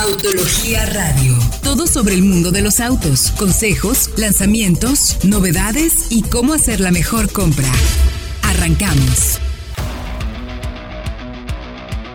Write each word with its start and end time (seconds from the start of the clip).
Autología 0.00 0.86
Radio. 0.86 1.34
Todo 1.64 1.88
sobre 1.88 2.14
el 2.14 2.22
mundo 2.22 2.52
de 2.52 2.62
los 2.62 2.78
autos, 2.78 3.32
consejos, 3.32 4.16
lanzamientos, 4.16 5.18
novedades 5.24 6.12
y 6.12 6.22
cómo 6.22 6.52
hacer 6.52 6.78
la 6.78 6.92
mejor 6.92 7.32
compra. 7.32 7.66
Arrancamos. 8.44 9.40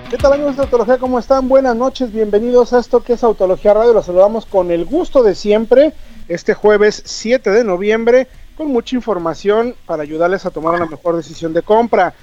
¿Qué 0.10 0.18
tal 0.18 0.32
amigos 0.32 0.56
de 0.56 0.62
Autología? 0.62 0.98
¿Cómo 0.98 1.20
están? 1.20 1.50
Buenas 1.50 1.76
noches, 1.76 2.14
bienvenidos 2.14 2.72
a 2.72 2.80
esto 2.80 3.04
que 3.04 3.14
es 3.14 3.24
Autología 3.24 3.74
Radio. 3.74 3.92
Los 3.92 4.06
saludamos 4.06 4.46
con 4.46 4.72
el 4.72 4.86
gusto 4.86 5.22
de 5.22 5.36
siempre 5.36 5.92
este 6.30 6.54
jueves 6.54 7.04
7 7.06 7.50
de 7.50 7.66
noviembre 7.66 8.30
con 8.56 8.68
mucha 8.68 8.96
información 8.96 9.76
para 9.86 10.04
ayudarles 10.04 10.46
a 10.46 10.52
tomar 10.52 10.76
una 10.76 10.86
mejor 10.86 11.18
decisión 11.18 11.52
de 11.54 11.64
compra. 11.64 12.14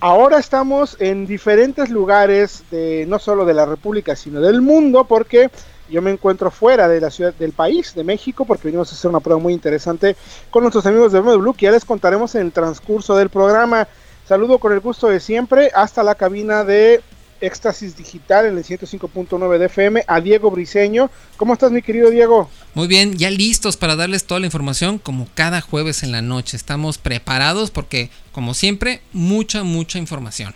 Ahora 0.00 0.38
estamos 0.38 0.96
en 1.00 1.26
diferentes 1.26 1.90
lugares 1.90 2.62
de 2.70 3.04
no 3.08 3.18
solo 3.18 3.44
de 3.44 3.52
la 3.52 3.66
República, 3.66 4.14
sino 4.14 4.40
del 4.40 4.62
mundo, 4.62 5.02
porque 5.02 5.50
yo 5.90 6.00
me 6.02 6.12
encuentro 6.12 6.52
fuera 6.52 6.86
de 6.86 7.00
la 7.00 7.10
ciudad 7.10 7.34
del 7.34 7.50
país, 7.50 7.96
de 7.96 8.04
México, 8.04 8.44
porque 8.44 8.68
venimos 8.68 8.92
a 8.92 8.94
hacer 8.94 9.08
una 9.08 9.18
prueba 9.18 9.42
muy 9.42 9.52
interesante 9.52 10.14
con 10.50 10.62
nuestros 10.62 10.86
amigos 10.86 11.10
de 11.10 11.18
BMW, 11.18 11.50
que 11.50 11.66
ya 11.66 11.72
les 11.72 11.84
contaremos 11.84 12.36
en 12.36 12.42
el 12.42 12.52
transcurso 12.52 13.16
del 13.16 13.28
programa. 13.28 13.88
Saludo 14.24 14.58
con 14.58 14.72
el 14.72 14.78
gusto 14.78 15.08
de 15.08 15.18
siempre 15.18 15.72
hasta 15.74 16.04
la 16.04 16.14
cabina 16.14 16.62
de 16.62 17.00
Éxtasis 17.40 17.96
Digital 17.96 18.46
en 18.46 18.58
el 18.58 18.64
105.9 18.64 19.58
de 19.58 19.66
FM 19.66 20.04
a 20.06 20.20
Diego 20.20 20.50
Briseño. 20.50 21.10
¿Cómo 21.36 21.52
estás, 21.52 21.70
mi 21.70 21.82
querido 21.82 22.10
Diego? 22.10 22.48
Muy 22.74 22.86
bien, 22.86 23.16
ya 23.16 23.30
listos 23.30 23.76
para 23.76 23.96
darles 23.96 24.24
toda 24.24 24.40
la 24.40 24.46
información 24.46 24.98
como 24.98 25.28
cada 25.34 25.60
jueves 25.60 26.02
en 26.02 26.12
la 26.12 26.22
noche. 26.22 26.56
Estamos 26.56 26.98
preparados 26.98 27.70
porque, 27.70 28.10
como 28.32 28.54
siempre, 28.54 29.00
mucha, 29.12 29.64
mucha 29.64 29.98
información. 29.98 30.54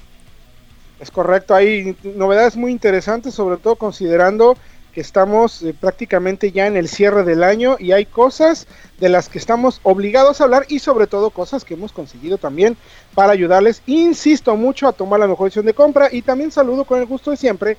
Es 1.00 1.10
correcto, 1.10 1.54
hay 1.54 1.96
novedades 2.02 2.56
muy 2.56 2.70
interesantes, 2.70 3.34
sobre 3.34 3.56
todo 3.56 3.74
considerando 3.74 4.56
que 4.92 5.00
estamos 5.00 5.62
eh, 5.62 5.74
prácticamente 5.78 6.52
ya 6.52 6.66
en 6.66 6.76
el 6.76 6.88
cierre 6.88 7.24
del 7.24 7.42
año 7.42 7.76
y 7.78 7.92
hay 7.92 8.06
cosas 8.06 8.66
de 9.00 9.08
las 9.08 9.28
que 9.28 9.38
estamos 9.38 9.80
obligados 9.82 10.40
a 10.40 10.44
hablar 10.44 10.66
y 10.68 10.78
sobre 10.78 11.06
todo 11.06 11.30
cosas 11.30 11.64
que 11.64 11.74
hemos 11.74 11.92
conseguido 11.92 12.38
también 12.38 12.76
para 13.14 13.32
ayudarles, 13.32 13.82
insisto 13.86 14.56
mucho, 14.56 14.86
a 14.86 14.92
tomar 14.92 15.20
la 15.20 15.26
mejor 15.26 15.46
decisión 15.46 15.66
de 15.66 15.74
compra 15.74 16.08
y 16.12 16.22
también 16.22 16.52
saludo 16.52 16.84
con 16.84 17.00
el 17.00 17.06
gusto 17.06 17.30
de 17.30 17.36
siempre 17.36 17.76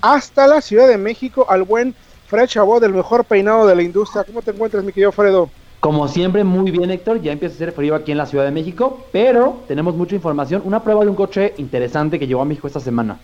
hasta 0.00 0.46
la 0.46 0.60
Ciudad 0.60 0.88
de 0.88 0.98
México 0.98 1.46
al 1.48 1.62
buen 1.62 1.94
Fred 2.26 2.46
Chabot, 2.46 2.80
del 2.80 2.94
mejor 2.94 3.24
peinado 3.24 3.66
de 3.66 3.76
la 3.76 3.82
industria. 3.82 4.24
¿Cómo 4.24 4.42
te 4.42 4.50
encuentras, 4.50 4.82
mi 4.82 4.92
querido 4.92 5.12
Fredo? 5.12 5.50
Como 5.80 6.08
siempre, 6.08 6.44
muy 6.44 6.70
bien, 6.70 6.90
Héctor. 6.90 7.20
Ya 7.20 7.32
empieza 7.32 7.54
a 7.54 7.58
ser 7.58 7.72
frío 7.72 7.94
aquí 7.94 8.12
en 8.12 8.18
la 8.18 8.26
Ciudad 8.26 8.44
de 8.44 8.50
México, 8.50 9.04
pero 9.12 9.60
tenemos 9.68 9.94
mucha 9.94 10.14
información. 10.14 10.62
Una 10.64 10.82
prueba 10.82 11.04
de 11.04 11.10
un 11.10 11.16
coche 11.16 11.54
interesante 11.58 12.18
que 12.18 12.26
llegó 12.26 12.40
a 12.40 12.46
México 12.46 12.66
esta 12.66 12.80
semana 12.80 13.18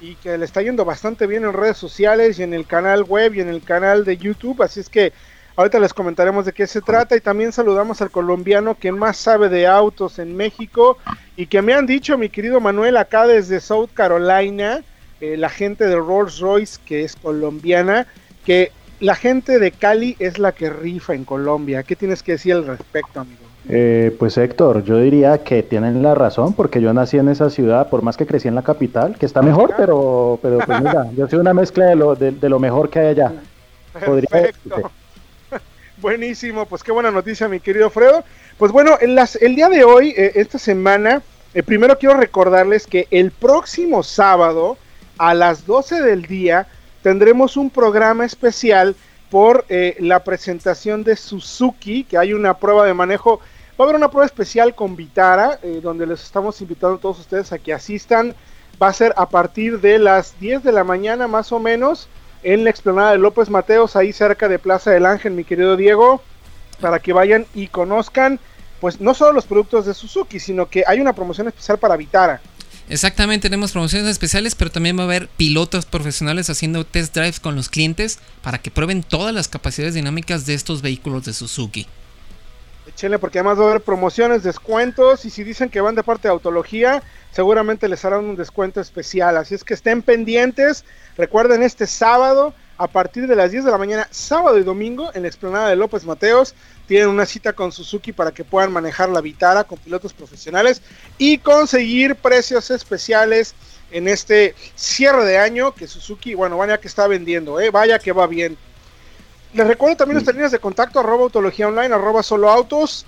y 0.00 0.14
que 0.16 0.36
le 0.36 0.44
está 0.44 0.62
yendo 0.62 0.84
bastante 0.84 1.26
bien 1.26 1.44
en 1.44 1.52
redes 1.52 1.76
sociales 1.76 2.38
y 2.38 2.42
en 2.42 2.54
el 2.54 2.66
canal 2.66 3.04
web 3.04 3.34
y 3.34 3.40
en 3.40 3.48
el 3.48 3.62
canal 3.62 4.04
de 4.04 4.16
YouTube, 4.16 4.62
así 4.62 4.80
es 4.80 4.88
que 4.88 5.12
ahorita 5.56 5.78
les 5.78 5.94
comentaremos 5.94 6.44
de 6.44 6.52
qué 6.52 6.66
se 6.66 6.82
trata 6.82 7.16
y 7.16 7.20
también 7.20 7.52
saludamos 7.52 8.02
al 8.02 8.10
colombiano 8.10 8.76
que 8.78 8.92
más 8.92 9.16
sabe 9.16 9.48
de 9.48 9.66
autos 9.66 10.18
en 10.18 10.36
México 10.36 10.98
y 11.36 11.46
que 11.46 11.62
me 11.62 11.74
han 11.74 11.86
dicho, 11.86 12.18
mi 12.18 12.28
querido 12.28 12.60
Manuel, 12.60 12.96
acá 12.96 13.26
desde 13.26 13.60
South 13.60 13.90
Carolina, 13.94 14.82
eh, 15.20 15.36
la 15.36 15.48
gente 15.48 15.86
de 15.86 15.96
Rolls 15.96 16.40
Royce 16.40 16.78
que 16.84 17.04
es 17.04 17.16
colombiana, 17.16 18.06
que 18.44 18.72
la 19.00 19.14
gente 19.14 19.58
de 19.58 19.72
Cali 19.72 20.16
es 20.18 20.38
la 20.38 20.52
que 20.52 20.70
rifa 20.70 21.14
en 21.14 21.24
Colombia. 21.24 21.82
¿Qué 21.82 21.96
tienes 21.96 22.22
que 22.22 22.32
decir 22.32 22.54
al 22.54 22.66
respecto, 22.66 23.20
amigo? 23.20 23.45
Eh, 23.68 24.14
pues 24.18 24.38
Héctor, 24.38 24.84
yo 24.84 24.98
diría 24.98 25.38
que 25.38 25.62
tienen 25.62 26.02
la 26.02 26.14
razón, 26.14 26.52
porque 26.52 26.80
yo 26.80 26.92
nací 26.92 27.18
en 27.18 27.28
esa 27.28 27.50
ciudad, 27.50 27.88
por 27.88 28.02
más 28.02 28.16
que 28.16 28.26
crecí 28.26 28.46
en 28.46 28.54
la 28.54 28.62
capital, 28.62 29.16
que 29.18 29.26
está 29.26 29.42
mejor, 29.42 29.74
pero, 29.76 30.38
pero 30.40 30.58
pues 30.58 30.80
mira, 30.80 31.10
yo 31.16 31.28
soy 31.28 31.40
una 31.40 31.52
mezcla 31.52 31.86
de 31.86 31.96
lo, 31.96 32.14
de, 32.14 32.48
lo 32.48 32.60
mejor 32.60 32.88
que 32.88 33.00
hay 33.00 33.06
allá. 33.08 33.32
Perfecto. 33.92 34.90
Buenísimo, 35.98 36.66
pues 36.66 36.84
qué 36.84 36.92
buena 36.92 37.10
noticia, 37.10 37.48
mi 37.48 37.58
querido 37.58 37.90
Fredo. 37.90 38.22
Pues 38.56 38.70
bueno, 38.70 38.98
en 39.00 39.14
las, 39.14 39.34
el 39.36 39.56
día 39.56 39.68
de 39.68 39.82
hoy, 39.82 40.10
eh, 40.16 40.32
esta 40.36 40.58
semana, 40.58 41.22
eh, 41.52 41.62
primero 41.62 41.98
quiero 41.98 42.16
recordarles 42.16 42.86
que 42.86 43.08
el 43.10 43.32
próximo 43.32 44.04
sábado, 44.04 44.76
a 45.18 45.34
las 45.34 45.66
12 45.66 46.02
del 46.02 46.22
día, 46.26 46.68
tendremos 47.02 47.56
un 47.56 47.70
programa 47.70 48.24
especial 48.24 48.94
por 49.30 49.64
la 49.68 50.22
presentación 50.22 51.02
de 51.02 51.16
Suzuki, 51.16 52.04
que 52.04 52.16
hay 52.16 52.32
una 52.32 52.54
prueba 52.58 52.86
de 52.86 52.94
manejo 52.94 53.40
Va 53.78 53.84
a 53.84 53.88
haber 53.88 53.96
una 53.96 54.10
prueba 54.10 54.24
especial 54.24 54.74
con 54.74 54.96
Vitara, 54.96 55.58
eh, 55.62 55.80
donde 55.82 56.06
les 56.06 56.22
estamos 56.22 56.58
invitando 56.62 56.96
a 56.96 57.00
todos 57.00 57.20
ustedes 57.20 57.52
a 57.52 57.58
que 57.58 57.74
asistan. 57.74 58.34
Va 58.82 58.88
a 58.88 58.92
ser 58.94 59.12
a 59.18 59.28
partir 59.28 59.80
de 59.80 59.98
las 59.98 60.38
10 60.40 60.64
de 60.64 60.72
la 60.72 60.82
mañana 60.82 61.28
más 61.28 61.52
o 61.52 61.58
menos 61.58 62.08
en 62.42 62.64
la 62.64 62.70
explanada 62.70 63.12
de 63.12 63.18
López 63.18 63.50
Mateos, 63.50 63.94
ahí 63.94 64.14
cerca 64.14 64.48
de 64.48 64.58
Plaza 64.58 64.92
del 64.92 65.04
Ángel, 65.04 65.32
mi 65.32 65.44
querido 65.44 65.76
Diego, 65.76 66.22
para 66.80 67.00
que 67.00 67.12
vayan 67.12 67.44
y 67.54 67.66
conozcan, 67.66 68.40
pues 68.80 69.00
no 69.00 69.12
solo 69.12 69.32
los 69.32 69.46
productos 69.46 69.84
de 69.84 69.92
Suzuki, 69.92 70.40
sino 70.40 70.70
que 70.70 70.84
hay 70.86 71.00
una 71.00 71.12
promoción 71.12 71.48
especial 71.48 71.78
para 71.78 71.96
Vitara. 71.96 72.40
Exactamente, 72.88 73.50
tenemos 73.50 73.72
promociones 73.72 74.08
especiales, 74.08 74.54
pero 74.54 74.70
también 74.70 74.96
va 74.96 75.02
a 75.02 75.06
haber 75.06 75.28
pilotos 75.28 75.84
profesionales 75.84 76.48
haciendo 76.48 76.86
test 76.86 77.14
drives 77.14 77.40
con 77.40 77.56
los 77.56 77.68
clientes 77.68 78.20
para 78.42 78.58
que 78.58 78.70
prueben 78.70 79.02
todas 79.02 79.34
las 79.34 79.48
capacidades 79.48 79.94
dinámicas 79.94 80.46
de 80.46 80.54
estos 80.54 80.82
vehículos 80.82 81.24
de 81.24 81.32
Suzuki. 81.34 81.86
Échenle 82.86 83.18
porque 83.18 83.38
además 83.38 83.58
va 83.58 83.64
a 83.64 83.70
haber 83.70 83.82
promociones, 83.82 84.42
descuentos 84.42 85.24
y 85.24 85.30
si 85.30 85.42
dicen 85.42 85.68
que 85.68 85.80
van 85.80 85.94
de 85.94 86.02
parte 86.02 86.28
de 86.28 86.32
Autología, 86.32 87.02
seguramente 87.32 87.88
les 87.88 88.04
harán 88.04 88.24
un 88.24 88.36
descuento 88.36 88.80
especial. 88.80 89.36
Así 89.36 89.54
es 89.54 89.64
que 89.64 89.74
estén 89.74 90.02
pendientes. 90.02 90.84
Recuerden 91.16 91.62
este 91.62 91.86
sábado 91.86 92.54
a 92.78 92.86
partir 92.86 93.26
de 93.26 93.36
las 93.36 93.50
10 93.50 93.64
de 93.64 93.70
la 93.70 93.78
mañana, 93.78 94.06
sábado 94.10 94.58
y 94.58 94.62
domingo, 94.62 95.10
en 95.14 95.22
la 95.22 95.28
explanada 95.28 95.68
de 95.68 95.76
López 95.76 96.04
Mateos, 96.04 96.54
tienen 96.86 97.08
una 97.08 97.26
cita 97.26 97.54
con 97.54 97.72
Suzuki 97.72 98.12
para 98.12 98.32
que 98.32 98.44
puedan 98.44 98.72
manejar 98.72 99.08
la 99.08 99.20
Vitara 99.20 99.64
con 99.64 99.78
pilotos 99.78 100.12
profesionales 100.12 100.82
y 101.18 101.38
conseguir 101.38 102.16
precios 102.16 102.70
especiales 102.70 103.54
en 103.90 104.08
este 104.08 104.54
cierre 104.74 105.24
de 105.24 105.38
año 105.38 105.74
que 105.74 105.86
Suzuki, 105.86 106.34
bueno, 106.34 106.58
vaya 106.58 106.78
que 106.78 106.88
está 106.88 107.06
vendiendo, 107.06 107.60
¿eh? 107.60 107.70
vaya 107.70 107.98
que 107.98 108.12
va 108.12 108.26
bien. 108.26 108.58
Les 109.52 109.66
recuerdo 109.66 109.96
también 109.96 110.14
nuestras 110.14 110.34
líneas 110.34 110.52
de 110.52 110.58
contacto, 110.58 111.00
arroba 111.00 111.24
autología 111.24 111.68
online, 111.68 111.94
arroba 111.94 112.22
solo 112.22 112.50
autos, 112.50 113.06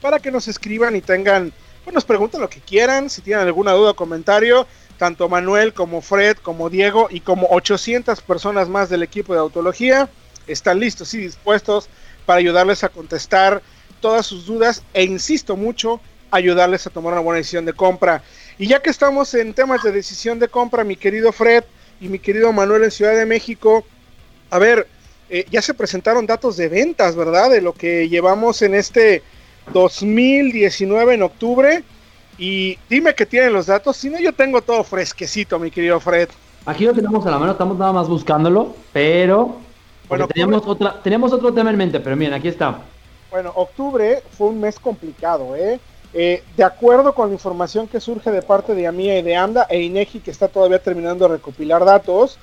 para 0.00 0.18
que 0.18 0.30
nos 0.30 0.48
escriban 0.48 0.96
y 0.96 1.00
tengan, 1.00 1.52
pues 1.84 1.94
nos 1.94 2.04
pregunten 2.04 2.40
lo 2.40 2.48
que 2.48 2.60
quieran, 2.60 3.10
si 3.10 3.22
tienen 3.22 3.46
alguna 3.46 3.72
duda 3.72 3.90
o 3.90 3.96
comentario, 3.96 4.66
tanto 4.98 5.28
Manuel 5.28 5.74
como 5.74 6.00
Fred, 6.00 6.36
como 6.38 6.70
Diego 6.70 7.08
y 7.10 7.20
como 7.20 7.48
800 7.50 8.20
personas 8.22 8.68
más 8.68 8.88
del 8.88 9.02
equipo 9.02 9.34
de 9.34 9.40
autología 9.40 10.08
están 10.46 10.80
listos 10.80 11.14
y 11.14 11.18
dispuestos 11.18 11.88
para 12.26 12.38
ayudarles 12.38 12.84
a 12.84 12.88
contestar 12.88 13.62
todas 14.00 14.26
sus 14.26 14.46
dudas 14.46 14.82
e 14.92 15.04
insisto 15.04 15.56
mucho, 15.56 16.00
ayudarles 16.30 16.86
a 16.86 16.90
tomar 16.90 17.12
una 17.12 17.22
buena 17.22 17.38
decisión 17.38 17.64
de 17.64 17.72
compra. 17.72 18.22
Y 18.58 18.66
ya 18.66 18.82
que 18.82 18.90
estamos 18.90 19.32
en 19.34 19.54
temas 19.54 19.82
de 19.82 19.92
decisión 19.92 20.38
de 20.38 20.48
compra, 20.48 20.84
mi 20.84 20.96
querido 20.96 21.32
Fred 21.32 21.64
y 22.00 22.08
mi 22.08 22.18
querido 22.18 22.52
Manuel 22.52 22.84
en 22.84 22.90
Ciudad 22.90 23.14
de 23.14 23.26
México, 23.26 23.84
a 24.50 24.58
ver, 24.58 24.86
eh, 25.34 25.46
ya 25.50 25.60
se 25.60 25.74
presentaron 25.74 26.26
datos 26.26 26.56
de 26.56 26.68
ventas, 26.68 27.16
¿verdad? 27.16 27.50
De 27.50 27.60
lo 27.60 27.72
que 27.72 28.08
llevamos 28.08 28.62
en 28.62 28.72
este 28.72 29.20
2019 29.72 31.14
en 31.14 31.22
octubre. 31.24 31.82
Y 32.38 32.78
dime 32.88 33.16
que 33.16 33.26
tienen 33.26 33.52
los 33.52 33.66
datos, 33.66 33.96
si 33.96 34.10
no 34.10 34.20
yo 34.20 34.32
tengo 34.32 34.62
todo 34.62 34.84
fresquecito, 34.84 35.58
mi 35.58 35.72
querido 35.72 35.98
Fred. 35.98 36.28
Aquí 36.66 36.84
lo 36.84 36.94
tenemos 36.94 37.26
a 37.26 37.32
la 37.32 37.40
mano, 37.40 37.50
estamos 37.50 37.76
nada 37.76 37.92
más 37.92 38.06
buscándolo, 38.06 38.76
pero 38.92 39.56
bueno, 40.08 40.28
teníamos, 40.28 40.62
otra, 40.66 41.02
teníamos 41.02 41.32
otro 41.32 41.52
tema 41.52 41.70
en 41.70 41.78
mente, 41.78 41.98
pero 41.98 42.14
miren, 42.14 42.34
aquí 42.34 42.46
está. 42.46 42.78
Bueno, 43.28 43.50
octubre 43.56 44.22
fue 44.38 44.48
un 44.50 44.60
mes 44.60 44.78
complicado, 44.78 45.56
¿eh? 45.56 45.80
¿eh? 46.12 46.44
de 46.56 46.62
acuerdo 46.62 47.12
con 47.12 47.26
la 47.28 47.34
información 47.34 47.88
que 47.88 47.98
surge 47.98 48.30
de 48.30 48.42
parte 48.42 48.76
de 48.76 48.86
AMIA 48.86 49.18
y 49.18 49.22
de 49.22 49.34
AMDA 49.34 49.66
e 49.68 49.82
INEGI, 49.82 50.20
que 50.20 50.30
está 50.30 50.46
todavía 50.46 50.78
terminando 50.78 51.26
de 51.26 51.34
recopilar 51.34 51.84
datos, 51.84 52.38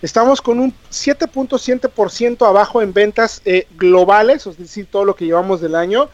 Estamos 0.00 0.40
con 0.40 0.60
un 0.60 0.72
7.7% 0.92 2.46
abajo 2.46 2.82
en 2.82 2.92
ventas 2.92 3.42
eh, 3.44 3.66
globales, 3.76 4.46
es 4.46 4.56
decir, 4.56 4.86
todo 4.88 5.04
lo 5.04 5.16
que 5.16 5.24
llevamos 5.24 5.60
del 5.60 5.74
año, 5.74 6.08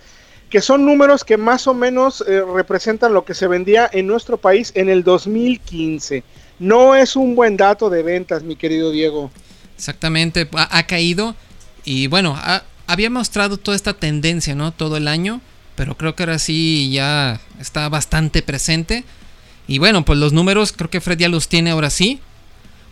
que 0.48 0.62
son 0.62 0.86
números 0.86 1.22
que 1.22 1.36
más 1.36 1.66
o 1.66 1.74
menos 1.74 2.24
eh, 2.26 2.42
representan 2.42 3.12
lo 3.12 3.26
que 3.26 3.34
se 3.34 3.46
vendía 3.46 3.90
en 3.92 4.06
nuestro 4.06 4.38
país 4.38 4.72
en 4.74 4.88
el 4.88 5.04
2015. 5.04 6.24
No 6.58 6.94
es 6.94 7.14
un 7.14 7.34
buen 7.34 7.58
dato 7.58 7.90
de 7.90 8.02
ventas, 8.02 8.42
mi 8.42 8.56
querido 8.56 8.90
Diego. 8.90 9.30
Exactamente, 9.76 10.48
ha, 10.52 10.86
caído 10.86 11.34
y 11.84 12.06
bueno, 12.06 12.38
había 12.86 13.10
mostrado 13.10 13.58
toda 13.58 13.76
esta 13.76 13.92
tendencia, 13.92 14.54
¿no? 14.54 14.72
Todo 14.72 14.96
el 14.96 15.08
año, 15.08 15.40
pero 15.74 15.96
creo 15.96 16.14
que 16.14 16.22
ahora 16.22 16.38
sí 16.38 16.90
ya 16.92 17.40
está 17.60 17.88
bastante 17.88 18.40
presente. 18.40 19.04
Y 19.66 19.78
bueno, 19.78 20.04
pues 20.04 20.18
los 20.18 20.32
números 20.32 20.72
creo 20.72 20.88
que 20.88 21.00
Fred 21.00 21.18
ya 21.18 21.28
los 21.28 21.48
tiene 21.48 21.70
ahora 21.70 21.90
sí 21.90 22.20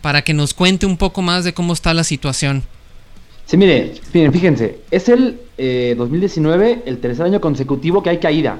para 0.03 0.21
que 0.21 0.33
nos 0.33 0.53
cuente 0.53 0.85
un 0.85 0.97
poco 0.97 1.21
más 1.21 1.45
de 1.45 1.53
cómo 1.53 1.71
está 1.71 1.93
la 1.93 2.03
situación. 2.03 2.61
Sí, 3.45 3.55
mire, 3.55 3.93
fíjense, 4.11 4.81
es 4.91 5.07
el 5.07 5.39
2019 5.57 6.71
eh, 6.71 6.83
el 6.85 6.99
tercer 6.99 7.25
año 7.25 7.39
consecutivo 7.39 8.03
que 8.03 8.09
hay 8.09 8.17
caída, 8.17 8.59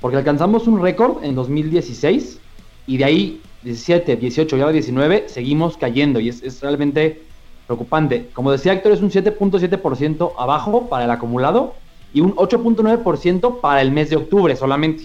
porque 0.00 0.16
alcanzamos 0.16 0.66
un 0.66 0.80
récord 0.80 1.22
en 1.22 1.34
2016 1.34 2.38
y 2.86 2.96
de 2.96 3.04
ahí 3.04 3.42
17, 3.64 4.16
18 4.16 4.56
y 4.56 4.60
ahora 4.60 4.72
19, 4.72 5.24
seguimos 5.28 5.76
cayendo 5.76 6.20
y 6.20 6.30
es, 6.30 6.60
realmente 6.62 7.20
preocupante. 7.66 8.30
Como 8.32 8.50
decía 8.50 8.72
Héctor, 8.72 8.92
es 8.92 9.02
un 9.02 9.10
7.7% 9.10 10.32
abajo 10.38 10.88
para 10.88 11.04
el 11.04 11.10
acumulado 11.10 11.74
y 12.14 12.22
un 12.22 12.34
8.9% 12.34 13.60
para 13.60 13.82
el 13.82 13.92
mes 13.92 14.08
de 14.08 14.16
octubre 14.16 14.56
solamente. 14.56 15.04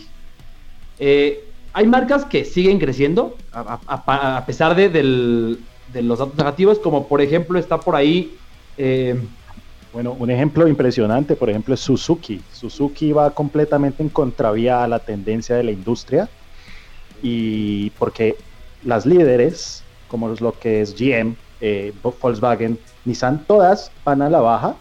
Eh, 0.97 1.43
hay 1.73 1.87
marcas 1.87 2.23
que 2.23 2.45
siguen 2.45 2.79
creciendo 2.79 3.35
a, 3.51 4.45
pesar 4.45 4.75
de, 4.75 5.57
los 6.01 6.19
datos 6.19 6.35
negativos, 6.35 6.79
como 6.79 7.07
por 7.07 7.21
ejemplo 7.21 7.59
está 7.59 7.79
por 7.79 7.95
ahí... 7.95 8.35
Eh, 8.77 9.19
bueno, 9.93 10.15
un 10.17 10.31
ejemplo 10.31 10.67
impresionante, 10.67 11.35
por 11.35 11.51
ejemplo, 11.51 11.75
es 11.75 11.79
Suzuki. 11.79 12.41
Suzuki 12.51 13.11
va 13.11 13.29
completamente 13.29 14.01
en 14.01 14.09
contravía 14.09 14.83
a 14.83 14.87
la 14.87 14.97
tendencia 14.97 15.55
de 15.55 15.61
la 15.61 15.71
industria 15.71 16.27
y 17.21 17.91
porque 17.91 18.35
las 18.83 19.05
líderes, 19.05 19.83
como 20.07 20.29
lo 20.29 20.57
que 20.57 20.81
es 20.81 20.95
GM, 20.95 21.35
eh, 21.61 21.93
Volkswagen, 22.01 22.79
Nissan, 23.05 23.45
todas 23.45 23.91
van 24.03 24.23
a 24.23 24.29
la 24.29 24.41
baja, 24.41 24.75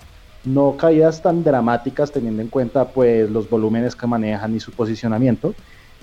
no 0.45 0.77
caídas 0.77 1.23
tan 1.23 1.45
dramáticas 1.45 2.11
teniendo 2.11 2.43
en 2.43 2.49
cuenta 2.49 2.89
pues 2.89 3.31
los 3.31 3.49
volúmenes 3.49 3.95
que 3.95 4.07
manejan 4.07 4.57
y 4.57 4.61
su 4.61 4.73
posicionamiento, 4.73 5.55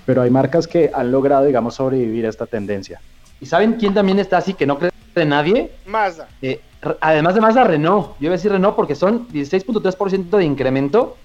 pero 0.06 0.22
hay 0.22 0.30
marcas 0.30 0.68
que 0.68 0.92
han 0.94 1.12
logrado, 1.12 1.46
digamos, 1.46 1.76
sobrevivir 1.76 2.26
a 2.26 2.30
esta 2.30 2.46
tendencia. 2.46 3.02
¿Y 3.42 3.46
saben 3.46 3.74
quién 3.74 3.94
también 3.94 4.20
está 4.20 4.38
así 4.38 4.54
que 4.54 4.66
no 4.66 4.78
de 5.16 5.26
nadie? 5.26 5.72
Mazda. 5.86 6.28
Eh, 6.42 6.62
además 7.02 7.36
de 7.36 7.42
Mazda, 7.42 7.64
Renault. 7.64 8.12
Yo 8.20 8.26
iba 8.26 8.34
a 8.34 8.38
decir 8.38 8.52
Renault 8.52 8.76
porque 8.76 8.96
son 8.96 9.28
16.3% 9.30 10.30
de 10.30 10.44
incremento. 10.44 11.18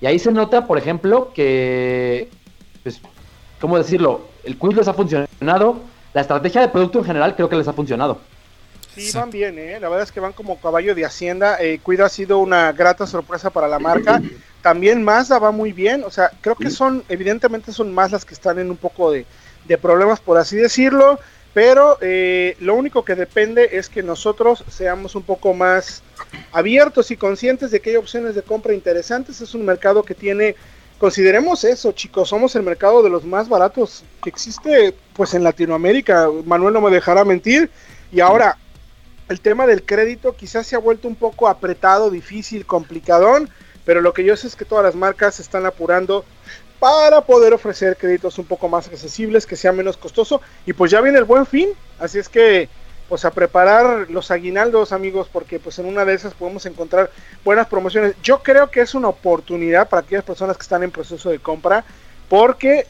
Y 0.00 0.06
ahí 0.06 0.18
se 0.18 0.32
nota, 0.32 0.66
por 0.66 0.78
ejemplo, 0.78 1.32
que, 1.34 2.30
pues, 2.82 3.00
¿cómo 3.60 3.76
decirlo? 3.76 4.22
El 4.44 4.56
quiz 4.56 4.76
les 4.76 4.88
ha 4.88 4.94
funcionado. 4.94 5.80
La 6.14 6.22
estrategia 6.22 6.62
de 6.62 6.68
producto 6.68 6.98
en 6.98 7.04
general 7.04 7.36
creo 7.36 7.48
que 7.48 7.56
les 7.56 7.68
ha 7.68 7.72
funcionado. 7.72 8.18
Sí, 8.94 9.12
van 9.16 9.30
bien, 9.30 9.58
¿eh? 9.58 9.78
la 9.78 9.88
verdad 9.88 10.02
es 10.02 10.10
que 10.10 10.18
van 10.18 10.32
como 10.32 10.58
caballo 10.58 10.94
de 10.94 11.04
Hacienda. 11.04 11.58
Eh, 11.60 11.78
Cuida 11.80 12.06
ha 12.06 12.08
sido 12.08 12.38
una 12.38 12.72
grata 12.72 13.06
sorpresa 13.06 13.50
para 13.50 13.68
la 13.68 13.78
marca. 13.78 14.20
También 14.62 15.04
Mazda 15.04 15.38
va 15.38 15.52
muy 15.52 15.72
bien, 15.72 16.02
o 16.04 16.10
sea, 16.10 16.30
creo 16.40 16.56
que 16.56 16.70
son, 16.70 17.04
evidentemente 17.08 17.72
son 17.72 17.94
más 17.94 18.10
las 18.10 18.24
que 18.24 18.34
están 18.34 18.58
en 18.58 18.70
un 18.70 18.76
poco 18.76 19.10
de, 19.10 19.24
de 19.66 19.78
problemas, 19.78 20.20
por 20.20 20.36
así 20.36 20.56
decirlo. 20.56 21.18
Pero 21.52 21.98
eh, 22.00 22.56
lo 22.60 22.74
único 22.74 23.04
que 23.04 23.16
depende 23.16 23.70
es 23.72 23.88
que 23.88 24.02
nosotros 24.02 24.64
seamos 24.68 25.16
un 25.16 25.22
poco 25.22 25.52
más 25.52 26.02
abiertos 26.52 27.10
y 27.10 27.16
conscientes 27.16 27.70
de 27.70 27.80
que 27.80 27.90
hay 27.90 27.96
opciones 27.96 28.34
de 28.34 28.42
compra 28.42 28.72
interesantes. 28.72 29.40
Es 29.40 29.54
un 29.54 29.64
mercado 29.64 30.04
que 30.04 30.14
tiene, 30.14 30.54
consideremos 30.98 31.64
eso, 31.64 31.90
chicos, 31.92 32.28
somos 32.28 32.54
el 32.54 32.62
mercado 32.62 33.02
de 33.02 33.10
los 33.10 33.24
más 33.24 33.48
baratos 33.48 34.04
que 34.22 34.30
existe 34.30 34.94
pues 35.14 35.34
en 35.34 35.42
Latinoamérica. 35.42 36.28
Manuel 36.44 36.74
no 36.74 36.80
me 36.80 36.90
dejará 36.90 37.24
mentir. 37.24 37.68
Y 38.12 38.20
ahora, 38.20 38.56
el 39.28 39.40
tema 39.40 39.66
del 39.66 39.84
crédito 39.84 40.36
quizás 40.36 40.68
se 40.68 40.76
ha 40.76 40.80
vuelto 40.80 41.08
un 41.08 41.16
poco 41.16 41.48
apretado, 41.48 42.10
difícil, 42.10 42.64
complicadón. 42.64 43.50
Pero 43.84 44.02
lo 44.02 44.12
que 44.12 44.22
yo 44.22 44.36
sé 44.36 44.46
es 44.46 44.54
que 44.54 44.64
todas 44.64 44.84
las 44.84 44.94
marcas 44.94 45.36
se 45.36 45.42
están 45.42 45.66
apurando 45.66 46.24
para 46.80 47.20
poder 47.20 47.52
ofrecer 47.52 47.96
créditos 47.96 48.38
un 48.38 48.46
poco 48.46 48.68
más 48.68 48.88
accesibles, 48.88 49.46
que 49.46 49.54
sea 49.54 49.70
menos 49.70 49.96
costoso. 49.96 50.40
Y 50.66 50.72
pues 50.72 50.90
ya 50.90 51.00
viene 51.00 51.18
el 51.18 51.24
buen 51.24 51.46
fin, 51.46 51.68
así 52.00 52.18
es 52.18 52.28
que 52.28 52.68
pues 53.08 53.24
a 53.24 53.32
preparar 53.32 54.08
los 54.08 54.30
aguinaldos 54.30 54.92
amigos, 54.92 55.28
porque 55.30 55.58
pues 55.58 55.78
en 55.80 55.86
una 55.86 56.04
de 56.04 56.14
esas 56.14 56.32
podemos 56.32 56.64
encontrar 56.64 57.10
buenas 57.44 57.66
promociones. 57.66 58.14
Yo 58.22 58.40
creo 58.42 58.70
que 58.70 58.80
es 58.80 58.94
una 58.94 59.08
oportunidad 59.08 59.88
para 59.88 60.02
aquellas 60.02 60.24
personas 60.24 60.56
que 60.56 60.62
están 60.62 60.84
en 60.84 60.92
proceso 60.92 61.28
de 61.28 61.40
compra, 61.40 61.84
porque 62.28 62.86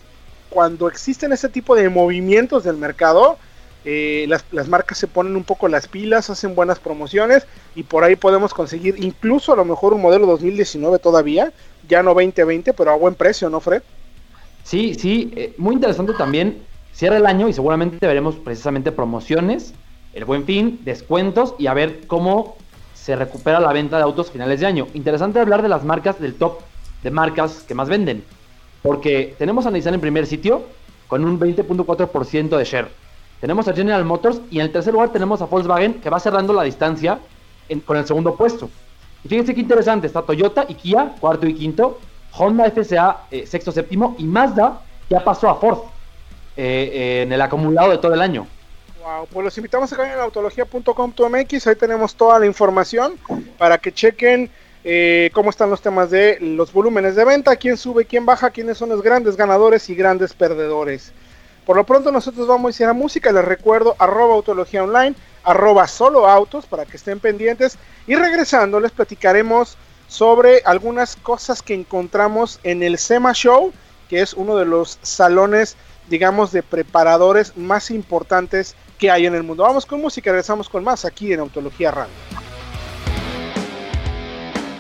cuando 0.50 0.88
existen 0.88 1.32
ese 1.32 1.48
tipo 1.48 1.74
de 1.74 1.88
movimientos 1.88 2.64
del 2.64 2.76
mercado, 2.76 3.38
eh, 3.86 4.26
las, 4.28 4.44
las, 4.52 4.68
marcas 4.68 4.98
se 4.98 5.06
ponen 5.06 5.36
un 5.36 5.44
poco 5.44 5.66
las 5.68 5.88
pilas, 5.88 6.28
hacen 6.28 6.54
buenas 6.54 6.78
promociones 6.78 7.46
y 7.74 7.84
por 7.84 8.04
ahí 8.04 8.14
podemos 8.14 8.52
conseguir 8.52 9.02
incluso 9.02 9.54
a 9.54 9.56
lo 9.56 9.64
mejor 9.64 9.94
un 9.94 10.02
modelo 10.02 10.26
2019 10.26 10.98
todavía, 10.98 11.50
ya 11.90 12.02
no 12.02 12.14
2020, 12.14 12.72
pero 12.72 12.92
a 12.92 12.96
buen 12.96 13.14
precio, 13.14 13.50
¿no, 13.50 13.60
Fred? 13.60 13.82
Sí, 14.62 14.94
sí, 14.94 15.32
eh, 15.36 15.54
muy 15.58 15.74
interesante 15.74 16.14
también. 16.14 16.62
Cierra 16.92 17.16
el 17.16 17.26
año 17.26 17.48
y 17.48 17.52
seguramente 17.52 18.06
veremos 18.06 18.36
precisamente 18.36 18.92
promociones, 18.92 19.74
el 20.14 20.24
buen 20.24 20.44
fin, 20.44 20.80
descuentos 20.84 21.54
y 21.58 21.66
a 21.66 21.74
ver 21.74 22.06
cómo 22.06 22.56
se 22.94 23.16
recupera 23.16 23.60
la 23.60 23.72
venta 23.72 23.96
de 23.96 24.04
autos 24.04 24.30
finales 24.30 24.60
de 24.60 24.66
año. 24.66 24.86
Interesante 24.94 25.40
hablar 25.40 25.62
de 25.62 25.68
las 25.68 25.84
marcas 25.84 26.20
del 26.20 26.34
top 26.34 26.60
de 27.02 27.10
marcas 27.10 27.64
que 27.66 27.74
más 27.74 27.88
venden, 27.88 28.22
porque 28.82 29.34
tenemos 29.38 29.66
a 29.66 29.70
Nissan 29.70 29.94
en 29.94 30.00
primer 30.00 30.26
sitio 30.26 30.62
con 31.08 31.24
un 31.24 31.40
20.4% 31.40 32.56
de 32.56 32.64
share. 32.64 32.88
Tenemos 33.40 33.66
a 33.68 33.72
General 33.72 34.04
Motors 34.04 34.40
y 34.50 34.58
en 34.58 34.66
el 34.66 34.72
tercer 34.72 34.92
lugar 34.92 35.10
tenemos 35.10 35.40
a 35.40 35.46
Volkswagen 35.46 35.94
que 35.94 36.10
va 36.10 36.20
cerrando 36.20 36.52
la 36.52 36.62
distancia 36.62 37.18
con 37.86 37.96
el 37.96 38.06
segundo 38.06 38.36
puesto. 38.36 38.68
Y 39.24 39.28
fíjense 39.28 39.54
qué 39.54 39.60
interesante, 39.60 40.06
está 40.06 40.22
Toyota 40.22 40.64
y 40.68 40.74
Kia, 40.74 41.14
cuarto 41.20 41.46
y 41.46 41.54
quinto, 41.54 41.98
Honda 42.32 42.70
FSA, 42.70 43.24
eh, 43.30 43.46
sexto, 43.46 43.72
séptimo, 43.72 44.14
y 44.18 44.24
Mazda 44.24 44.80
ya 45.08 45.22
pasó 45.22 45.48
a 45.48 45.56
Ford 45.56 45.78
eh, 46.56 46.90
eh, 46.92 47.22
en 47.22 47.32
el 47.32 47.40
acumulado 47.40 47.90
de 47.90 47.98
todo 47.98 48.14
el 48.14 48.20
año. 48.20 48.46
Wow, 49.02 49.26
pues 49.30 49.44
los 49.44 49.58
invitamos 49.58 49.92
a 49.92 49.96
caer 49.96 50.14
en 50.14 50.20
autología.com.mx, 50.20 51.66
ahí 51.66 51.76
tenemos 51.76 52.14
toda 52.14 52.38
la 52.38 52.46
información 52.46 53.18
para 53.58 53.78
que 53.78 53.92
chequen 53.92 54.50
cómo 55.32 55.50
están 55.50 55.68
los 55.68 55.82
temas 55.82 56.10
de 56.10 56.38
los 56.40 56.72
volúmenes 56.72 57.14
de 57.14 57.24
venta, 57.24 57.56
quién 57.56 57.76
sube, 57.76 58.06
quién 58.06 58.24
baja, 58.24 58.50
quiénes 58.50 58.78
son 58.78 58.88
los 58.88 59.02
grandes 59.02 59.36
ganadores 59.36 59.90
y 59.90 59.94
grandes 59.94 60.32
perdedores. 60.32 61.12
Por 61.66 61.76
lo 61.76 61.84
pronto 61.84 62.10
nosotros 62.10 62.46
vamos 62.46 62.78
a 62.78 62.82
ir 62.82 62.88
a 62.88 62.92
música, 62.92 63.32
les 63.32 63.44
recuerdo 63.44 63.94
arroba 63.98 64.34
autología 64.34 64.82
online, 64.82 65.14
arroba 65.44 65.86
solo 65.88 66.26
autos 66.26 66.66
para 66.66 66.86
que 66.86 66.96
estén 66.96 67.20
pendientes 67.20 67.78
y 68.06 68.14
regresando 68.14 68.80
les 68.80 68.92
platicaremos 68.92 69.76
sobre 70.08 70.62
algunas 70.64 71.16
cosas 71.16 71.62
que 71.62 71.74
encontramos 71.74 72.58
en 72.64 72.82
el 72.82 72.98
SEMA 72.98 73.32
Show, 73.32 73.72
que 74.08 74.20
es 74.20 74.34
uno 74.34 74.56
de 74.56 74.64
los 74.64 74.98
salones, 75.02 75.76
digamos, 76.08 76.50
de 76.50 76.64
preparadores 76.64 77.56
más 77.56 77.92
importantes 77.92 78.74
que 78.98 79.10
hay 79.10 79.26
en 79.26 79.34
el 79.34 79.44
mundo. 79.44 79.62
Vamos 79.62 79.86
con 79.86 80.00
música, 80.00 80.30
regresamos 80.30 80.68
con 80.68 80.82
más 80.82 81.04
aquí 81.04 81.32
en 81.32 81.40
Autología 81.40 81.92
Radio. 81.92 82.49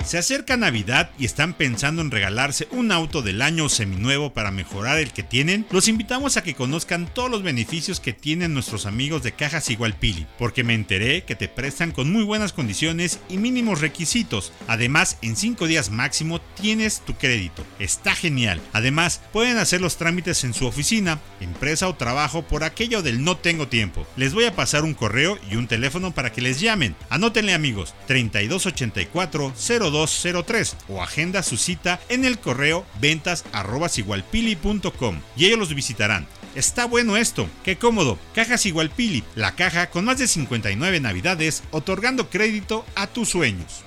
Se 0.04 0.18
acerca 0.18 0.56
Navidad 0.56 1.10
y 1.18 1.24
están 1.24 1.54
pensando 1.54 2.02
en 2.02 2.10
regalarse 2.10 2.66
un 2.72 2.90
auto 2.90 3.22
del 3.22 3.42
año 3.42 3.68
seminuevo 3.68 4.32
para 4.32 4.50
mejorar 4.50 4.98
el 4.98 5.12
que 5.12 5.22
tienen, 5.22 5.66
los 5.70 5.86
invitamos 5.88 6.36
a 6.36 6.42
que 6.42 6.54
conozcan 6.54 7.06
todos 7.14 7.30
los 7.30 7.42
beneficios 7.44 8.00
que 8.00 8.12
tienen 8.12 8.52
nuestros 8.52 8.86
amigos 8.86 9.22
de 9.22 9.32
Cajas 9.32 9.70
Igual 9.70 9.94
Pili, 9.94 10.26
porque 10.38 10.64
me 10.64 10.74
enteré 10.74 11.22
que 11.22 11.36
te 11.36 11.48
prestan 11.48 11.92
con 11.92 12.10
muy 12.10 12.24
buenas 12.24 12.52
condiciones 12.52 13.20
y 13.28 13.36
mínimos 13.36 13.80
requisitos. 13.80 14.52
Además, 14.66 15.18
en 15.22 15.36
5 15.36 15.66
días 15.68 15.90
máximo 15.90 16.40
tienes 16.40 17.04
tu 17.04 17.14
crédito. 17.14 17.64
Está 17.78 18.14
genial. 18.16 18.60
Además, 18.72 19.20
pueden 19.32 19.58
hacer 19.58 19.80
los 19.80 19.96
trámites 19.96 20.42
en 20.42 20.54
su 20.54 20.66
oficina, 20.66 21.20
empresa 21.40 21.86
o 21.88 21.94
trabajo 21.94 22.42
por 22.42 22.64
aquello 22.64 23.02
del 23.02 23.22
no 23.22 23.36
tengo 23.36 23.68
tiempo. 23.68 24.06
Les 24.16 24.34
voy 24.34 24.46
a 24.46 24.56
pasar 24.56 24.82
un 24.82 24.94
correo 24.94 25.38
y 25.50 25.56
un 25.56 25.68
teléfono 25.68 26.12
para 26.12 26.32
que 26.32 26.40
les 26.40 26.58
llamen. 26.58 26.96
Anótenle 27.10 27.54
amigos, 27.54 27.94
3284 28.06 29.52
02 29.90 30.76
o 30.88 31.02
agenda 31.02 31.42
su 31.42 31.56
cita 31.56 31.98
en 32.08 32.24
el 32.24 32.38
correo 32.38 32.86
ventas@igualpili.com 33.00 35.20
y 35.36 35.46
ellos 35.46 35.58
los 35.58 35.74
visitarán. 35.74 36.28
Está 36.54 36.84
bueno 36.84 37.16
esto, 37.16 37.48
qué 37.64 37.76
cómodo. 37.76 38.18
Cajas 38.34 38.66
Igualpili, 38.66 39.24
la 39.36 39.54
caja 39.54 39.88
con 39.90 40.04
más 40.04 40.18
de 40.18 40.26
59 40.26 41.00
navidades 41.00 41.62
otorgando 41.70 42.28
crédito 42.28 42.84
a 42.96 43.06
tus 43.06 43.28
sueños 43.28 43.84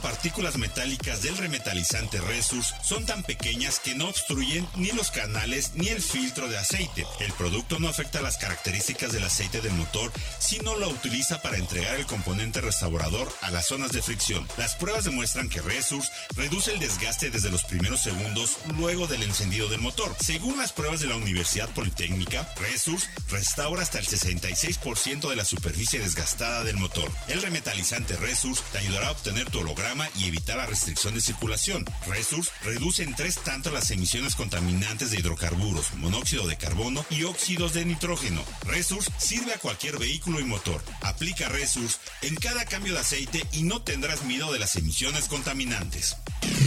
partículas 0.00 0.56
metálicas 0.56 1.22
del 1.22 1.36
remetalizante 1.36 2.20
Resus 2.20 2.74
son 2.82 3.06
tan 3.06 3.22
pequeñas 3.22 3.78
que 3.78 3.94
no 3.94 4.08
obstruyen 4.08 4.66
ni 4.76 4.90
los 4.92 5.10
canales 5.10 5.72
ni 5.74 5.88
el 5.88 6.00
filtro 6.00 6.48
de 6.48 6.58
aceite. 6.58 7.06
El 7.20 7.32
producto 7.32 7.78
no 7.78 7.88
afecta 7.88 8.20
las 8.22 8.38
características 8.38 9.12
del 9.12 9.24
aceite 9.24 9.60
del 9.60 9.72
motor, 9.72 10.12
sino 10.38 10.76
lo 10.76 10.88
utiliza 10.88 11.42
para 11.42 11.56
entregar 11.56 11.96
el 11.96 12.06
componente 12.06 12.60
restaurador 12.60 13.32
a 13.42 13.50
las 13.50 13.66
zonas 13.66 13.92
de 13.92 14.02
fricción. 14.02 14.46
Las 14.56 14.74
pruebas 14.74 15.04
demuestran 15.04 15.48
que 15.48 15.60
Resus 15.60 16.10
reduce 16.34 16.72
el 16.72 16.80
desgaste 16.80 17.30
desde 17.30 17.50
los 17.50 17.64
primeros 17.64 18.02
segundos 18.02 18.58
luego 18.76 19.06
del 19.06 19.22
encendido 19.22 19.68
del 19.68 19.80
motor. 19.80 20.14
Según 20.20 20.58
las 20.58 20.72
pruebas 20.72 21.00
de 21.00 21.06
la 21.06 21.16
Universidad 21.16 21.68
Politécnica, 21.70 22.52
Resus 22.56 23.08
restaura 23.30 23.82
hasta 23.82 23.98
el 23.98 24.06
66% 24.06 25.28
de 25.28 25.36
la 25.36 25.44
superficie 25.44 26.00
desgastada 26.00 26.64
del 26.64 26.76
motor. 26.76 27.10
El 27.28 27.42
remetalizante 27.42 28.16
Resus 28.16 28.62
te 28.72 28.78
ayudará 28.78 29.08
a 29.08 29.12
obtener 29.12 29.50
tu 29.50 29.60
holograma 29.60 29.89
y 30.14 30.28
evitar 30.28 30.56
la 30.56 30.66
restricción 30.66 31.14
de 31.14 31.20
circulación. 31.20 31.84
Resource 32.06 32.50
reduce 32.62 33.02
en 33.02 33.14
tres 33.14 33.38
tanto 33.38 33.70
las 33.70 33.90
emisiones 33.90 34.36
contaminantes 34.36 35.10
de 35.10 35.18
hidrocarburos, 35.18 35.94
monóxido 35.94 36.46
de 36.46 36.56
carbono 36.56 37.04
y 37.10 37.24
óxidos 37.24 37.74
de 37.74 37.84
nitrógeno. 37.84 38.42
Resource 38.66 39.10
sirve 39.18 39.52
a 39.52 39.58
cualquier 39.58 39.98
vehículo 39.98 40.38
y 40.38 40.44
motor. 40.44 40.80
Aplica 41.02 41.48
Resource 41.48 41.98
en 42.22 42.36
cada 42.36 42.64
cambio 42.66 42.94
de 42.94 43.00
aceite 43.00 43.42
y 43.52 43.64
no 43.64 43.82
tendrás 43.82 44.24
miedo 44.24 44.52
de 44.52 44.60
las 44.60 44.76
emisiones 44.76 45.26
contaminantes. 45.26 46.16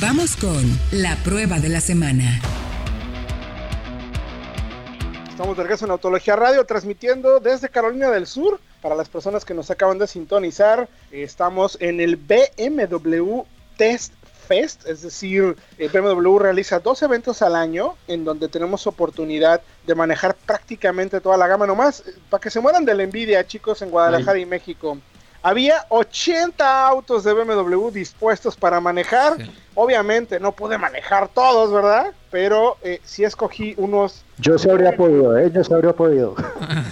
Vamos 0.01 0.35
con 0.35 0.79
la 0.91 1.15
prueba 1.23 1.59
de 1.59 1.69
la 1.69 1.79
semana. 1.79 2.41
Estamos 5.29 5.55
de 5.55 5.63
regreso 5.63 5.85
en 5.85 5.91
Autología 5.91 6.35
Radio, 6.35 6.65
transmitiendo 6.65 7.39
desde 7.39 7.69
Carolina 7.69 8.11
del 8.11 8.27
Sur. 8.27 8.59
Para 8.83 8.95
las 8.95 9.07
personas 9.07 9.45
que 9.45 9.53
nos 9.53 9.71
acaban 9.71 9.97
de 9.97 10.07
sintonizar, 10.07 10.89
estamos 11.09 11.77
en 11.79 12.01
el 12.01 12.17
BMW 12.17 13.43
Test 13.77 14.11
Fest, 14.45 14.85
es 14.85 15.03
decir, 15.03 15.55
el 15.77 15.87
BMW 15.87 16.37
realiza 16.37 16.79
dos 16.79 17.01
eventos 17.01 17.41
al 17.41 17.55
año 17.55 17.95
en 18.09 18.25
donde 18.25 18.49
tenemos 18.49 18.85
oportunidad 18.85 19.61
de 19.87 19.95
manejar 19.95 20.35
prácticamente 20.35 21.21
toda 21.21 21.37
la 21.37 21.47
gama 21.47 21.65
nomás, 21.65 22.01
eh, 22.01 22.13
para 22.29 22.41
que 22.41 22.49
se 22.49 22.59
mueran 22.59 22.83
de 22.83 22.93
la 22.93 23.03
envidia, 23.03 23.47
chicos, 23.47 23.81
en 23.81 23.89
Guadalajara 23.89 24.37
y 24.37 24.45
México. 24.45 24.97
Había 25.43 25.85
80 25.89 26.87
autos 26.87 27.25
de 27.25 27.33
BMW 27.33 27.89
dispuestos 27.89 28.55
para 28.55 28.79
manejar. 28.79 29.35
Obviamente 29.75 30.39
no 30.39 30.53
pude 30.53 30.77
manejar 30.77 31.27
todos, 31.27 31.71
¿verdad? 31.73 32.13
Pero 32.31 32.77
eh, 32.81 33.01
sí 33.03 33.25
escogí 33.25 33.75
unos... 33.77 34.23
Yo 34.37 34.57
se 34.57 34.71
habría 34.71 34.95
podido, 34.95 35.37
¿eh? 35.37 35.51
Yo 35.53 35.61
se 35.65 35.73
habría 35.73 35.93
podido. 35.93 36.35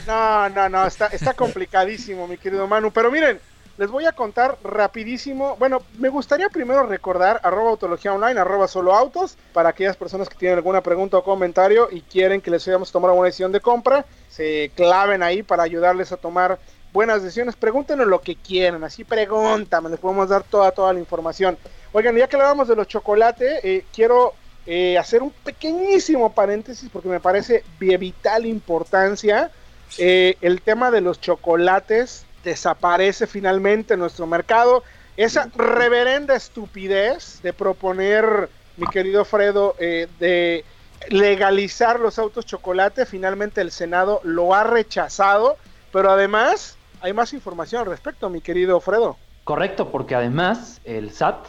No, 0.05 0.49
no, 0.49 0.67
no, 0.67 0.85
está, 0.85 1.07
está 1.07 1.33
complicadísimo, 1.33 2.27
mi 2.27 2.37
querido 2.37 2.67
Manu. 2.67 2.91
Pero 2.91 3.09
miren, 3.09 3.39
les 3.77 3.89
voy 3.89 4.05
a 4.05 4.11
contar 4.11 4.57
rapidísimo. 4.63 5.55
Bueno, 5.57 5.81
me 5.97 6.09
gustaría 6.09 6.49
primero 6.49 6.85
recordar 6.85 7.39
arroba 7.43 7.69
autología 7.69 8.13
online, 8.13 8.39
arroba 8.39 8.67
solo 8.67 8.93
autos, 8.93 9.37
para 9.53 9.69
aquellas 9.69 9.95
personas 9.95 10.27
que 10.27 10.35
tienen 10.35 10.57
alguna 10.57 10.81
pregunta 10.81 11.17
o 11.17 11.23
comentario 11.23 11.87
y 11.89 12.01
quieren 12.01 12.41
que 12.41 12.51
les 12.51 12.63
ayudemos 12.67 12.89
a 12.89 12.91
tomar 12.91 13.11
una 13.11 13.25
decisión 13.25 13.51
de 13.51 13.61
compra, 13.61 14.05
se 14.29 14.71
claven 14.75 15.23
ahí 15.23 15.41
para 15.41 15.63
ayudarles 15.63 16.11
a 16.11 16.17
tomar 16.17 16.59
buenas 16.93 17.23
decisiones. 17.23 17.55
Pregúntenos 17.55 18.07
lo 18.07 18.21
que 18.21 18.35
quieran, 18.35 18.83
así 18.83 19.03
pregúntame, 19.03 19.89
les 19.89 19.99
podemos 19.99 20.29
dar 20.29 20.43
toda, 20.43 20.71
toda 20.71 20.93
la 20.93 20.99
información. 20.99 21.57
Oigan, 21.93 22.15
ya 22.15 22.27
que 22.27 22.35
hablábamos 22.35 22.67
de 22.67 22.75
los 22.75 22.87
chocolates, 22.87 23.59
eh, 23.63 23.85
quiero 23.93 24.33
eh, 24.65 24.97
hacer 24.97 25.21
un 25.21 25.31
pequeñísimo 25.31 26.33
paréntesis 26.33 26.89
porque 26.91 27.09
me 27.09 27.19
parece 27.19 27.63
de 27.79 27.97
vital 27.97 28.45
importancia 28.45 29.51
eh, 29.97 30.37
el 30.41 30.61
tema 30.61 30.89
de 30.91 31.01
los 31.01 31.19
chocolates 31.19 32.25
desaparece 32.43 33.27
finalmente 33.27 33.95
en 33.95 33.99
nuestro 33.99 34.25
mercado. 34.25 34.83
Esa 35.17 35.49
reverenda 35.53 36.35
estupidez 36.35 37.41
de 37.43 37.51
proponer, 37.51 38.49
mi 38.77 38.87
querido 38.87 39.25
Fredo, 39.25 39.75
de 39.77 40.63
legalizar 41.09 41.99
los 41.99 42.17
autos 42.17 42.45
chocolate, 42.45 43.05
finalmente 43.05 43.59
el 43.59 43.71
Senado 43.71 44.21
lo 44.23 44.55
ha 44.55 44.63
rechazado, 44.63 45.57
pero 45.91 46.09
además 46.09 46.77
hay 47.01 47.13
más 47.13 47.33
información 47.33 47.81
al 47.81 47.87
respecto, 47.87 48.29
mi 48.29 48.41
querido 48.41 48.79
Fredo. 48.79 49.17
Correcto, 49.43 49.89
porque 49.89 50.15
además 50.15 50.81
el 50.83 51.11
SAT 51.11 51.47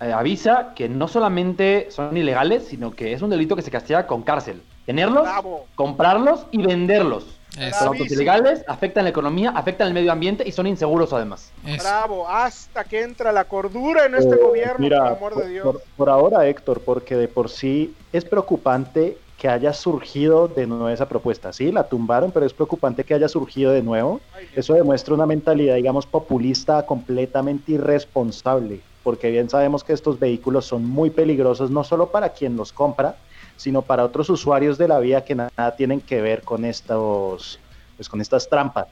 eh, 0.00 0.12
avisa 0.12 0.72
que 0.74 0.88
no 0.88 1.08
solamente 1.08 1.90
son 1.90 2.16
ilegales, 2.16 2.66
sino 2.68 2.90
que 2.92 3.12
es 3.12 3.22
un 3.22 3.30
delito 3.30 3.56
que 3.56 3.62
se 3.62 3.70
castiga 3.70 4.06
con 4.06 4.22
cárcel. 4.22 4.62
Tenerlos, 4.86 5.28
comprarlos 5.74 6.46
y 6.50 6.62
venderlos. 6.64 7.38
Los 7.58 7.82
autos 7.82 8.10
ilegales 8.10 8.62
afectan 8.68 9.04
la 9.04 9.10
economía, 9.10 9.50
afectan 9.50 9.88
el 9.88 9.94
medio 9.94 10.12
ambiente 10.12 10.46
y 10.46 10.52
son 10.52 10.66
inseguros 10.66 11.12
además. 11.14 11.50
Bravo, 11.78 12.28
hasta 12.28 12.84
que 12.84 13.02
entra 13.02 13.32
la 13.32 13.44
cordura 13.44 14.04
en 14.04 14.14
este 14.14 14.34
eh, 14.34 14.38
gobierno, 14.42 14.88
por 14.88 14.94
amor 14.94 15.36
de 15.36 15.48
Dios. 15.48 15.76
por, 15.96 16.10
ahora, 16.10 16.46
Héctor, 16.46 16.82
porque 16.82 17.16
de 17.16 17.28
por 17.28 17.48
sí 17.48 17.96
es 18.12 18.26
preocupante 18.26 19.16
que 19.38 19.48
haya 19.48 19.72
surgido 19.72 20.48
de 20.48 20.66
nuevo 20.66 20.88
esa 20.88 21.08
propuesta. 21.08 21.52
Sí, 21.52 21.70
la 21.70 21.88
tumbaron, 21.88 22.32
pero 22.32 22.46
es 22.46 22.54
preocupante 22.54 23.04
que 23.04 23.14
haya 23.14 23.28
surgido 23.28 23.72
de 23.72 23.82
nuevo. 23.82 24.20
Eso 24.54 24.74
demuestra 24.74 25.14
una 25.14 25.26
mentalidad, 25.26 25.76
digamos, 25.76 26.06
populista 26.06 26.84
completamente 26.86 27.72
irresponsable, 27.72 28.80
porque 29.02 29.30
bien 29.30 29.50
sabemos 29.50 29.84
que 29.84 29.92
estos 29.92 30.18
vehículos 30.18 30.64
son 30.64 30.84
muy 30.84 31.10
peligrosos, 31.10 31.70
no 31.70 31.84
solo 31.84 32.10
para 32.10 32.30
quien 32.30 32.56
los 32.56 32.72
compra, 32.72 33.16
sino 33.56 33.82
para 33.82 34.04
otros 34.04 34.30
usuarios 34.30 34.78
de 34.78 34.88
la 34.88 34.98
vía 34.98 35.24
que 35.24 35.34
nada 35.34 35.76
tienen 35.76 36.00
que 36.00 36.20
ver 36.22 36.42
con 36.42 36.64
estos, 36.64 37.58
pues 37.96 38.08
con 38.08 38.20
estas 38.20 38.48
trampas 38.48 38.86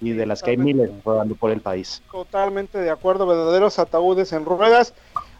y 0.00 0.10
de 0.12 0.26
las 0.26 0.42
que 0.42 0.50
hay 0.50 0.56
miles 0.56 0.90
rodando 1.04 1.34
por 1.34 1.50
el 1.50 1.60
país. 1.60 2.02
Totalmente 2.10 2.78
de 2.78 2.90
acuerdo, 2.90 3.26
verdaderos 3.26 3.78
ataúdes 3.78 4.32
en 4.32 4.44
ruedas. 4.44 4.94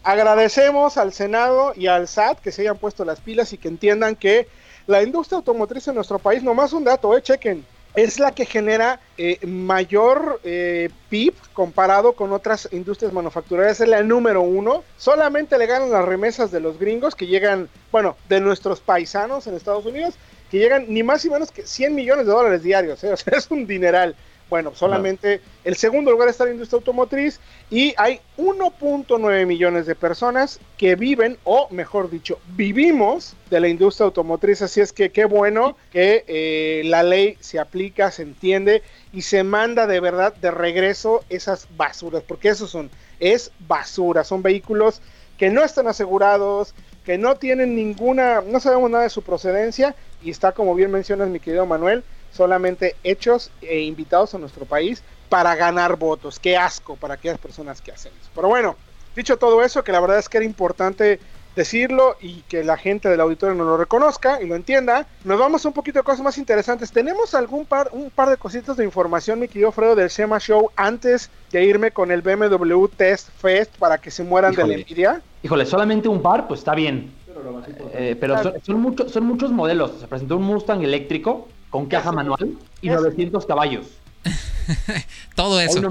Agradecemos 0.04 0.98
al 0.98 1.14
Senado 1.14 1.72
y 1.74 1.86
al 1.86 2.08
SAT 2.08 2.40
que 2.40 2.52
se 2.52 2.60
hayan 2.60 2.76
puesto 2.76 3.06
las 3.06 3.20
pilas 3.20 3.54
y 3.54 3.58
que 3.58 3.68
entiendan 3.68 4.16
que 4.16 4.46
la 4.86 5.02
industria 5.02 5.38
automotriz 5.38 5.88
en 5.88 5.94
nuestro 5.94 6.18
país, 6.18 6.42
nomás 6.42 6.74
un 6.74 6.84
dato, 6.84 7.16
eh, 7.16 7.22
chequen, 7.22 7.64
es 7.94 8.18
la 8.18 8.32
que 8.32 8.44
genera 8.44 9.00
eh, 9.16 9.38
mayor 9.46 10.40
eh, 10.44 10.90
PIB 11.08 11.34
comparado 11.54 12.12
con 12.12 12.32
otras 12.32 12.68
industrias 12.72 13.14
manufactureras, 13.14 13.80
es 13.80 13.88
la 13.88 14.02
número 14.02 14.42
uno. 14.42 14.84
Solamente 14.98 15.56
le 15.56 15.64
ganan 15.64 15.90
las 15.90 16.04
remesas 16.04 16.50
de 16.50 16.60
los 16.60 16.78
gringos 16.78 17.14
que 17.14 17.26
llegan, 17.26 17.70
bueno, 17.90 18.16
de 18.28 18.40
nuestros 18.40 18.80
paisanos 18.80 19.46
en 19.46 19.54
Estados 19.54 19.86
Unidos, 19.86 20.16
que 20.50 20.58
llegan 20.58 20.84
ni 20.88 21.02
más 21.02 21.24
ni 21.24 21.30
menos 21.30 21.50
que 21.50 21.66
100 21.66 21.94
millones 21.94 22.26
de 22.26 22.32
dólares 22.32 22.62
diarios, 22.62 22.98
sea, 22.98 23.14
es 23.32 23.50
un 23.50 23.66
dineral. 23.66 24.14
Bueno, 24.50 24.72
solamente 24.74 25.40
el 25.64 25.74
segundo 25.74 26.10
lugar 26.10 26.28
está 26.28 26.44
la 26.44 26.52
industria 26.52 26.76
automotriz 26.76 27.40
y 27.70 27.94
hay 27.96 28.20
1.9 28.36 29.46
millones 29.46 29.86
de 29.86 29.94
personas 29.94 30.60
que 30.76 30.96
viven, 30.96 31.38
o 31.44 31.66
mejor 31.70 32.10
dicho, 32.10 32.38
vivimos 32.54 33.34
de 33.48 33.60
la 33.60 33.68
industria 33.68 34.04
automotriz. 34.04 34.60
Así 34.60 34.82
es 34.82 34.92
que 34.92 35.10
qué 35.10 35.24
bueno 35.24 35.76
que 35.90 36.24
eh, 36.28 36.82
la 36.84 37.02
ley 37.02 37.36
se 37.40 37.58
aplica, 37.58 38.10
se 38.10 38.22
entiende 38.22 38.82
y 39.12 39.22
se 39.22 39.44
manda 39.44 39.86
de 39.86 40.00
verdad 40.00 40.34
de 40.34 40.50
regreso 40.50 41.24
esas 41.30 41.66
basuras, 41.76 42.22
porque 42.22 42.48
eso 42.48 42.66
son, 42.66 42.90
es 43.20 43.50
basura, 43.60 44.24
son 44.24 44.42
vehículos 44.42 45.00
que 45.38 45.50
no 45.50 45.64
están 45.64 45.88
asegurados, 45.88 46.74
que 47.04 47.18
no 47.18 47.36
tienen 47.36 47.74
ninguna, 47.74 48.40
no 48.40 48.60
sabemos 48.60 48.90
nada 48.90 49.04
de 49.04 49.10
su 49.10 49.22
procedencia 49.22 49.94
y 50.22 50.30
está 50.30 50.52
como 50.52 50.74
bien 50.74 50.90
mencionas 50.90 51.28
mi 51.28 51.40
querido 51.40 51.66
Manuel, 51.66 52.04
solamente 52.34 52.96
hechos 53.04 53.50
e 53.62 53.80
invitados 53.80 54.34
a 54.34 54.38
nuestro 54.38 54.66
país 54.66 55.02
para 55.28 55.54
ganar 55.54 55.96
votos. 55.96 56.38
Qué 56.38 56.56
asco 56.56 56.96
para 56.96 57.14
aquellas 57.14 57.38
personas 57.38 57.80
que 57.80 57.92
hacen 57.92 58.12
eso. 58.20 58.30
Pero 58.34 58.48
bueno, 58.48 58.76
dicho 59.16 59.36
todo 59.36 59.62
eso, 59.62 59.84
que 59.84 59.92
la 59.92 60.00
verdad 60.00 60.18
es 60.18 60.28
que 60.28 60.38
era 60.38 60.46
importante 60.46 61.20
decirlo 61.56 62.16
y 62.20 62.42
que 62.42 62.64
la 62.64 62.76
gente 62.76 63.08
del 63.08 63.20
auditorio 63.20 63.54
no 63.54 63.64
lo 63.64 63.76
reconozca 63.76 64.42
y 64.42 64.46
lo 64.46 64.56
entienda. 64.56 65.06
Nos 65.24 65.38
vamos 65.38 65.64
a 65.64 65.68
un 65.68 65.74
poquito 65.74 66.00
de 66.00 66.02
cosas 66.02 66.22
más 66.22 66.38
interesantes. 66.38 66.90
Tenemos 66.90 67.34
algún 67.34 67.64
par, 67.64 67.90
un 67.92 68.10
par 68.10 68.28
de 68.28 68.36
cositas 68.36 68.76
de 68.76 68.84
información, 68.84 69.38
mi 69.38 69.48
querido 69.48 69.72
Fredo, 69.72 69.94
del 69.94 70.10
SEMA 70.10 70.38
Show 70.40 70.70
antes 70.76 71.30
de 71.52 71.64
irme 71.64 71.92
con 71.92 72.10
el 72.10 72.22
BMW 72.22 72.86
Test 72.96 73.28
Fest 73.38 73.76
para 73.78 73.98
que 73.98 74.10
se 74.10 74.24
mueran 74.24 74.54
de 74.54 74.66
la 74.66 74.74
envidia. 74.74 75.22
Híjole, 75.42 75.66
solamente 75.66 76.08
un 76.08 76.22
par, 76.22 76.48
pues 76.48 76.60
está 76.60 76.74
bien. 76.74 77.12
Pero, 78.20 78.42
son, 78.42 78.54
son, 78.62 78.80
muchos, 78.80 79.12
son 79.12 79.24
muchos 79.24 79.50
modelos. 79.50 79.92
Se 80.00 80.06
presentó 80.06 80.36
un 80.36 80.44
Mustang 80.44 80.82
eléctrico 80.82 81.48
con 81.74 81.86
caja 81.86 82.12
manual 82.12 82.56
y 82.80 82.88
900 82.88 83.44
caballos. 83.46 83.86
Todo 85.34 85.58
eso. 85.58 85.82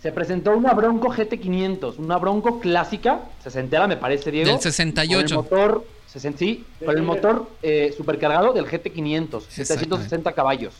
Se 0.00 0.12
presentó 0.12 0.56
una 0.56 0.72
Bronco 0.72 1.08
GT500, 1.08 1.98
una 1.98 2.16
Bronco 2.16 2.60
clásica, 2.60 3.22
sesentera 3.42 3.88
me 3.88 3.96
parece, 3.96 4.30
Diego. 4.30 4.48
Del 4.48 4.60
68. 4.60 5.34
Con 5.34 5.44
el 5.44 5.50
motor, 5.50 5.84
sí, 6.06 6.64
con 6.86 6.96
el 6.96 7.02
motor 7.02 7.48
eh, 7.60 7.92
supercargado 7.96 8.52
del 8.52 8.66
GT500, 8.66 9.42
760 9.48 10.30
caballos. 10.30 10.74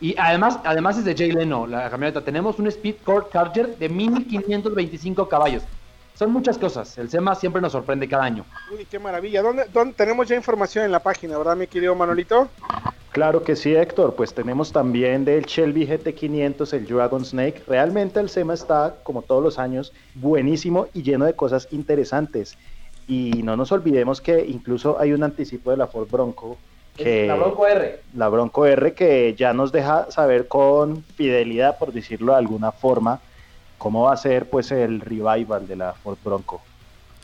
Y 0.00 0.14
además, 0.16 0.60
además 0.64 0.96
es 0.96 1.04
de 1.04 1.14
Jay 1.14 1.32
Leno, 1.32 1.66
la 1.66 1.90
camioneta. 1.90 2.24
Tenemos 2.24 2.58
un 2.58 2.68
Speed 2.68 2.94
Core 3.04 3.26
Charger 3.30 3.76
de 3.76 3.90
1525 3.90 5.28
caballos. 5.28 5.62
Son 6.18 6.32
muchas 6.32 6.58
cosas. 6.58 6.98
El 6.98 7.08
SEMA 7.08 7.36
siempre 7.36 7.62
nos 7.62 7.70
sorprende 7.70 8.08
cada 8.08 8.24
año. 8.24 8.44
Uy, 8.76 8.84
qué 8.90 8.98
maravilla. 8.98 9.40
¿Dónde, 9.40 9.66
dónde 9.72 9.94
tenemos 9.94 10.26
ya 10.26 10.34
información 10.34 10.84
en 10.84 10.90
la 10.90 10.98
página, 10.98 11.38
verdad, 11.38 11.56
mi 11.56 11.68
querido 11.68 11.94
Manolito? 11.94 12.48
Claro 13.12 13.44
que 13.44 13.54
sí, 13.54 13.72
Héctor. 13.72 14.16
Pues 14.16 14.34
tenemos 14.34 14.72
también 14.72 15.24
del 15.24 15.44
Shelby 15.44 15.86
GT500, 15.86 16.72
el 16.72 16.86
Dragon 16.86 17.24
Snake. 17.24 17.62
Realmente 17.68 18.18
el 18.18 18.28
SEMA 18.28 18.54
está, 18.54 18.96
como 19.04 19.22
todos 19.22 19.44
los 19.44 19.60
años, 19.60 19.92
buenísimo 20.16 20.88
y 20.92 21.04
lleno 21.04 21.24
de 21.24 21.34
cosas 21.34 21.68
interesantes. 21.70 22.58
Y 23.06 23.44
no 23.44 23.56
nos 23.56 23.70
olvidemos 23.70 24.20
que 24.20 24.44
incluso 24.44 24.98
hay 24.98 25.12
un 25.12 25.22
anticipo 25.22 25.70
de 25.70 25.76
la 25.76 25.86
Ford 25.86 26.10
Bronco. 26.10 26.58
Que, 26.96 27.28
la 27.28 27.36
Bronco 27.36 27.64
R. 27.64 28.00
La 28.16 28.28
Bronco 28.28 28.66
R 28.66 28.92
que 28.92 29.36
ya 29.36 29.52
nos 29.52 29.70
deja 29.70 30.10
saber 30.10 30.48
con 30.48 31.04
fidelidad, 31.04 31.78
por 31.78 31.92
decirlo 31.92 32.32
de 32.32 32.38
alguna 32.38 32.72
forma, 32.72 33.20
cómo 33.78 34.02
va 34.02 34.12
a 34.12 34.16
ser 34.16 34.50
pues 34.50 34.70
el 34.70 35.00
revival 35.00 35.66
de 35.66 35.76
la 35.76 35.94
Ford 35.94 36.18
Bronco. 36.22 36.60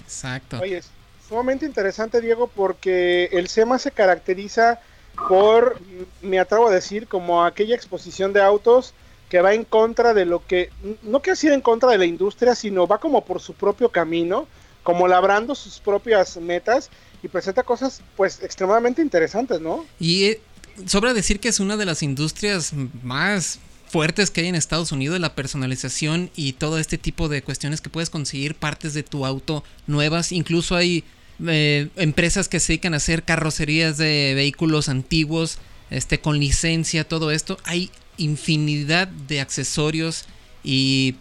Exacto. 0.03 0.59
Oye, 0.61 0.79
es 0.79 0.91
sumamente 1.29 1.67
interesante, 1.67 2.21
Diego, 2.21 2.47
porque 2.47 3.29
el 3.33 3.49
SEMA 3.49 3.79
se 3.79 3.91
caracteriza 3.91 4.81
por, 5.29 5.81
me 6.23 6.39
atrevo 6.39 6.69
a 6.69 6.73
decir, 6.73 7.07
como 7.07 7.45
aquella 7.45 7.75
exposición 7.75 8.33
de 8.33 8.43
autos 8.43 8.95
que 9.29 9.41
va 9.41 9.55
en 9.55 9.65
contra 9.65 10.15
de 10.15 10.27
lo 10.27 10.47
que, 10.47 10.71
no 11.03 11.21
quiero 11.21 11.35
decir 11.35 11.53
en 11.53 11.61
contra 11.61 11.91
de 11.91 11.99
la 11.99 12.05
industria, 12.05 12.55
sino 12.55 12.87
va 12.87 12.99
como 12.99 13.25
por 13.25 13.41
su 13.41 13.55
propio 13.55 13.89
camino, 13.89 14.47
como 14.83 15.09
labrando 15.09 15.55
sus 15.55 15.81
propias 15.81 16.37
metas 16.37 16.91
y 17.23 17.29
presenta 17.29 17.63
cosas 17.63 18.03
pues 18.17 18.43
extremadamente 18.43 19.01
interesantes, 19.01 19.61
¿no? 19.61 19.87
Y 19.99 20.25
eh, 20.25 20.41
sobra 20.87 21.15
decir 21.15 21.41
que 21.41 21.49
es 21.49 21.59
una 21.59 21.77
de 21.77 21.87
las 21.87 22.03
industrias 22.03 22.73
más 23.03 23.61
fuertes 23.95 24.33
que 24.33 24.41
hay 24.41 24.49
en 24.49 24.57
Estados 24.57 24.91
Unidos, 24.91 25.21
la 25.21 25.37
personalización 25.37 26.29
y 26.35 26.55
todo 26.55 26.81
este 26.81 26.99
tipo 26.99 27.29
de 27.29 27.43
cuestiones 27.43 27.81
que 27.81 27.91
puedes 27.91 28.11
conseguir 28.11 28.57
partes 28.57 28.93
de 28.93 29.05
tu 29.05 29.25
auto 29.25 29.63
nuevas, 29.87 30.33
incluso 30.33 30.75
hay 30.75 31.05
eh, 31.47 31.91
empresas 31.95 32.49
que 32.49 32.59
se 32.59 32.73
dedican 32.73 32.95
a 32.95 32.97
hacer 32.97 33.23
carrocerías 33.23 33.97
de 33.97 34.33
vehículos 34.35 34.89
antiguos 34.89 35.59
este, 35.91 36.19
con 36.19 36.41
licencia, 36.41 37.07
todo 37.07 37.31
esto. 37.31 37.57
Hay 37.63 37.93
infinidad 38.17 39.07
de 39.07 39.41
accesorios 39.41 40.25
y 40.65 41.15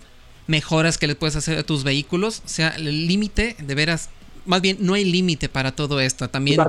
mejoras 0.47 0.97
que 0.97 1.05
le 1.05 1.13
puedes 1.13 1.35
hacer 1.35 1.59
a 1.59 1.63
tus 1.63 1.83
vehículos. 1.83 2.41
O 2.43 2.49
sea, 2.49 2.69
el 2.69 3.05
límite, 3.05 3.55
de 3.59 3.75
veras, 3.75 4.09
más 4.47 4.61
bien 4.61 4.77
no 4.79 4.95
hay 4.95 5.05
límite 5.05 5.47
para 5.47 5.73
todo 5.73 5.99
esto. 5.99 6.27
También. 6.27 6.59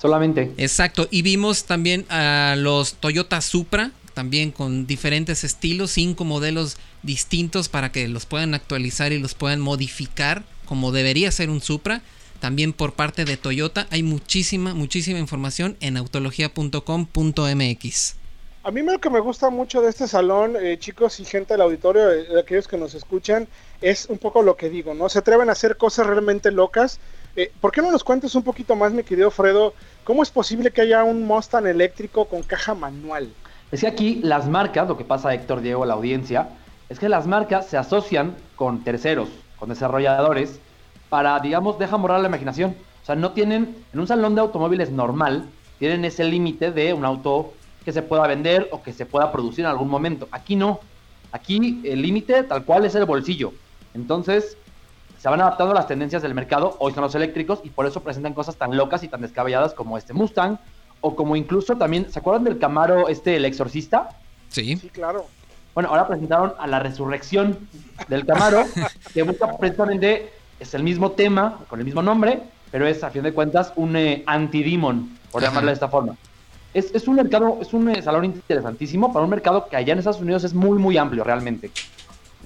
solamente. 0.00 0.54
Exacto. 0.56 1.06
Y 1.10 1.20
vimos 1.20 1.64
también 1.64 2.06
a 2.08 2.54
los 2.56 2.94
Toyota 2.94 3.42
Supra, 3.42 3.90
también 4.14 4.52
con 4.52 4.86
diferentes 4.86 5.44
estilos, 5.44 5.90
cinco 5.90 6.24
modelos 6.24 6.78
distintos 7.02 7.68
para 7.68 7.92
que 7.92 8.08
los 8.08 8.24
puedan 8.24 8.54
actualizar 8.54 9.12
y 9.12 9.18
los 9.18 9.34
puedan 9.34 9.60
modificar 9.60 10.44
como 10.64 10.92
debería 10.92 11.30
ser 11.30 11.50
un 11.50 11.60
Supra. 11.60 12.00
También 12.40 12.72
por 12.72 12.94
parte 12.94 13.24
de 13.24 13.36
Toyota 13.36 13.86
hay 13.90 14.02
muchísima, 14.02 14.74
muchísima 14.74 15.18
información 15.18 15.76
en 15.80 15.96
autología.com.mx. 15.96 18.16
A 18.64 18.70
mí 18.70 18.82
lo 18.82 18.98
que 18.98 19.10
me 19.10 19.20
gusta 19.20 19.50
mucho 19.50 19.82
de 19.82 19.90
este 19.90 20.08
salón, 20.08 20.56
eh, 20.58 20.78
chicos 20.78 21.20
y 21.20 21.26
gente 21.26 21.54
del 21.54 21.60
auditorio, 21.60 22.10
eh, 22.10 22.40
aquellos 22.40 22.66
que 22.66 22.78
nos 22.78 22.94
escuchan, 22.94 23.46
es 23.82 24.06
un 24.06 24.16
poco 24.16 24.42
lo 24.42 24.56
que 24.56 24.70
digo, 24.70 24.94
¿no? 24.94 25.10
Se 25.10 25.18
atreven 25.18 25.50
a 25.50 25.52
hacer 25.52 25.76
cosas 25.76 26.06
realmente 26.06 26.50
locas. 26.50 26.98
Eh, 27.36 27.52
¿Por 27.60 27.72
qué 27.72 27.82
no 27.82 27.90
nos 27.90 28.04
cuentes 28.04 28.34
un 28.34 28.42
poquito 28.42 28.74
más, 28.74 28.92
mi 28.92 29.04
querido 29.04 29.30
Fredo, 29.30 29.74
cómo 30.02 30.22
es 30.22 30.30
posible 30.30 30.70
que 30.70 30.80
haya 30.80 31.04
un 31.04 31.26
Mustang 31.26 31.66
eléctrico 31.66 32.24
con 32.24 32.42
caja 32.42 32.74
manual? 32.74 33.28
Es 33.74 33.80
que 33.80 33.88
aquí 33.88 34.20
las 34.22 34.46
marcas, 34.46 34.86
lo 34.86 34.96
que 34.96 35.02
pasa 35.02 35.34
Héctor, 35.34 35.60
Diego, 35.60 35.84
la 35.84 35.94
audiencia, 35.94 36.50
es 36.88 37.00
que 37.00 37.08
las 37.08 37.26
marcas 37.26 37.66
se 37.66 37.76
asocian 37.76 38.36
con 38.54 38.84
terceros, 38.84 39.28
con 39.58 39.68
desarrolladores, 39.68 40.60
para, 41.08 41.40
digamos, 41.40 41.76
dejar 41.76 41.98
morar 41.98 42.20
la 42.20 42.28
imaginación. 42.28 42.76
O 43.02 43.04
sea, 43.04 43.16
no 43.16 43.32
tienen, 43.32 43.74
en 43.92 43.98
un 43.98 44.06
salón 44.06 44.36
de 44.36 44.42
automóviles 44.42 44.92
normal, 44.92 45.48
tienen 45.80 46.04
ese 46.04 46.22
límite 46.22 46.70
de 46.70 46.94
un 46.94 47.04
auto 47.04 47.52
que 47.84 47.90
se 47.90 48.02
pueda 48.02 48.28
vender 48.28 48.68
o 48.70 48.80
que 48.80 48.92
se 48.92 49.06
pueda 49.06 49.32
producir 49.32 49.64
en 49.64 49.72
algún 49.72 49.88
momento. 49.88 50.28
Aquí 50.30 50.54
no. 50.54 50.78
Aquí 51.32 51.80
el 51.82 52.00
límite 52.00 52.44
tal 52.44 52.64
cual 52.64 52.84
es 52.84 52.94
el 52.94 53.06
bolsillo. 53.06 53.54
Entonces, 53.92 54.56
se 55.18 55.28
van 55.28 55.40
adaptando 55.40 55.72
a 55.72 55.74
las 55.74 55.88
tendencias 55.88 56.22
del 56.22 56.34
mercado. 56.34 56.76
Hoy 56.78 56.92
son 56.92 57.02
los 57.02 57.16
eléctricos 57.16 57.58
y 57.64 57.70
por 57.70 57.86
eso 57.86 58.04
presentan 58.04 58.34
cosas 58.34 58.54
tan 58.54 58.76
locas 58.76 59.02
y 59.02 59.08
tan 59.08 59.20
descabelladas 59.20 59.74
como 59.74 59.98
este 59.98 60.12
Mustang. 60.12 60.58
O 61.06 61.14
como 61.14 61.36
incluso 61.36 61.76
también, 61.76 62.10
¿se 62.10 62.18
acuerdan 62.18 62.44
del 62.44 62.58
Camaro, 62.58 63.08
este, 63.08 63.36
el 63.36 63.44
exorcista? 63.44 64.08
Sí. 64.48 64.76
Sí, 64.76 64.88
claro. 64.88 65.26
Bueno, 65.74 65.90
ahora 65.90 66.08
presentaron 66.08 66.54
a 66.58 66.66
la 66.66 66.78
resurrección 66.78 67.58
del 68.08 68.24
Camaro, 68.24 68.64
que 69.12 69.22
busca 69.22 69.58
precisamente, 69.58 70.30
es 70.58 70.72
el 70.72 70.82
mismo 70.82 71.12
tema, 71.12 71.60
con 71.68 71.78
el 71.78 71.84
mismo 71.84 72.00
nombre, 72.00 72.40
pero 72.70 72.86
es 72.86 73.04
a 73.04 73.10
fin 73.10 73.22
de 73.22 73.32
cuentas 73.32 73.72
un 73.76 73.96
eh, 73.96 74.22
anti-demon, 74.26 75.18
por 75.30 75.42
llamarlo 75.42 75.68
de 75.68 75.74
esta 75.74 75.88
forma 75.88 76.16
es, 76.74 77.06
un 77.06 77.14
mercado, 77.14 77.58
es 77.62 77.72
un 77.72 77.88
eh, 77.88 78.02
salón 78.02 78.24
interesantísimo 78.24 79.12
para 79.12 79.24
un 79.24 79.30
mercado 79.30 79.68
que 79.68 79.76
allá 79.76 79.92
en 79.92 80.00
Estados 80.00 80.20
Unidos 80.20 80.44
es 80.44 80.52
muy, 80.52 80.78
muy 80.78 80.96
amplio 80.96 81.22
realmente. 81.22 81.70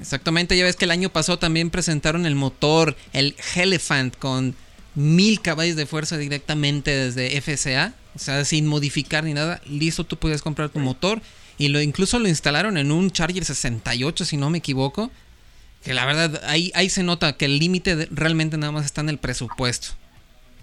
Exactamente, 0.01 0.57
ya 0.57 0.65
ves 0.65 0.77
que 0.77 0.85
el 0.85 0.91
año 0.91 1.09
pasado 1.09 1.39
también 1.39 1.71
presentaron 1.71 2.27
el 2.27 2.35
motor, 2.35 2.95
el 3.13 3.35
Elephant, 3.57 4.17
con 4.17 4.55
mil 4.95 5.41
caballos 5.41 5.77
de 5.77 5.87
fuerza 5.87 6.17
directamente 6.19 6.91
desde 6.91 7.41
FCA, 7.41 7.95
o 8.19 8.21
sea, 8.21 8.45
sin 8.45 8.67
modificar 8.67 9.23
ni 9.23 9.33
nada. 9.33 9.61
Listo, 9.69 10.03
tú 10.03 10.17
puedes 10.17 10.43
comprar 10.43 10.71
tu 10.71 10.81
motor 10.81 11.21
y 11.57 11.69
lo 11.69 11.81
incluso 11.81 12.19
lo 12.19 12.27
instalaron 12.27 12.77
en 12.77 12.91
un 12.91 13.13
Charger 13.13 13.45
68, 13.45 14.25
si 14.25 14.37
no 14.37 14.51
me 14.51 14.59
equivoco. 14.59 15.11
Que 15.85 15.95
la 15.95 16.05
verdad, 16.05 16.43
ahí, 16.47 16.73
ahí 16.75 16.91
se 16.91 17.05
nota 17.05 17.35
que 17.35 17.45
el 17.45 17.61
límite 17.61 18.09
realmente 18.11 18.59
nada 18.59 18.73
más 18.73 18.85
está 18.85 19.03
en 19.03 19.09
el 19.09 19.19
presupuesto. 19.19 19.91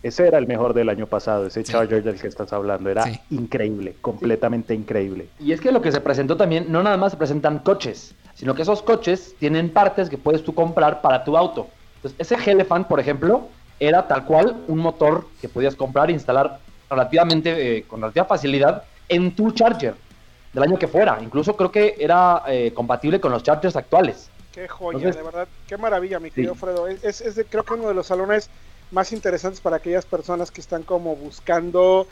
Ese 0.03 0.27
era 0.27 0.37
el 0.37 0.47
mejor 0.47 0.73
del 0.73 0.89
año 0.89 1.07
pasado, 1.07 1.47
ese 1.47 1.63
Charger 1.63 2.03
del 2.03 2.19
que 2.19 2.27
estás 2.27 2.51
hablando. 2.51 2.89
Era 2.89 3.05
increíble, 3.31 3.95
completamente 4.01 4.73
increíble. 4.73 5.29
Y 5.39 5.53
es 5.53 5.61
que 5.61 5.71
lo 5.71 5.81
que 5.81 5.93
se 5.93 6.01
presentó 6.01 6.35
también, 6.35 6.65
no 6.69 6.83
nada 6.83 6.97
más 6.97 7.13
se 7.13 7.17
presentan 7.17 7.59
coches, 7.59 8.13
sino 8.33 8.53
que 8.53 8.63
esos 8.63 8.81
coches 8.81 9.33
tienen 9.39 9.69
partes 9.69 10.09
que 10.09 10.17
puedes 10.17 10.43
tú 10.43 10.53
comprar 10.53 11.01
para 11.01 11.23
tu 11.23 11.37
auto. 11.37 11.69
Entonces, 11.95 12.19
ese 12.19 12.51
Elephant, 12.51 12.87
por 12.87 12.99
ejemplo, 12.99 13.47
era 13.79 14.07
tal 14.07 14.25
cual 14.25 14.57
un 14.67 14.79
motor 14.79 15.27
que 15.41 15.49
podías 15.49 15.75
comprar 15.75 16.09
e 16.09 16.13
instalar 16.13 16.59
relativamente, 16.89 17.77
eh, 17.77 17.83
con 17.83 18.01
relativa 18.01 18.25
facilidad 18.25 18.83
en 19.09 19.35
tu 19.35 19.51
Charger 19.51 19.95
del 20.53 20.63
año 20.63 20.79
que 20.79 20.87
fuera. 20.87 21.19
Incluso 21.21 21.55
creo 21.55 21.71
que 21.71 21.95
era 21.99 22.43
eh, 22.47 22.71
compatible 22.73 23.19
con 23.19 23.31
los 23.31 23.43
Chargers 23.43 23.75
actuales. 23.75 24.29
Qué 24.53 24.67
joya, 24.67 25.11
de 25.11 25.21
verdad, 25.21 25.47
qué 25.67 25.77
maravilla, 25.77 26.19
mi 26.19 26.31
querido 26.31 26.55
Fredo. 26.55 26.87
Es, 26.87 27.19
es 27.19 27.45
creo 27.49 27.63
que 27.63 27.73
uno 27.73 27.89
de 27.89 27.93
los 27.93 28.07
salones 28.07 28.49
más 28.91 29.11
interesantes 29.11 29.59
para 29.59 29.77
aquellas 29.77 30.05
personas 30.05 30.49
que 30.49 30.61
están 30.61 30.83
como 30.83 31.15
buscando, 31.17 32.07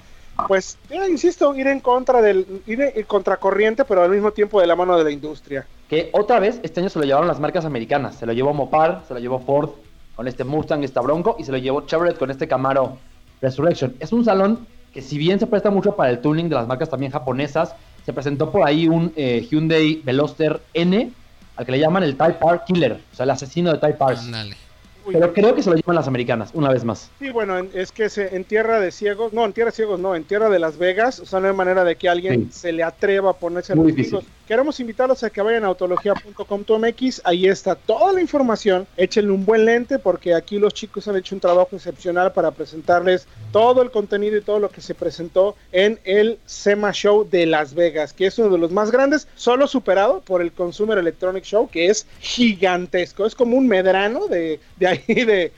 pues, 0.48 0.78
insisto, 0.92 1.56
ir 1.56 1.68
en 1.68 1.80
contra 1.80 2.22
del, 2.22 2.62
ir 2.68 2.82
en 2.82 3.04
contracorriente, 3.04 3.86
pero 3.86 4.04
al 4.04 4.10
mismo 4.10 4.32
tiempo 4.32 4.60
de 4.60 4.68
la 4.68 4.76
mano 4.76 4.98
de 4.98 5.06
la 5.06 5.12
industria. 5.12 5.66
Que 5.88 6.10
otra 6.12 6.40
vez 6.40 6.60
este 6.64 6.82
año 6.82 6.90
se 6.90 7.00
lo 7.00 7.06
llevaron 7.06 7.28
las 7.28 7.40
marcas 7.40 7.64
americanas, 7.64 8.16
se 8.16 8.26
lo 8.26 8.34
llevó 8.34 8.54
Mopar, 8.54 9.04
se 9.08 9.14
lo 9.14 9.22
llevó 9.22 9.40
Ford 9.40 9.70
con 10.16 10.28
este 10.28 10.44
Mustang, 10.44 10.84
esta 10.84 11.02
Bronco, 11.02 11.38
y 11.40 11.46
se 11.46 11.52
lo 11.52 11.58
llevó 11.58 11.86
Chevrolet 11.86 12.18
con 12.18 12.30
este 12.30 12.48
Camaro 12.48 12.98
Resurrection. 13.44 13.96
Es 14.00 14.12
un 14.12 14.26
salón 14.26 14.66
que 14.94 15.02
si 15.02 15.18
bien 15.18 15.40
se 15.40 15.48
presta 15.48 15.70
mucho 15.70 15.96
para 15.96 16.10
el 16.10 16.20
tuning 16.20 16.50
de 16.50 16.56
las 16.56 16.68
marcas 16.68 16.90
también 16.90 17.12
japonesas, 17.12 17.76
se 18.06 18.14
presentó 18.14 18.52
por 18.52 18.68
ahí 18.68 18.88
un 18.88 19.14
eh, 19.16 19.46
Hyundai 19.50 20.02
Veloster 20.04 20.62
N, 20.74 21.12
al 21.56 21.66
que 21.66 21.72
le 21.72 21.80
llaman 21.80 22.04
el 22.04 22.16
Type 22.18 22.38
R 22.42 22.62
Killer, 22.66 23.00
o 23.12 23.16
sea, 23.16 23.24
el 23.24 23.30
asesino 23.30 23.72
de 23.72 23.78
Type 23.80 23.98
R. 24.04 24.56
Pero 25.06 25.34
creo 25.34 25.54
que 25.54 25.62
se 25.62 25.70
lo 25.70 25.76
llevan 25.76 25.96
las 25.96 26.08
americanas, 26.08 26.52
una 26.54 26.70
vez 26.70 26.86
más. 26.86 27.12
Sí, 27.20 27.30
bueno, 27.30 27.58
es 27.74 27.92
que 27.92 28.10
se, 28.10 28.36
en 28.36 28.46
tierra 28.46 28.80
de 28.80 28.92
ciegos, 28.92 29.34
no, 29.34 29.46
en 29.46 29.52
tierra 29.52 29.72
de 29.72 29.76
ciegos 29.76 30.00
no, 30.00 30.16
en 30.16 30.24
tierra 30.24 30.50
de 30.50 30.60
Las 30.60 30.78
Vegas, 30.78 31.20
o 31.20 31.26
sea, 31.26 31.42
no 31.42 31.48
hay 31.48 31.54
manera 31.54 31.84
de 31.84 31.98
que 31.98 32.08
alguien 32.08 32.52
se 32.54 32.72
le 32.72 32.84
atreva 32.84 33.32
a 33.32 33.34
ponerse 33.34 33.74
a 33.74 33.76
los 33.76 33.86
Queremos 34.48 34.78
invitarlos 34.82 35.24
a 35.24 35.30
que 35.30 35.42
vayan 35.42 35.64
a 35.64 35.68
autología.com.mx, 35.68 37.22
ahí 37.24 37.48
está 37.48 37.76
toda 37.76 38.12
la 38.12 38.20
información, 38.20 38.86
échenle 38.98 39.32
un 39.32 39.46
buen 39.46 39.64
lente 39.64 40.00
porque 40.00 40.34
aquí 40.34 40.60
los 40.60 40.74
chicos 40.74 41.08
han 41.08 41.16
hecho 41.16 41.34
un 41.34 41.40
trabajo 41.40 41.76
excepcional 41.76 42.34
para 42.34 42.52
presentarles 42.52 43.26
todo 43.54 43.82
el 43.82 43.90
contenido 43.90 44.36
y 44.36 44.42
todo 44.42 44.60
lo 44.60 44.70
que 44.70 44.82
se 44.82 44.96
presentó 44.96 45.56
en 45.72 45.98
el 46.04 46.40
SEMA 46.46 46.92
Show 46.92 47.28
de 47.30 47.46
Las 47.46 47.74
Vegas, 47.74 48.12
que 48.12 48.26
es 48.26 48.38
uno 48.38 48.50
de 48.50 48.58
los 48.58 48.72
más 48.72 48.92
grandes, 48.92 49.30
solo 49.36 49.66
superado 49.66 50.20
por 50.22 50.42
el 50.42 50.52
Consumer 50.52 50.98
Electronic 50.98 51.46
Show, 51.46 51.70
que 51.70 51.88
es 51.88 52.06
gigantesco, 52.20 53.26
es 53.26 53.36
como 53.36 53.56
un 53.56 53.68
medrano 53.68 54.28
de, 54.28 54.60
de 54.78 54.88
ahí 54.88 55.04
de, 55.08 55.54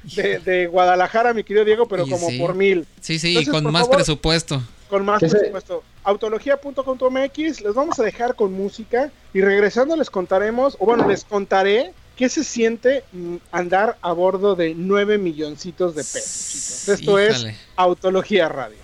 de, 0.45 0.67
Guadalajara, 0.67 1.33
mi 1.33 1.43
querido 1.43 1.65
Diego, 1.65 1.87
pero 1.87 2.07
como 2.07 2.27
por 2.37 2.53
mil. 2.53 2.85
Sí, 3.01 3.17
sí, 3.17 3.37
y 3.37 3.45
con 3.45 3.71
más 3.71 3.87
presupuesto. 3.87 4.61
Con 4.89 5.05
más 5.05 5.19
presupuesto. 5.19 5.83
Autología.com.mx, 6.03 7.61
les 7.61 7.73
vamos 7.73 7.99
a 7.99 8.03
dejar 8.03 8.35
con 8.35 8.53
música 8.53 9.11
y 9.33 9.41
regresando 9.41 9.95
les 9.95 10.09
contaremos, 10.09 10.77
o 10.79 10.85
bueno, 10.85 11.07
les 11.07 11.23
contaré 11.23 11.93
qué 12.15 12.29
se 12.29 12.43
siente 12.43 13.03
mm, 13.11 13.35
andar 13.51 13.97
a 14.01 14.11
bordo 14.11 14.55
de 14.55 14.73
9 14.75 15.17
milloncitos 15.17 15.95
de 15.95 16.03
pesos, 16.03 16.87
Esto 16.87 17.19
es 17.19 17.47
Autología 17.75 18.47
Radio. 18.49 18.77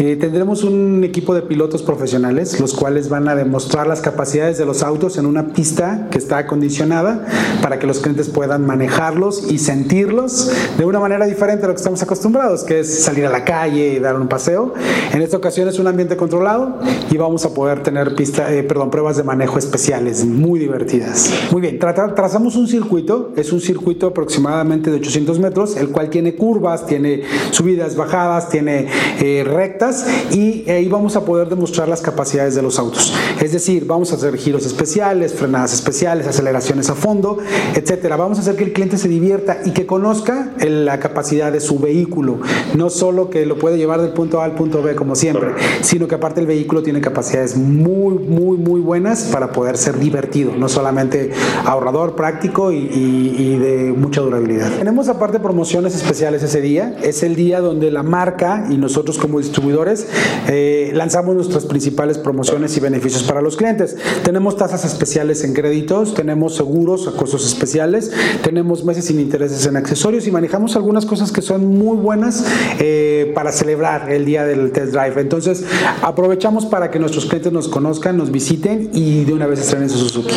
Eh, 0.00 0.16
tendremos 0.16 0.64
un 0.64 1.04
equipo 1.04 1.32
de 1.32 1.42
pilotos 1.42 1.84
profesionales, 1.84 2.58
los 2.58 2.74
cuales 2.74 3.08
van 3.08 3.28
a 3.28 3.36
demostrar 3.36 3.86
las 3.86 4.00
capacidades 4.00 4.58
de 4.58 4.66
los 4.66 4.82
autos 4.82 5.16
en 5.16 5.26
una 5.26 5.52
pista 5.52 6.08
que 6.10 6.18
está 6.18 6.38
acondicionada 6.38 7.24
para 7.62 7.78
que 7.78 7.86
los 7.86 8.00
clientes 8.00 8.28
puedan 8.28 8.63
manejarlos 8.66 9.50
y 9.50 9.58
sentirlos 9.58 10.50
de 10.76 10.84
una 10.84 11.00
manera 11.00 11.26
diferente 11.26 11.64
a 11.64 11.68
lo 11.68 11.74
que 11.74 11.78
estamos 11.78 12.02
acostumbrados, 12.02 12.64
que 12.64 12.80
es 12.80 13.02
salir 13.02 13.26
a 13.26 13.30
la 13.30 13.44
calle 13.44 13.94
y 13.94 13.98
dar 13.98 14.18
un 14.20 14.28
paseo. 14.28 14.74
En 15.12 15.22
esta 15.22 15.36
ocasión 15.36 15.68
es 15.68 15.78
un 15.78 15.86
ambiente 15.86 16.16
controlado 16.16 16.78
y 17.10 17.16
vamos 17.16 17.44
a 17.44 17.54
poder 17.54 17.82
tener 17.82 18.14
pista, 18.14 18.52
eh, 18.52 18.62
perdón, 18.62 18.90
pruebas 18.90 19.16
de 19.16 19.22
manejo 19.22 19.58
especiales 19.58 20.24
muy 20.24 20.58
divertidas. 20.58 21.30
Muy 21.50 21.60
bien, 21.60 21.78
trazamos 21.78 22.56
un 22.56 22.66
circuito, 22.66 23.32
es 23.36 23.52
un 23.52 23.60
circuito 23.60 24.06
aproximadamente 24.06 24.90
de 24.90 24.96
800 24.96 25.38
metros, 25.38 25.76
el 25.76 25.90
cual 25.90 26.10
tiene 26.10 26.34
curvas, 26.34 26.86
tiene 26.86 27.22
subidas, 27.50 27.96
bajadas, 27.96 28.48
tiene 28.48 28.88
eh, 29.20 29.44
rectas 29.44 30.06
y 30.32 30.68
ahí 30.70 30.88
vamos 30.88 31.16
a 31.16 31.24
poder 31.24 31.48
demostrar 31.48 31.88
las 31.88 32.00
capacidades 32.00 32.54
de 32.54 32.62
los 32.62 32.78
autos. 32.78 33.14
Es 33.40 33.52
decir, 33.52 33.84
vamos 33.86 34.12
a 34.12 34.16
hacer 34.16 34.36
giros 34.36 34.66
especiales, 34.66 35.34
frenadas 35.34 35.72
especiales, 35.72 36.26
aceleraciones 36.26 36.90
a 36.90 36.94
fondo, 36.94 37.38
etcétera. 37.74 38.16
Vamos 38.16 38.38
a 38.38 38.40
hacer 38.44 38.56
que 38.56 38.64
el 38.64 38.72
cliente 38.72 38.98
se 38.98 39.08
divierta 39.08 39.58
y 39.64 39.70
que 39.72 39.86
conozca 39.86 40.52
la 40.60 41.00
capacidad 41.00 41.50
de 41.50 41.60
su 41.60 41.78
vehículo, 41.78 42.40
no 42.76 42.90
solo 42.90 43.30
que 43.30 43.46
lo 43.46 43.58
puede 43.58 43.78
llevar 43.78 44.00
del 44.00 44.12
punto 44.12 44.40
A 44.40 44.44
al 44.44 44.54
punto 44.54 44.82
B 44.82 44.94
como 44.94 45.16
siempre, 45.16 45.50
sino 45.80 46.06
que 46.06 46.14
aparte 46.14 46.40
el 46.40 46.46
vehículo 46.46 46.82
tiene 46.82 47.00
capacidades 47.00 47.56
muy, 47.56 48.18
muy, 48.18 48.56
muy 48.56 48.80
buenas 48.80 49.24
para 49.32 49.52
poder 49.52 49.78
ser 49.78 49.98
divertido, 49.98 50.52
no 50.56 50.68
solamente 50.68 51.30
ahorrador, 51.64 52.16
práctico 52.16 52.72
y, 52.72 53.54
de 53.54 53.94
mucha 53.96 54.20
durabilidad. 54.20 54.70
Tenemos 54.78 55.08
aparte 55.08 55.38
promociones 55.38 55.94
especiales 55.94 56.42
ese 56.42 56.60
día, 56.60 56.96
es 57.02 57.22
el 57.22 57.36
día 57.36 57.60
donde 57.60 57.90
la 57.90 58.02
marca 58.02 58.66
y 58.68 58.76
nosotros 58.76 59.18
como 59.18 59.38
distribuidores 59.38 60.06
eh, 60.48 60.90
lanzamos 60.94 61.34
nuestras 61.34 61.66
principales 61.66 62.18
promociones 62.18 62.76
y 62.76 62.80
beneficios 62.80 63.22
para 63.22 63.40
los 63.40 63.56
clientes. 63.56 63.96
Tenemos 64.24 64.56
tasas 64.56 64.84
especiales 64.84 65.44
en 65.44 65.54
créditos, 65.54 66.14
tenemos 66.14 66.56
seguros 66.56 67.06
a 67.08 67.12
costos 67.12 67.46
especiales, 67.46 68.12
tenemos 68.42 68.84
meses 68.84 69.06
sin 69.06 69.20
intereses 69.20 69.66
en 69.66 69.76
accesorios 69.76 70.26
y 70.26 70.30
manejamos 70.30 70.76
algunas 70.76 71.06
cosas 71.06 71.32
que 71.32 71.42
son 71.42 71.66
muy 71.66 71.96
buenas 71.96 72.44
eh, 72.78 73.32
para 73.34 73.52
celebrar 73.52 74.10
el 74.10 74.24
día 74.24 74.44
del 74.44 74.72
test 74.72 74.92
drive. 74.92 75.20
Entonces, 75.20 75.64
aprovechamos 76.02 76.66
para 76.66 76.90
que 76.90 76.98
nuestros 76.98 77.26
clientes 77.26 77.52
nos 77.52 77.68
conozcan, 77.68 78.16
nos 78.16 78.30
visiten 78.30 78.90
y 78.92 79.24
de 79.24 79.32
una 79.32 79.46
vez 79.46 79.60
estrenen 79.60 79.90
su 79.90 79.98
Suzuki. 79.98 80.34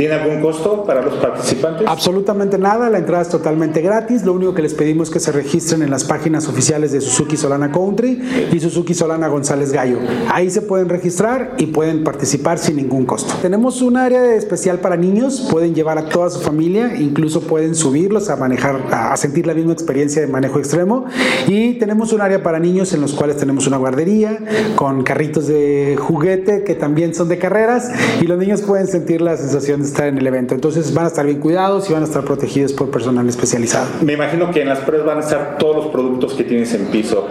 ¿Tiene 0.00 0.14
algún 0.14 0.40
costo 0.40 0.82
para 0.84 1.02
los 1.02 1.12
participantes? 1.16 1.86
Absolutamente 1.86 2.56
nada, 2.56 2.88
la 2.88 2.96
entrada 2.96 3.20
es 3.20 3.28
totalmente 3.28 3.82
gratis. 3.82 4.24
Lo 4.24 4.32
único 4.32 4.54
que 4.54 4.62
les 4.62 4.72
pedimos 4.72 5.08
es 5.08 5.12
que 5.12 5.20
se 5.20 5.30
registren 5.30 5.82
en 5.82 5.90
las 5.90 6.04
páginas 6.04 6.48
oficiales 6.48 6.92
de 6.92 7.02
Suzuki 7.02 7.36
Solana 7.36 7.70
Country 7.70 8.48
y 8.50 8.60
Suzuki 8.60 8.94
Solana 8.94 9.28
González 9.28 9.72
Gallo. 9.72 9.98
Ahí 10.32 10.48
se 10.48 10.62
pueden 10.62 10.88
registrar 10.88 11.52
y 11.58 11.66
pueden 11.66 12.02
participar 12.02 12.56
sin 12.56 12.76
ningún 12.76 13.04
costo. 13.04 13.34
Tenemos 13.42 13.82
un 13.82 13.98
área 13.98 14.36
especial 14.36 14.78
para 14.78 14.96
niños, 14.96 15.46
pueden 15.50 15.74
llevar 15.74 15.98
a 15.98 16.08
toda 16.08 16.30
su 16.30 16.40
familia, 16.40 16.96
incluso 16.96 17.42
pueden 17.42 17.74
subirlos 17.74 18.30
a 18.30 18.36
manejar, 18.36 18.80
a 18.90 19.14
sentir 19.18 19.46
la 19.46 19.52
misma 19.52 19.74
experiencia 19.74 20.22
de 20.22 20.28
manejo 20.28 20.58
extremo. 20.58 21.04
Y 21.46 21.74
tenemos 21.74 22.14
un 22.14 22.22
área 22.22 22.42
para 22.42 22.58
niños 22.58 22.94
en 22.94 23.02
los 23.02 23.12
cuales 23.12 23.36
tenemos 23.36 23.66
una 23.66 23.76
guardería 23.76 24.38
con 24.76 25.02
carritos 25.02 25.46
de 25.46 25.98
juguete 26.00 26.64
que 26.64 26.74
también 26.74 27.14
son 27.14 27.28
de 27.28 27.36
carreras 27.36 27.90
y 28.22 28.24
los 28.24 28.38
niños 28.38 28.62
pueden 28.62 28.86
sentir 28.86 29.20
la 29.20 29.36
sensación 29.36 29.82
de 29.82 29.89
estar 29.90 30.06
en 30.06 30.18
el 30.18 30.26
evento. 30.26 30.54
Entonces 30.54 30.92
van 30.94 31.04
a 31.04 31.08
estar 31.08 31.26
bien 31.26 31.38
cuidados 31.38 31.88
y 31.90 31.92
van 31.92 32.02
a 32.02 32.06
estar 32.06 32.24
protegidos 32.24 32.72
por 32.72 32.90
personal 32.90 33.28
especializado. 33.28 33.86
Me 34.02 34.14
imagino 34.14 34.50
que 34.50 34.62
en 34.62 34.68
las 34.68 34.80
pruebas 34.80 35.06
van 35.06 35.18
a 35.18 35.20
estar 35.20 35.56
todos 35.58 35.76
los 35.76 35.86
productos 35.86 36.34
que 36.34 36.44
tienes 36.44 36.72
en 36.74 36.86
piso. 36.86 37.28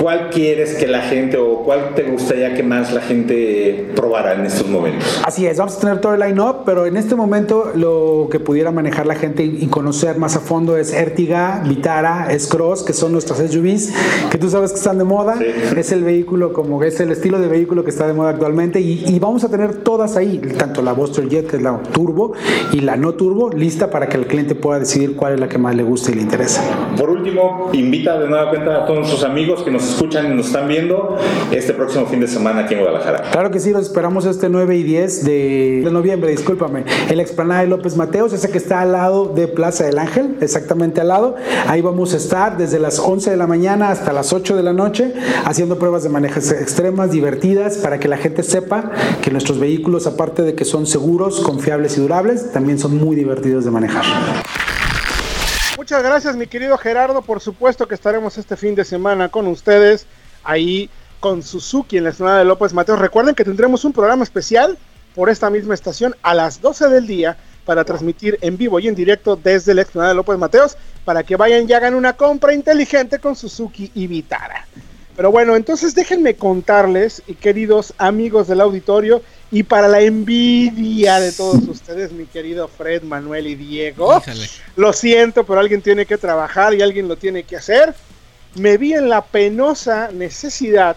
¿Cuál 0.00 0.30
quieres 0.30 0.74
que 0.74 0.86
la 0.86 1.02
gente 1.02 1.36
o 1.36 1.62
cuál 1.62 1.94
te 1.94 2.04
gustaría 2.04 2.54
que 2.54 2.62
más 2.62 2.92
la 2.92 3.00
gente 3.00 3.90
probara 3.94 4.34
en 4.34 4.46
estos 4.46 4.68
momentos? 4.68 5.20
Así 5.24 5.46
es, 5.46 5.58
vamos 5.58 5.76
a 5.76 5.80
tener 5.80 6.00
todo 6.00 6.14
el 6.14 6.20
line-up, 6.20 6.62
pero 6.64 6.86
en 6.86 6.96
este 6.96 7.14
momento 7.14 7.72
lo 7.74 8.28
que 8.30 8.40
pudiera 8.40 8.70
manejar 8.70 9.06
la 9.06 9.14
gente 9.14 9.44
y 9.44 9.66
conocer 9.66 10.18
más 10.18 10.36
a 10.36 10.40
fondo 10.40 10.76
es 10.76 10.92
Ertiga, 10.92 11.62
Vitara, 11.66 12.28
S-Cross, 12.30 12.82
que 12.82 12.92
son 12.92 13.12
nuestras 13.12 13.38
SUVs, 13.38 13.92
que 14.30 14.38
tú 14.38 14.50
sabes 14.50 14.72
que 14.72 14.78
están 14.78 14.98
de 14.98 15.04
moda. 15.04 15.36
Es 15.76 15.92
el 15.92 16.04
vehículo 16.04 16.52
como 16.52 16.82
es 16.82 17.00
el 17.00 17.10
estilo 17.10 17.38
de 17.38 17.48
vehículo 17.48 17.84
que 17.84 17.90
está 17.90 18.06
de 18.06 18.12
moda 18.12 18.30
actualmente 18.30 18.80
y, 18.80 19.18
vamos 19.18 19.44
a 19.44 19.48
tener 19.48 19.82
todas 19.82 20.16
ahí, 20.16 20.38
tanto 20.58 20.82
la 20.82 20.92
Buster 20.92 21.28
Jet, 21.28 21.48
que 21.48 21.56
es 21.56 21.62
la 21.62 21.72
turbo, 21.82 22.32
y 22.72 22.80
la 22.80 22.96
no 22.96 23.14
turbo, 23.14 23.50
lista 23.50 23.90
para 23.90 24.08
que 24.08 24.16
el 24.16 24.26
cliente 24.26 24.54
pueda 24.54 24.78
decidir 24.78 25.16
cuál 25.16 25.34
es 25.34 25.40
la 25.40 25.48
que 25.48 25.58
más 25.58 25.74
le 25.74 25.82
gusta 25.82 26.10
y 26.10 26.14
le 26.14 26.22
interesa. 26.22 26.62
Por 26.96 27.10
último, 27.10 27.70
invita 27.72 28.18
de 28.18 28.28
nueva 28.28 28.50
cuenta 28.50 28.82
a 28.82 28.86
todos 28.86 29.00
nuestros 29.00 29.24
amigos 29.24 29.62
que 29.62 29.70
nos 29.70 29.88
escuchan 29.88 30.32
y 30.32 30.34
nos 30.34 30.46
están 30.46 30.68
viendo 30.68 31.16
este 31.50 31.72
próximo 31.72 32.06
fin 32.06 32.20
de 32.20 32.28
semana 32.28 32.60
aquí 32.60 32.74
en 32.74 32.80
Guadalajara. 32.80 33.30
Claro 33.30 33.50
que 33.50 33.60
sí, 33.60 33.70
los 33.70 33.82
esperamos 33.82 34.24
este 34.26 34.48
9 34.48 34.76
y 34.76 34.82
10 34.82 35.24
de, 35.24 35.88
noviembre, 35.90 36.30
discúlpame, 36.30 36.84
el 37.10 37.20
explanada 37.20 37.60
de 37.62 37.68
López 37.68 37.96
Mateos, 37.96 38.32
ese 38.32 38.50
que 38.50 38.58
está 38.58 38.80
al 38.80 38.92
lado 38.92 39.26
de 39.26 39.48
Plaza 39.48 39.84
del 39.84 39.98
Ángel, 39.98 40.36
exactamente 40.40 41.00
al 41.00 41.08
lado. 41.08 41.36
Ahí 41.66 41.80
vamos 41.80 42.14
a 42.14 42.16
estar 42.16 42.56
desde 42.56 42.78
las 42.78 42.98
11 42.98 43.30
de 43.30 43.36
la 43.36 43.46
mañana 43.46 43.90
hasta 43.90 44.12
las 44.12 44.32
8 44.32 44.56
de 44.56 44.62
la 44.62 44.72
noche 44.72 45.12
haciendo 45.44 45.78
pruebas 45.78 46.02
de 46.02 46.08
manejo 46.08 46.38
extremas, 46.38 47.10
divertidas, 47.10 47.78
para 47.78 47.98
que 47.98 48.08
la 48.08 48.16
gente 48.16 48.42
sepa 48.42 48.90
que 49.22 49.30
nuestros 49.30 49.58
vehículos, 49.58 50.06
aparte 50.06 50.42
de 50.42 50.54
que 50.54 50.64
son 50.64 50.86
seguros, 50.86 51.40
confiables 51.40 51.65
y 51.66 52.00
durables, 52.00 52.52
también 52.52 52.78
son 52.78 52.96
muy 52.96 53.16
divertidos 53.16 53.64
de 53.64 53.72
manejar. 53.72 54.04
Muchas 55.76 56.00
gracias, 56.00 56.36
mi 56.36 56.46
querido 56.46 56.78
Gerardo. 56.78 57.22
Por 57.22 57.40
supuesto 57.40 57.88
que 57.88 57.96
estaremos 57.96 58.38
este 58.38 58.56
fin 58.56 58.76
de 58.76 58.84
semana 58.84 59.28
con 59.28 59.48
ustedes 59.48 60.06
ahí 60.44 60.88
con 61.18 61.42
Suzuki 61.42 61.98
en 61.98 62.04
la 62.04 62.12
zona 62.12 62.38
de 62.38 62.44
López 62.44 62.72
Mateos. 62.72 63.00
Recuerden 63.00 63.34
que 63.34 63.44
tendremos 63.44 63.84
un 63.84 63.92
programa 63.92 64.22
especial 64.22 64.78
por 65.16 65.28
esta 65.28 65.50
misma 65.50 65.74
estación 65.74 66.14
a 66.22 66.34
las 66.34 66.60
12 66.60 66.88
del 66.88 67.06
día 67.08 67.36
para 67.64 67.84
transmitir 67.84 68.38
en 68.42 68.56
vivo 68.56 68.78
y 68.78 68.86
en 68.86 68.94
directo 68.94 69.34
desde 69.34 69.74
la 69.74 69.82
explanada 69.82 70.10
de 70.10 70.16
López 70.16 70.38
Mateos 70.38 70.76
para 71.04 71.24
que 71.24 71.34
vayan 71.34 71.68
y 71.68 71.72
hagan 71.72 71.94
una 71.94 72.12
compra 72.12 72.54
inteligente 72.54 73.18
con 73.18 73.34
Suzuki 73.34 73.90
y 73.92 74.06
Vitara. 74.06 74.66
Pero 75.16 75.30
bueno, 75.30 75.56
entonces 75.56 75.94
déjenme 75.94 76.36
contarles, 76.36 77.22
y 77.26 77.34
queridos 77.34 77.94
amigos 77.96 78.48
del 78.48 78.60
auditorio, 78.60 79.22
y 79.50 79.62
para 79.62 79.88
la 79.88 80.02
envidia 80.02 81.18
de 81.20 81.32
todos 81.32 81.66
ustedes, 81.68 82.12
mi 82.12 82.26
querido 82.26 82.68
Fred, 82.68 83.02
Manuel 83.02 83.46
y 83.46 83.54
Diego, 83.54 84.22
lo 84.76 84.92
siento, 84.92 85.44
pero 85.44 85.60
alguien 85.60 85.80
tiene 85.80 86.04
que 86.04 86.18
trabajar 86.18 86.74
y 86.74 86.82
alguien 86.82 87.08
lo 87.08 87.16
tiene 87.16 87.44
que 87.44 87.56
hacer. 87.56 87.94
Me 88.56 88.76
vi 88.76 88.92
en 88.92 89.08
la 89.08 89.24
penosa 89.24 90.10
necesidad, 90.12 90.96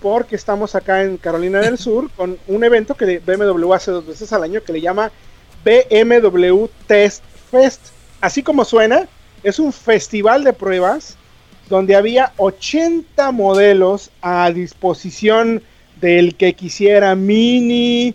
porque 0.00 0.36
estamos 0.36 0.76
acá 0.76 1.02
en 1.02 1.16
Carolina 1.16 1.58
del 1.58 1.78
Sur, 1.78 2.10
con 2.16 2.38
un 2.46 2.62
evento 2.62 2.94
que 2.94 3.18
BMW 3.18 3.72
hace 3.72 3.90
dos 3.90 4.06
veces 4.06 4.32
al 4.32 4.44
año 4.44 4.62
que 4.62 4.72
le 4.72 4.80
llama 4.80 5.10
BMW 5.64 6.66
Test 6.86 7.24
Fest. 7.50 7.80
Así 8.20 8.44
como 8.44 8.64
suena, 8.64 9.08
es 9.42 9.58
un 9.58 9.72
festival 9.72 10.44
de 10.44 10.52
pruebas 10.52 11.16
donde 11.68 11.96
había 11.96 12.32
80 12.36 13.30
modelos 13.32 14.10
a 14.22 14.50
disposición 14.50 15.62
del 16.00 16.34
que 16.36 16.54
quisiera 16.54 17.14
Mini, 17.14 18.14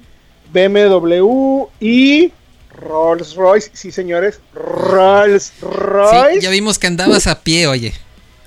BMW 0.51 1.65
y 1.79 2.31
Rolls 2.75 3.35
Royce. 3.35 3.71
Sí, 3.73 3.91
señores, 3.91 4.39
Rolls 4.53 5.53
Royce. 5.61 6.41
ya 6.41 6.49
vimos 6.49 6.79
que 6.79 6.87
andabas 6.87 7.27
a 7.27 7.41
pie, 7.41 7.67
oye. 7.67 7.93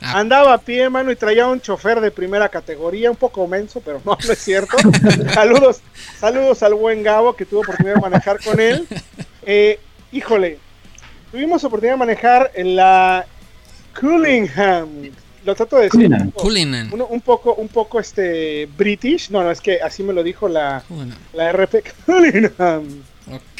Ah. 0.01 0.19
Andaba 0.21 0.55
a 0.55 0.59
pie, 0.59 0.89
mano, 0.91 1.11
y 1.11 1.17
traía 1.17 1.47
un 1.47 1.61
chofer 1.61 2.01
de 2.01 2.11
primera 2.11 2.49
categoría, 2.49 3.11
un 3.11 3.17
poco 3.17 3.47
menso, 3.47 3.81
pero 3.81 4.01
no, 4.05 4.17
no 4.23 4.33
es 4.33 4.39
cierto. 4.39 4.77
saludos, 5.35 5.81
saludos 6.19 6.63
al 6.63 6.75
buen 6.75 7.03
Gabo 7.03 7.35
que 7.35 7.47
tuvo 7.47 7.61
oportunidad 7.61 7.95
de 7.95 8.01
manejar 8.01 8.43
con 8.43 8.61
él. 8.61 8.87
Eh, 9.49 9.79
híjole, 10.13 10.59
tuvimos 11.31 11.65
oportunidad 11.65 11.95
de 11.95 11.99
manejar 11.99 12.51
en 12.55 12.77
la 12.77 13.27
Cullingham. 14.01 14.89
Lo 15.45 15.55
trato 15.55 15.77
de 15.77 15.85
decir. 15.85 16.11
Un, 16.93 17.21
poco, 17.21 17.55
un 17.55 17.69
poco 17.69 18.01
este 18.01 18.67
British. 18.77 19.31
No, 19.31 19.45
no, 19.45 19.53
es 19.53 19.61
que 19.61 19.81
así 19.81 20.03
me 20.03 20.13
lo 20.13 20.25
dijo 20.25 20.49
la, 20.49 20.83
la 21.33 21.53
RP 21.53 21.85
Cullingham. 22.07 23.05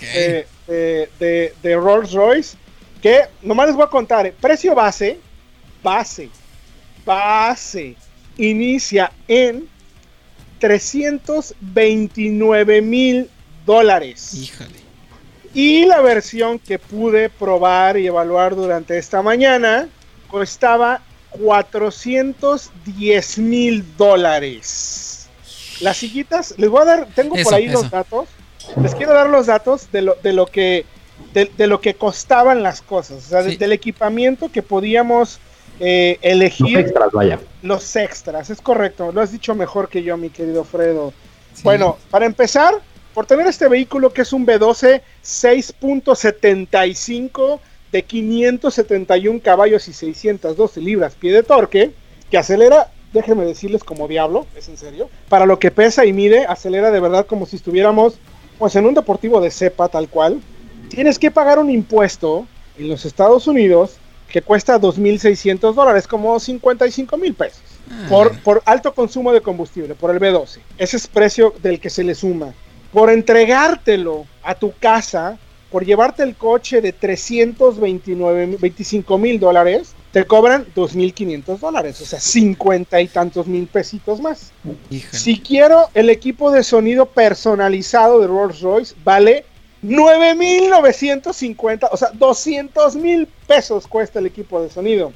Eh, 0.03 0.47
de, 0.67 1.53
de, 1.63 1.77
Rolls 1.77 2.13
Royce. 2.13 2.57
Que 3.01 3.21
nomás 3.43 3.69
les 3.69 3.77
voy 3.77 3.85
a 3.85 3.89
contar. 3.89 4.27
Eh, 4.27 4.35
precio 4.39 4.75
base. 4.75 5.21
Base. 5.83 6.29
Base. 7.05 7.97
Inicia 8.37 9.11
en 9.29 9.69
329 10.59 12.83
mil 12.83 13.31
dólares. 13.65 14.35
Híjole. 14.35 14.85
Y 15.55 15.87
la 15.87 16.01
versión 16.01 16.59
que 16.59 16.81
pude 16.81 17.31
probar 17.31 17.97
y 17.97 18.09
evaluar 18.09 18.57
durante 18.57 18.99
esta 18.99 19.23
mañana 19.23 19.89
costaba 20.27 21.01
410 21.31 23.39
mil 23.39 23.97
dólares. 23.97 25.29
Las 25.81 25.99
sillitas, 25.99 26.55
les 26.57 26.71
voy 26.71 26.83
a 26.83 26.85
dar, 26.85 27.07
tengo 27.15 27.37
por 27.43 27.55
ahí 27.55 27.69
los 27.69 27.91
datos. 27.91 28.29
Les 28.83 28.95
quiero 28.95 29.15
dar 29.15 29.29
los 29.29 29.47
datos 29.47 29.91
de 29.93 30.03
lo, 30.03 30.17
de 30.23 30.33
lo 30.33 30.47
que 30.47 30.85
de, 31.33 31.67
lo 31.67 31.81
que 31.81 31.95
costaban 31.95 32.63
las 32.63 32.83
cosas, 32.83 33.27
o 33.27 33.29
sea, 33.29 33.43
del 33.43 33.73
equipamiento 33.73 34.51
que 34.51 34.63
podíamos 34.63 35.39
eh, 35.81 36.19
elegir. 36.23 36.79
Los 36.79 36.87
extras, 36.87 37.13
vaya. 37.13 37.41
Los 37.63 37.97
extras, 37.97 38.51
es 38.51 38.61
correcto, 38.61 39.13
lo 39.13 39.21
has 39.21 39.33
dicho 39.33 39.55
mejor 39.55 39.89
que 39.89 40.03
yo, 40.03 40.17
mi 40.17 40.31
querido 40.31 40.65
Fredo. 40.65 41.13
Bueno, 41.63 41.99
para 42.11 42.27
empezar, 42.27 42.75
por 43.15 43.27
tener 43.27 43.47
este 43.47 43.69
vehículo 43.69 44.13
que 44.13 44.23
es 44.23 44.33
un 44.33 44.45
B12 44.47 45.01
6.75 45.25 47.61
de 47.93 48.03
571 48.03 49.41
caballos 49.43 49.89
y 49.89 49.93
612 49.93 50.81
libras 50.81 51.15
pie 51.15 51.33
de 51.33 51.43
torque, 51.43 51.93
que 52.31 52.39
acelera, 52.39 52.91
déjenme 53.13 53.45
decirles 53.45 53.85
como 53.85 54.09
diablo, 54.09 54.47
es 54.57 54.69
en 54.69 54.77
serio, 54.77 55.09
para 55.29 55.47
lo 55.47 55.59
que 55.59 55.71
pesa 55.71 56.05
y 56.05 56.13
mide, 56.13 56.47
acelera 56.47 56.91
de 56.91 57.01
verdad 57.01 57.27
como 57.27 57.47
si 57.47 57.57
estuviéramos 57.57 58.19
pues 58.59 58.75
en 58.77 58.87
un 58.87 58.95
deportivo 58.95 59.41
de 59.41 59.51
cepa 59.51 59.89
tal 59.89 60.09
cual. 60.09 60.41
Tienes 60.89 61.19
que 61.19 61.31
pagar 61.31 61.59
un 61.59 61.71
impuesto 61.71 62.47
en 62.79 62.89
los 62.89 63.05
Estados 63.05 63.47
Unidos 63.47 63.97
que 64.29 64.43
cuesta 64.43 64.81
2.600 64.81 65.75
dólares, 65.75 66.07
como 66.07 66.39
55 66.39 67.17
mil 67.17 67.35
pesos, 67.35 67.63
ah. 67.91 68.07
por, 68.09 68.39
por 68.41 68.63
alto 68.65 68.95
consumo 68.95 69.33
de 69.33 69.41
combustible, 69.41 69.95
por 69.95 70.11
el 70.11 70.21
B12. 70.21 70.59
Ese 70.79 70.97
es 70.97 71.07
precio 71.07 71.55
del 71.63 71.81
que 71.81 71.91
se 71.91 72.03
le 72.03 72.15
suma 72.15 72.53
por 72.97 73.11
entregártelo 73.11 74.27
a 74.43 74.55
tu 74.55 74.73
casa, 74.73 75.39
por 75.71 75.85
llevarte 75.85 76.23
el 76.23 76.37
coche 76.37 76.81
de 76.81 76.93
329, 76.93 78.59
25 78.61 79.19
mil 79.19 79.41
dólares, 79.41 79.95
te 80.13 80.25
cobran 80.25 80.67
2.500 80.75 81.59
dólares, 81.59 82.01
o 82.01 82.07
sea, 82.07 82.21
50 82.21 83.01
y 83.01 83.09
tantos 83.09 83.47
mil 83.47 83.67
pesitos 83.67 84.21
más. 84.21 84.53
Si 85.13 85.41
quiero 85.41 85.89
el 85.95 86.11
equipo 86.11 86.51
de 86.51 86.63
sonido 86.63 87.07
personalizado 87.07 88.21
de 88.21 88.27
Rolls 88.27 88.61
Royce, 88.61 88.95
vale 89.05 89.45
9.950, 89.83 91.89
o 91.91 91.97
sea, 91.97 92.11
200 92.15 92.97
mil 92.97 93.27
pesos 93.47 93.87
cuesta 93.87 94.19
el 94.19 94.27
equipo 94.27 94.61
de 94.63 94.71
sonido. 94.71 95.13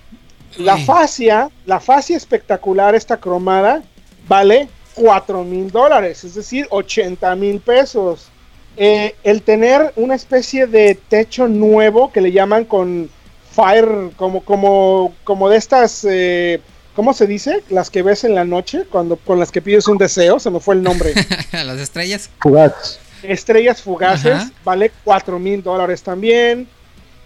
La 0.58 0.76
fascia, 0.78 1.50
la 1.64 1.80
fascia 1.80 2.16
espectacular, 2.16 2.94
esta 2.94 3.18
cromada, 3.18 3.82
vale 4.28 4.68
4 4.94 5.44
mil 5.44 5.70
dólares, 5.70 6.24
es 6.24 6.34
decir, 6.34 6.66
80 6.70 7.34
mil 7.36 7.60
pesos. 7.60 8.28
Eh, 8.76 9.14
el 9.24 9.42
tener 9.42 9.92
una 9.96 10.14
especie 10.14 10.66
de 10.66 10.94
techo 10.94 11.48
nuevo 11.48 12.12
que 12.12 12.20
le 12.20 12.33
llaman 12.33 12.64
con 12.64 13.11
fire, 13.50 14.11
como, 14.16 14.44
como, 14.44 15.14
como 15.24 15.48
de 15.48 15.56
estas, 15.56 16.06
eh, 16.09 16.61
¿cómo 16.94 17.12
se 17.12 17.26
dice? 17.26 17.62
Las 17.68 17.90
que 17.90 18.02
ves 18.02 18.24
en 18.24 18.35
la 18.35 18.44
noche, 18.44 18.85
cuando 18.90 19.16
con 19.16 19.38
las 19.38 19.50
que 19.50 19.61
pides 19.61 19.88
un 19.88 19.98
deseo, 19.98 20.38
se 20.38 20.50
me 20.50 20.61
fue 20.61 20.76
el 20.76 20.83
nombre. 20.83 21.12
las 21.52 21.78
estrellas. 21.78 22.30
Fugaces. 22.40 23.00
Estrellas 23.22 23.83
fugaces, 23.83 24.44
vale 24.64 24.90
4 25.04 25.38
mil 25.38 25.62
dólares 25.62 26.02
también. 26.02 26.66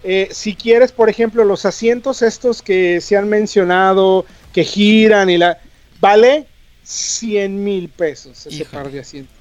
Eh, 0.03 0.27
si 0.31 0.53
quieres, 0.53 0.91
por 0.91 1.09
ejemplo, 1.09 1.43
los 1.45 1.65
asientos 1.65 2.21
estos 2.21 2.61
que 2.61 2.99
se 3.01 3.15
han 3.17 3.29
mencionado, 3.29 4.25
que 4.53 4.63
giran 4.63 5.29
y 5.29 5.37
la... 5.37 5.57
Vale 6.01 6.47
100 6.83 7.63
mil 7.63 7.89
pesos 7.89 8.45
ese 8.45 8.65
par 8.65 8.91
de 8.91 8.99
asientos. 8.99 9.34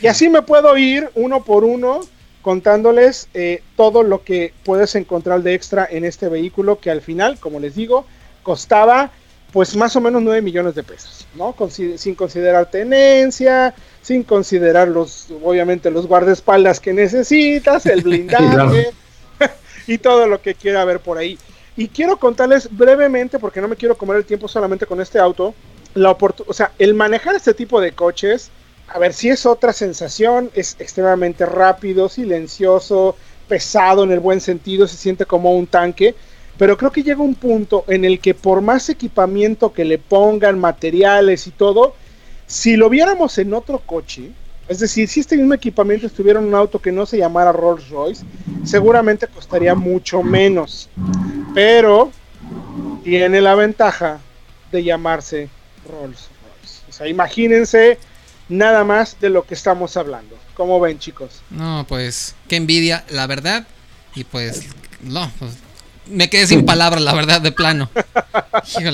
Y 0.00 0.06
así 0.06 0.28
me 0.28 0.42
puedo 0.42 0.76
ir 0.76 1.10
uno 1.14 1.44
por 1.44 1.64
uno 1.64 2.00
contándoles 2.42 3.28
eh, 3.34 3.62
todo 3.76 4.02
lo 4.02 4.24
que 4.24 4.52
puedes 4.64 4.94
encontrar 4.94 5.42
de 5.42 5.54
extra 5.54 5.86
en 5.90 6.04
este 6.04 6.28
vehículo 6.28 6.78
que 6.80 6.90
al 6.90 7.00
final, 7.00 7.38
como 7.38 7.60
les 7.60 7.74
digo, 7.74 8.04
costaba 8.42 9.12
pues 9.52 9.76
más 9.76 9.94
o 9.96 10.00
menos 10.00 10.22
9 10.22 10.40
millones 10.40 10.74
de 10.74 10.82
pesos, 10.82 11.26
¿no? 11.34 11.54
sin 11.68 12.14
considerar 12.14 12.70
tenencia, 12.70 13.74
sin 14.00 14.22
considerar 14.22 14.88
los, 14.88 15.28
obviamente, 15.42 15.90
los 15.90 16.06
guardaespaldas 16.06 16.80
que 16.80 16.94
necesitas, 16.94 17.84
el 17.84 18.00
blindaje 18.02 18.90
y 19.86 19.98
todo 19.98 20.26
lo 20.26 20.40
que 20.40 20.54
quiera 20.54 20.80
haber 20.80 21.00
por 21.00 21.18
ahí. 21.18 21.38
Y 21.76 21.88
quiero 21.88 22.16
contarles 22.18 22.68
brevemente, 22.70 23.38
porque 23.38 23.60
no 23.60 23.68
me 23.68 23.76
quiero 23.76 23.96
comer 23.96 24.16
el 24.16 24.24
tiempo 24.24 24.48
solamente 24.48 24.86
con 24.86 25.00
este 25.00 25.18
auto, 25.18 25.54
la 25.94 26.12
o 26.12 26.52
sea, 26.54 26.72
el 26.78 26.94
manejar 26.94 27.34
este 27.34 27.52
tipo 27.52 27.78
de 27.80 27.92
coches, 27.92 28.50
a 28.88 28.98
ver 28.98 29.12
si 29.12 29.28
es 29.28 29.46
otra 29.46 29.72
sensación, 29.72 30.50
es 30.54 30.76
extremadamente 30.78 31.46
rápido, 31.46 32.08
silencioso, 32.08 33.16
pesado 33.48 34.04
en 34.04 34.12
el 34.12 34.20
buen 34.20 34.40
sentido, 34.40 34.86
se 34.86 34.96
siente 34.96 35.26
como 35.26 35.56
un 35.56 35.66
tanque, 35.66 36.14
pero 36.58 36.76
creo 36.76 36.92
que 36.92 37.02
llega 37.02 37.22
un 37.22 37.34
punto 37.34 37.84
en 37.88 38.04
el 38.04 38.20
que 38.20 38.34
por 38.34 38.60
más 38.60 38.88
equipamiento 38.88 39.72
que 39.72 39.84
le 39.84 39.98
pongan, 39.98 40.58
materiales 40.58 41.46
y 41.46 41.50
todo, 41.50 41.94
si 42.46 42.76
lo 42.76 42.90
viéramos 42.90 43.38
en 43.38 43.54
otro 43.54 43.78
coche, 43.78 44.30
es 44.68 44.78
decir, 44.78 45.08
si 45.08 45.20
este 45.20 45.36
mismo 45.36 45.54
equipamiento 45.54 46.06
estuviera 46.06 46.38
en 46.38 46.46
un 46.46 46.54
auto 46.54 46.78
que 46.78 46.92
no 46.92 47.04
se 47.04 47.18
llamara 47.18 47.52
Rolls 47.52 47.88
Royce, 47.88 48.24
seguramente 48.64 49.26
costaría 49.26 49.74
mucho 49.74 50.22
menos, 50.22 50.88
pero 51.54 52.10
tiene 53.02 53.40
la 53.40 53.54
ventaja 53.54 54.20
de 54.70 54.84
llamarse 54.84 55.48
Rolls 55.88 56.28
Royce. 56.28 56.80
O 56.88 56.92
sea, 56.92 57.08
imagínense 57.08 57.98
nada 58.48 58.84
más 58.84 59.18
de 59.20 59.30
lo 59.30 59.44
que 59.44 59.54
estamos 59.54 59.96
hablando. 59.96 60.36
¿Cómo 60.54 60.80
ven, 60.80 60.98
chicos? 60.98 61.42
No, 61.50 61.84
pues, 61.88 62.34
qué 62.48 62.56
envidia, 62.56 63.04
la 63.10 63.26
verdad. 63.26 63.66
Y 64.14 64.24
pues, 64.24 64.66
no, 65.02 65.30
pues, 65.38 65.56
me 66.06 66.28
quedé 66.28 66.46
sin 66.46 66.66
palabras, 66.66 67.02
la 67.02 67.14
verdad, 67.14 67.40
de 67.40 67.52
plano. 67.52 67.88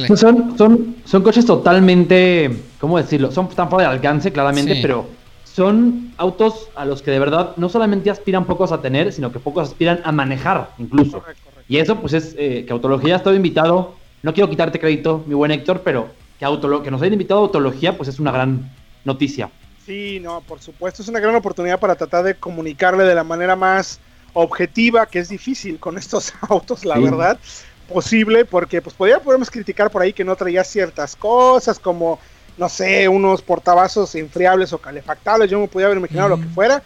Pues 0.06 0.20
son, 0.20 0.56
son, 0.56 0.96
son 1.04 1.22
coches 1.22 1.44
totalmente, 1.44 2.50
¿cómo 2.80 2.96
decirlo? 2.96 3.30
Son 3.30 3.48
tan 3.50 3.68
fuera 3.68 3.88
de 3.88 3.94
alcance, 3.96 4.32
claramente, 4.32 4.78
pero 4.80 5.06
son 5.44 6.12
autos 6.16 6.68
a 6.74 6.84
los 6.84 7.02
que 7.02 7.10
de 7.10 7.18
verdad 7.18 7.52
no 7.56 7.68
solamente 7.68 8.10
aspiran 8.10 8.46
pocos 8.46 8.72
a 8.72 8.80
tener, 8.80 9.12
sino 9.12 9.30
que 9.30 9.38
pocos 9.38 9.68
aspiran 9.68 10.00
a 10.04 10.12
manejar, 10.12 10.70
incluso. 10.78 11.22
Y 11.68 11.78
eso, 11.78 11.96
pues, 11.96 12.14
es 12.14 12.34
eh, 12.38 12.64
que 12.66 12.72
Autología 12.72 13.14
ha 13.14 13.16
estado 13.18 13.36
invitado. 13.36 13.94
No 14.22 14.32
quiero 14.32 14.48
quitarte 14.48 14.80
crédito, 14.80 15.22
mi 15.26 15.34
buen 15.34 15.50
Héctor, 15.50 15.82
pero 15.84 16.08
que, 16.38 16.46
que 16.84 16.90
nos 16.90 17.02
hayan 17.02 17.12
invitado 17.12 17.40
a 17.40 17.42
Autología, 17.44 17.96
pues 17.96 18.08
es 18.08 18.18
una 18.18 18.32
gran 18.32 18.70
noticia. 19.04 19.50
Sí, 19.84 20.20
no, 20.20 20.42
por 20.42 20.60
supuesto, 20.60 21.02
es 21.02 21.08
una 21.08 21.20
gran 21.20 21.34
oportunidad 21.34 21.80
para 21.80 21.94
tratar 21.94 22.22
de 22.24 22.34
comunicarle 22.34 23.04
de 23.04 23.14
la 23.14 23.24
manera 23.24 23.56
más 23.56 24.00
objetiva, 24.34 25.06
que 25.06 25.18
es 25.18 25.28
difícil 25.28 25.78
con 25.78 25.96
estos 25.96 26.32
autos, 26.48 26.84
la 26.84 26.98
verdad, 26.98 27.38
posible, 27.88 28.44
porque 28.44 28.82
pues 28.82 28.94
podría, 28.94 29.20
podemos 29.20 29.50
criticar 29.50 29.90
por 29.90 30.02
ahí 30.02 30.12
que 30.12 30.24
no 30.24 30.36
traía 30.36 30.62
ciertas 30.62 31.16
cosas, 31.16 31.78
como, 31.78 32.18
no 32.58 32.68
sé, 32.68 33.08
unos 33.08 33.40
portavasos 33.40 34.14
enfriables 34.14 34.72
o 34.72 34.78
calefactables, 34.78 35.50
yo 35.50 35.58
me 35.58 35.68
podía 35.68 35.86
haber 35.86 35.98
imaginado 35.98 36.28
lo 36.28 36.40
que 36.40 36.48
fuera, 36.48 36.82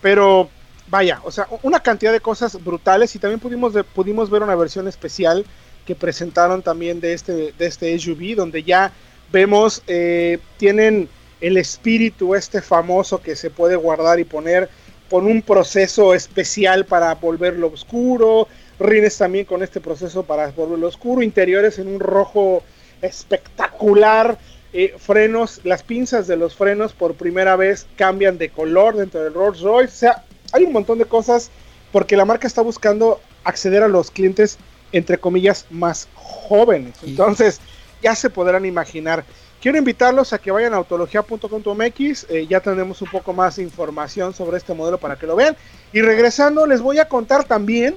pero 0.00 0.48
vaya, 0.88 1.20
o 1.24 1.30
sea, 1.30 1.46
una 1.62 1.80
cantidad 1.80 2.12
de 2.12 2.20
cosas 2.20 2.62
brutales 2.62 3.14
y 3.14 3.18
también 3.18 3.40
pudimos, 3.40 3.74
pudimos 3.94 4.30
ver 4.30 4.42
una 4.42 4.54
versión 4.54 4.88
especial 4.88 5.44
que 5.84 5.94
presentaron 5.94 6.62
también 6.62 7.00
de 7.00 7.12
este, 7.12 7.52
de 7.52 7.66
este 7.66 7.98
SUV, 7.98 8.34
donde 8.34 8.62
ya 8.62 8.92
vemos, 9.30 9.82
eh, 9.86 10.38
tienen 10.56 11.08
el 11.40 11.56
espíritu 11.56 12.34
este 12.34 12.62
famoso 12.62 13.20
que 13.20 13.36
se 13.36 13.50
puede 13.50 13.76
guardar 13.76 14.20
y 14.20 14.24
poner 14.24 14.68
con 15.10 15.26
un 15.26 15.42
proceso 15.42 16.14
especial 16.14 16.84
para 16.84 17.14
volverlo 17.14 17.68
oscuro, 17.68 18.48
rines 18.80 19.18
también 19.18 19.44
con 19.44 19.62
este 19.62 19.80
proceso 19.80 20.24
para 20.24 20.50
volverlo 20.50 20.88
oscuro, 20.88 21.22
interiores 21.22 21.78
en 21.78 21.88
un 21.88 22.00
rojo 22.00 22.62
espectacular, 23.02 24.38
eh, 24.72 24.94
frenos, 24.98 25.60
las 25.64 25.82
pinzas 25.82 26.26
de 26.26 26.36
los 26.36 26.56
frenos 26.56 26.92
por 26.92 27.14
primera 27.14 27.56
vez 27.56 27.86
cambian 27.96 28.36
de 28.38 28.48
color 28.48 28.96
dentro 28.96 29.22
del 29.22 29.34
Rolls 29.34 29.60
Royce, 29.60 29.94
o 29.94 29.98
sea, 29.98 30.24
hay 30.52 30.64
un 30.64 30.72
montón 30.72 30.98
de 30.98 31.04
cosas 31.04 31.50
porque 31.92 32.16
la 32.16 32.24
marca 32.24 32.46
está 32.46 32.62
buscando 32.62 33.20
acceder 33.44 33.82
a 33.82 33.88
los 33.88 34.10
clientes 34.10 34.58
entre 34.92 35.18
comillas, 35.18 35.66
más 35.70 36.08
jóvenes. 36.14 36.94
Entonces, 37.04 37.60
ya 38.02 38.14
se 38.14 38.30
podrán 38.30 38.64
imaginar. 38.64 39.24
Quiero 39.60 39.78
invitarlos 39.78 40.32
a 40.32 40.38
que 40.38 40.50
vayan 40.50 40.74
a 40.74 40.76
autología.com.mx, 40.76 42.26
eh, 42.28 42.46
ya 42.48 42.60
tenemos 42.60 43.00
un 43.02 43.08
poco 43.08 43.32
más 43.32 43.56
de 43.56 43.62
información 43.62 44.34
sobre 44.34 44.58
este 44.58 44.74
modelo 44.74 44.98
para 44.98 45.16
que 45.16 45.26
lo 45.26 45.34
vean. 45.34 45.56
Y 45.92 46.02
regresando, 46.02 46.66
les 46.66 46.80
voy 46.80 46.98
a 46.98 47.08
contar 47.08 47.44
también 47.44 47.96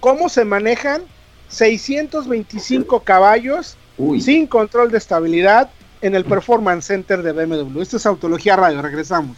cómo 0.00 0.28
se 0.28 0.44
manejan 0.44 1.02
625 1.48 3.00
caballos 3.00 3.76
sin 4.20 4.46
control 4.46 4.90
de 4.90 4.98
estabilidad 4.98 5.70
en 6.02 6.14
el 6.14 6.24
Performance 6.24 6.86
Center 6.86 7.22
de 7.22 7.32
BMW. 7.32 7.80
Esto 7.80 7.96
es 7.96 8.06
Autología 8.06 8.56
Radio, 8.56 8.82
regresamos. 8.82 9.36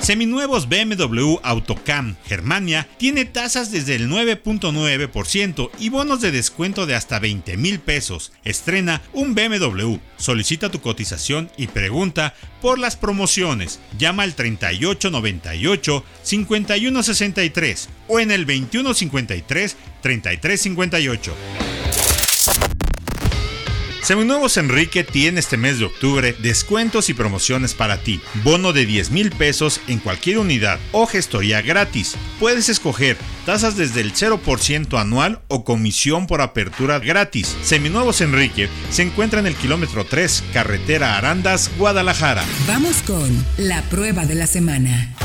Seminuevos 0.00 0.68
BMW 0.68 1.38
Autocam 1.42 2.14
Germania 2.26 2.86
tiene 2.96 3.24
tasas 3.24 3.72
desde 3.72 3.96
el 3.96 4.08
9.9% 4.08 5.70
y 5.78 5.88
bonos 5.88 6.20
de 6.20 6.30
descuento 6.30 6.86
de 6.86 6.94
hasta 6.94 7.18
20 7.18 7.56
mil 7.56 7.80
pesos. 7.80 8.32
Estrena 8.44 9.02
un 9.12 9.34
BMW. 9.34 9.96
Solicita 10.16 10.70
tu 10.70 10.80
cotización 10.80 11.50
y 11.56 11.66
pregunta 11.66 12.34
por 12.62 12.78
las 12.78 12.96
promociones. 12.96 13.80
Llama 13.98 14.22
al 14.22 14.34
3898 14.34 16.04
5163 16.22 17.88
o 18.08 18.20
en 18.20 18.30
el 18.30 18.46
2153 18.46 19.76
3358. 20.02 21.34
Seminuevos 24.06 24.56
Enrique 24.56 25.02
tiene 25.02 25.40
este 25.40 25.56
mes 25.56 25.80
de 25.80 25.86
octubre 25.86 26.36
descuentos 26.38 27.08
y 27.08 27.14
promociones 27.14 27.74
para 27.74 27.96
ti. 27.96 28.20
Bono 28.44 28.72
de 28.72 28.86
10 28.86 29.10
mil 29.10 29.32
pesos 29.32 29.80
en 29.88 29.98
cualquier 29.98 30.38
unidad 30.38 30.78
o 30.92 31.08
gestoría 31.08 31.60
gratis. 31.60 32.14
Puedes 32.38 32.68
escoger 32.68 33.16
tasas 33.46 33.76
desde 33.76 34.02
el 34.02 34.12
0% 34.12 35.00
anual 35.00 35.40
o 35.48 35.64
comisión 35.64 36.28
por 36.28 36.40
apertura 36.40 37.00
gratis. 37.00 37.56
Seminuevos 37.62 38.20
Enrique 38.20 38.68
se 38.90 39.02
encuentra 39.02 39.40
en 39.40 39.48
el 39.48 39.56
kilómetro 39.56 40.04
3, 40.04 40.44
carretera 40.52 41.16
Arandas, 41.16 41.68
Guadalajara. 41.76 42.44
Vamos 42.68 43.02
con 43.02 43.44
la 43.58 43.82
prueba 43.90 44.24
de 44.24 44.36
la 44.36 44.46
semana. 44.46 45.16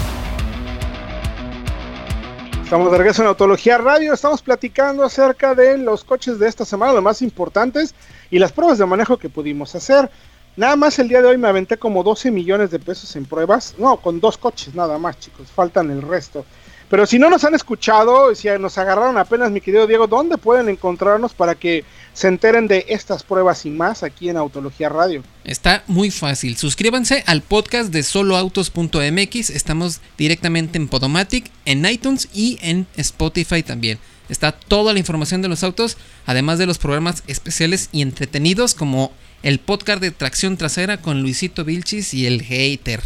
Estamos 2.63 2.91
de 2.91 2.98
regreso 2.98 3.22
en 3.22 3.28
Autología 3.28 3.78
Radio. 3.78 4.12
Estamos 4.12 4.41
platicando 4.41 5.04
acerca 5.04 5.54
de 5.54 5.78
los 5.78 6.04
coches 6.04 6.39
de 6.39 6.48
esta 6.48 6.65
semana, 6.65 6.94
los 6.94 7.04
más 7.04 7.22
importantes 7.22 7.94
y 8.32 8.39
las 8.39 8.52
pruebas 8.52 8.80
de 8.80 8.86
manejo 8.86 9.17
que 9.17 9.30
pudimos 9.30 9.76
hacer. 9.76 10.10
Nada 10.56 10.76
más 10.76 10.98
el 11.00 11.08
día 11.08 11.22
de 11.22 11.28
hoy 11.28 11.38
me 11.38 11.48
aventé 11.48 11.78
como 11.78 12.04
12 12.04 12.32
millones 12.32 12.72
de 12.72 12.80
pesos 12.80 13.15
en 13.15 13.26
pruebas. 13.26 13.76
No, 13.78 13.98
con 13.98 14.20
dos 14.20 14.38
coches 14.38 14.74
nada 14.74 14.98
más, 14.98 15.20
chicos. 15.20 15.48
Faltan 15.54 15.91
el 15.91 16.02
resto. 16.02 16.46
Pero 16.91 17.06
si 17.06 17.17
no 17.17 17.30
nos 17.30 17.46
han 17.46 17.56
escuchado, 17.56 18.36
si 18.36 18.50
nos 18.60 18.78
agarraron 18.78 19.17
apenas, 19.17 19.50
mi 19.50 19.62
querido 19.62 19.88
Diego, 19.88 20.08
¿dónde 20.08 20.38
pueden 20.38 20.67
encontrarnos 20.67 21.34
para 21.34 21.56
que 21.56 21.86
se 22.13 22.28
enteren 22.28 22.67
de 22.67 22.86
estas 22.89 23.24
pruebas 23.24 23.65
y 23.65 23.70
más 23.70 24.04
aquí 24.04 24.28
en 24.28 24.36
Autología 24.36 24.89
Radio? 24.89 25.24
Está 25.46 25.86
muy 25.88 26.12
fácil. 26.12 26.58
Suscríbanse 26.58 27.24
al 27.28 27.44
podcast 27.44 27.94
de 27.94 28.04
soloautos.mx. 28.04 29.50
Estamos 29.52 30.02
directamente 30.17 30.78
en 30.78 30.89
Podomatic, 30.89 31.50
en 31.63 31.86
iTunes 31.86 32.28
y 32.34 32.60
en 32.62 32.86
Spotify 32.98 33.63
también. 33.63 33.98
Está 34.32 34.54
toda 34.54 34.94
la 34.94 35.00
información 35.00 35.41
de 35.41 35.50
los 35.50 35.63
autos, 35.63 35.98
además 36.26 36.58
de 36.58 36.65
los 36.65 36.80
programas 36.80 37.22
especiales 37.28 37.89
y 37.91 38.02
entretenidos 38.02 38.74
como 38.74 39.12
el 39.44 39.60
podcast 39.60 40.02
de 40.02 40.12
tracción 40.12 40.58
trasera 40.58 41.02
con 41.02 41.22
Luisito 41.22 41.65
Vilchis 41.65 42.13
y 42.13 42.26
el 42.26 42.41
hater. 42.41 43.02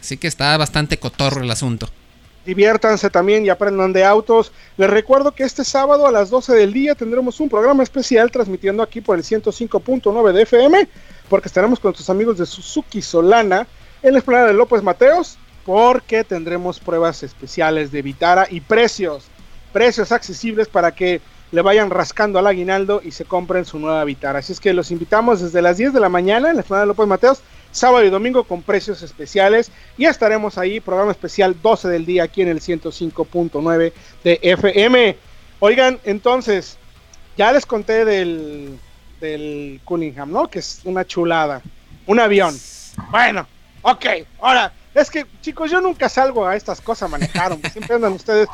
Así 0.00 0.16
que 0.18 0.26
está 0.26 0.56
bastante 0.56 0.98
cotorro 0.98 1.42
el 1.42 1.50
asunto 1.50 1.88
diviértanse 2.44 3.10
también 3.10 3.44
y 3.44 3.48
aprendan 3.48 3.92
de 3.92 4.04
autos. 4.04 4.52
Les 4.76 4.90
recuerdo 4.90 5.32
que 5.32 5.44
este 5.44 5.64
sábado 5.64 6.06
a 6.06 6.12
las 6.12 6.30
12 6.30 6.54
del 6.54 6.72
día 6.72 6.94
tendremos 6.94 7.40
un 7.40 7.48
programa 7.48 7.82
especial 7.82 8.30
transmitiendo 8.30 8.82
aquí 8.82 9.00
por 9.00 9.16
el 9.16 9.24
105.9 9.24 10.32
de 10.32 10.42
FM, 10.42 10.88
porque 11.28 11.48
estaremos 11.48 11.80
con 11.80 11.90
nuestros 11.90 12.10
amigos 12.10 12.38
de 12.38 12.46
Suzuki 12.46 13.00
Solana 13.00 13.66
en 14.02 14.12
la 14.12 14.18
explanada 14.18 14.48
de 14.48 14.54
López 14.54 14.82
Mateos, 14.82 15.38
porque 15.64 16.24
tendremos 16.24 16.78
pruebas 16.78 17.22
especiales 17.22 17.90
de 17.90 18.02
Vitara 18.02 18.46
y 18.50 18.60
precios, 18.60 19.24
precios 19.74 20.12
accesibles 20.12 20.68
para 20.68 20.92
que 20.94 21.20
le 21.50 21.60
vayan 21.60 21.90
rascando 21.90 22.38
al 22.38 22.46
aguinaldo 22.46 23.02
y 23.04 23.10
se 23.10 23.24
compren 23.24 23.64
su 23.64 23.78
nueva 23.78 24.04
Vitara. 24.04 24.38
Así 24.38 24.52
es 24.52 24.60
que 24.60 24.72
los 24.72 24.90
invitamos 24.92 25.40
desde 25.40 25.60
las 25.60 25.76
10 25.76 25.92
de 25.92 26.00
la 26.00 26.08
mañana 26.08 26.48
en 26.48 26.56
la 26.56 26.62
explanada 26.62 26.84
de 26.84 26.88
López 26.88 27.06
Mateos 27.06 27.42
sábado 27.74 28.04
y 28.04 28.10
domingo 28.10 28.44
con 28.44 28.62
precios 28.62 29.02
especiales. 29.02 29.70
Y 29.98 30.06
estaremos 30.06 30.56
ahí, 30.56 30.80
programa 30.80 31.10
especial 31.10 31.56
12 31.60 31.88
del 31.88 32.06
día 32.06 32.24
aquí 32.24 32.40
en 32.40 32.48
el 32.48 32.60
105.9 32.60 33.92
de 34.22 34.38
FM. 34.42 35.16
Oigan, 35.58 35.98
entonces, 36.04 36.78
ya 37.36 37.52
les 37.52 37.66
conté 37.66 38.04
del, 38.04 38.78
del 39.20 39.80
Cunningham, 39.84 40.30
¿no? 40.30 40.48
Que 40.48 40.60
es 40.60 40.80
una 40.84 41.04
chulada. 41.04 41.60
Un 42.06 42.20
avión. 42.20 42.56
Bueno, 43.10 43.46
ok, 43.82 44.06
ahora, 44.40 44.72
es 44.94 45.10
que 45.10 45.26
chicos, 45.40 45.70
yo 45.70 45.80
nunca 45.80 46.08
salgo 46.08 46.46
a 46.46 46.54
estas 46.54 46.80
cosas 46.80 47.10
manejaron, 47.10 47.60
siempre 47.72 47.96
andan 47.96 48.12
ustedes. 48.12 48.48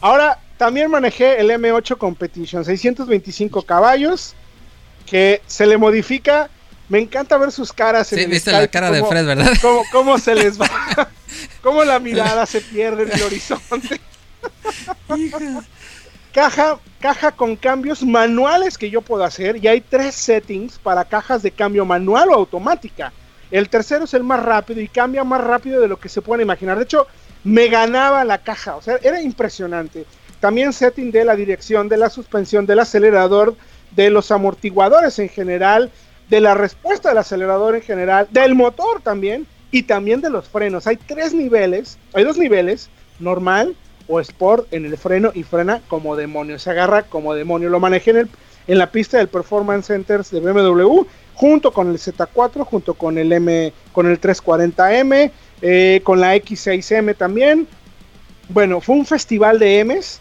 Ahora, 0.00 0.38
también 0.58 0.90
manejé 0.90 1.40
el 1.40 1.50
M8 1.50 1.96
Competition, 1.96 2.64
625 2.64 3.62
caballos, 3.62 4.34
que 5.06 5.40
se 5.46 5.66
le 5.66 5.78
modifica 5.78 6.50
me 6.88 6.98
encanta 6.98 7.36
ver 7.36 7.52
sus 7.52 7.72
caras. 7.72 8.12
En 8.12 8.18
sí, 8.18 8.26
viste 8.26 8.50
la 8.50 8.66
cara 8.68 8.90
de 8.90 9.04
Fred, 9.04 9.26
¿verdad? 9.26 9.52
Cómo, 9.62 9.82
cómo 9.92 10.18
se 10.18 10.34
les 10.34 10.60
va. 10.60 10.68
cómo 11.62 11.84
la 11.84 11.98
mirada 11.98 12.46
se 12.46 12.60
pierde 12.60 13.02
en 13.04 13.12
el 13.12 13.22
horizonte. 13.22 14.00
caja, 16.32 16.78
caja 17.00 17.32
con 17.32 17.56
cambios 17.56 18.02
manuales 18.02 18.78
que 18.78 18.90
yo 18.90 19.02
puedo 19.02 19.24
hacer. 19.24 19.62
Y 19.62 19.68
hay 19.68 19.80
tres 19.82 20.14
settings 20.14 20.78
para 20.78 21.04
cajas 21.04 21.42
de 21.42 21.50
cambio 21.50 21.84
manual 21.84 22.30
o 22.30 22.34
automática. 22.34 23.12
El 23.50 23.68
tercero 23.68 24.04
es 24.04 24.14
el 24.14 24.24
más 24.24 24.42
rápido 24.42 24.80
y 24.80 24.88
cambia 24.88 25.24
más 25.24 25.42
rápido 25.42 25.80
de 25.80 25.88
lo 25.88 25.98
que 25.98 26.08
se 26.08 26.22
puede 26.22 26.42
imaginar. 26.42 26.78
De 26.78 26.84
hecho, 26.84 27.06
me 27.44 27.68
ganaba 27.68 28.24
la 28.24 28.38
caja. 28.38 28.76
O 28.76 28.82
sea, 28.82 28.96
era 29.02 29.20
impresionante. 29.20 30.06
También 30.40 30.72
setting 30.72 31.10
de 31.10 31.24
la 31.24 31.36
dirección, 31.36 31.88
de 31.88 31.96
la 31.96 32.10
suspensión, 32.10 32.66
del 32.66 32.80
acelerador, 32.80 33.56
de 33.94 34.10
los 34.10 34.30
amortiguadores 34.30 35.18
en 35.18 35.28
general 35.28 35.90
de 36.28 36.40
la 36.40 36.54
respuesta 36.54 37.08
del 37.08 37.18
acelerador 37.18 37.74
en 37.74 37.82
general, 37.82 38.28
del 38.30 38.54
motor 38.54 39.00
también 39.02 39.46
y 39.70 39.84
también 39.84 40.20
de 40.20 40.30
los 40.30 40.48
frenos. 40.48 40.86
Hay 40.86 40.96
tres 40.96 41.32
niveles, 41.34 41.98
hay 42.12 42.24
dos 42.24 42.38
niveles, 42.38 42.90
normal 43.18 43.74
o 44.06 44.20
sport 44.20 44.72
en 44.72 44.86
el 44.86 44.96
freno 44.96 45.30
y 45.34 45.42
frena 45.42 45.80
como 45.88 46.16
demonio, 46.16 46.58
se 46.58 46.70
agarra 46.70 47.02
como 47.02 47.34
demonio. 47.34 47.68
Lo 47.68 47.80
manejé 47.80 48.10
en, 48.10 48.16
el, 48.18 48.28
en 48.66 48.78
la 48.78 48.90
pista 48.90 49.18
del 49.18 49.28
Performance 49.28 49.86
Centers 49.86 50.30
de 50.30 50.40
BMW 50.40 51.02
junto 51.34 51.72
con 51.72 51.90
el 51.90 51.98
Z4, 51.98 52.64
junto 52.64 52.94
con 52.94 53.16
el 53.16 53.32
M, 53.32 53.72
con 53.92 54.06
el 54.06 54.20
340M, 54.20 55.30
eh, 55.62 56.00
con 56.04 56.20
la 56.20 56.36
X6M 56.36 57.16
también. 57.16 57.66
Bueno, 58.48 58.80
fue 58.80 58.96
un 58.96 59.06
festival 59.06 59.58
de 59.58 59.84
M's 59.84 60.20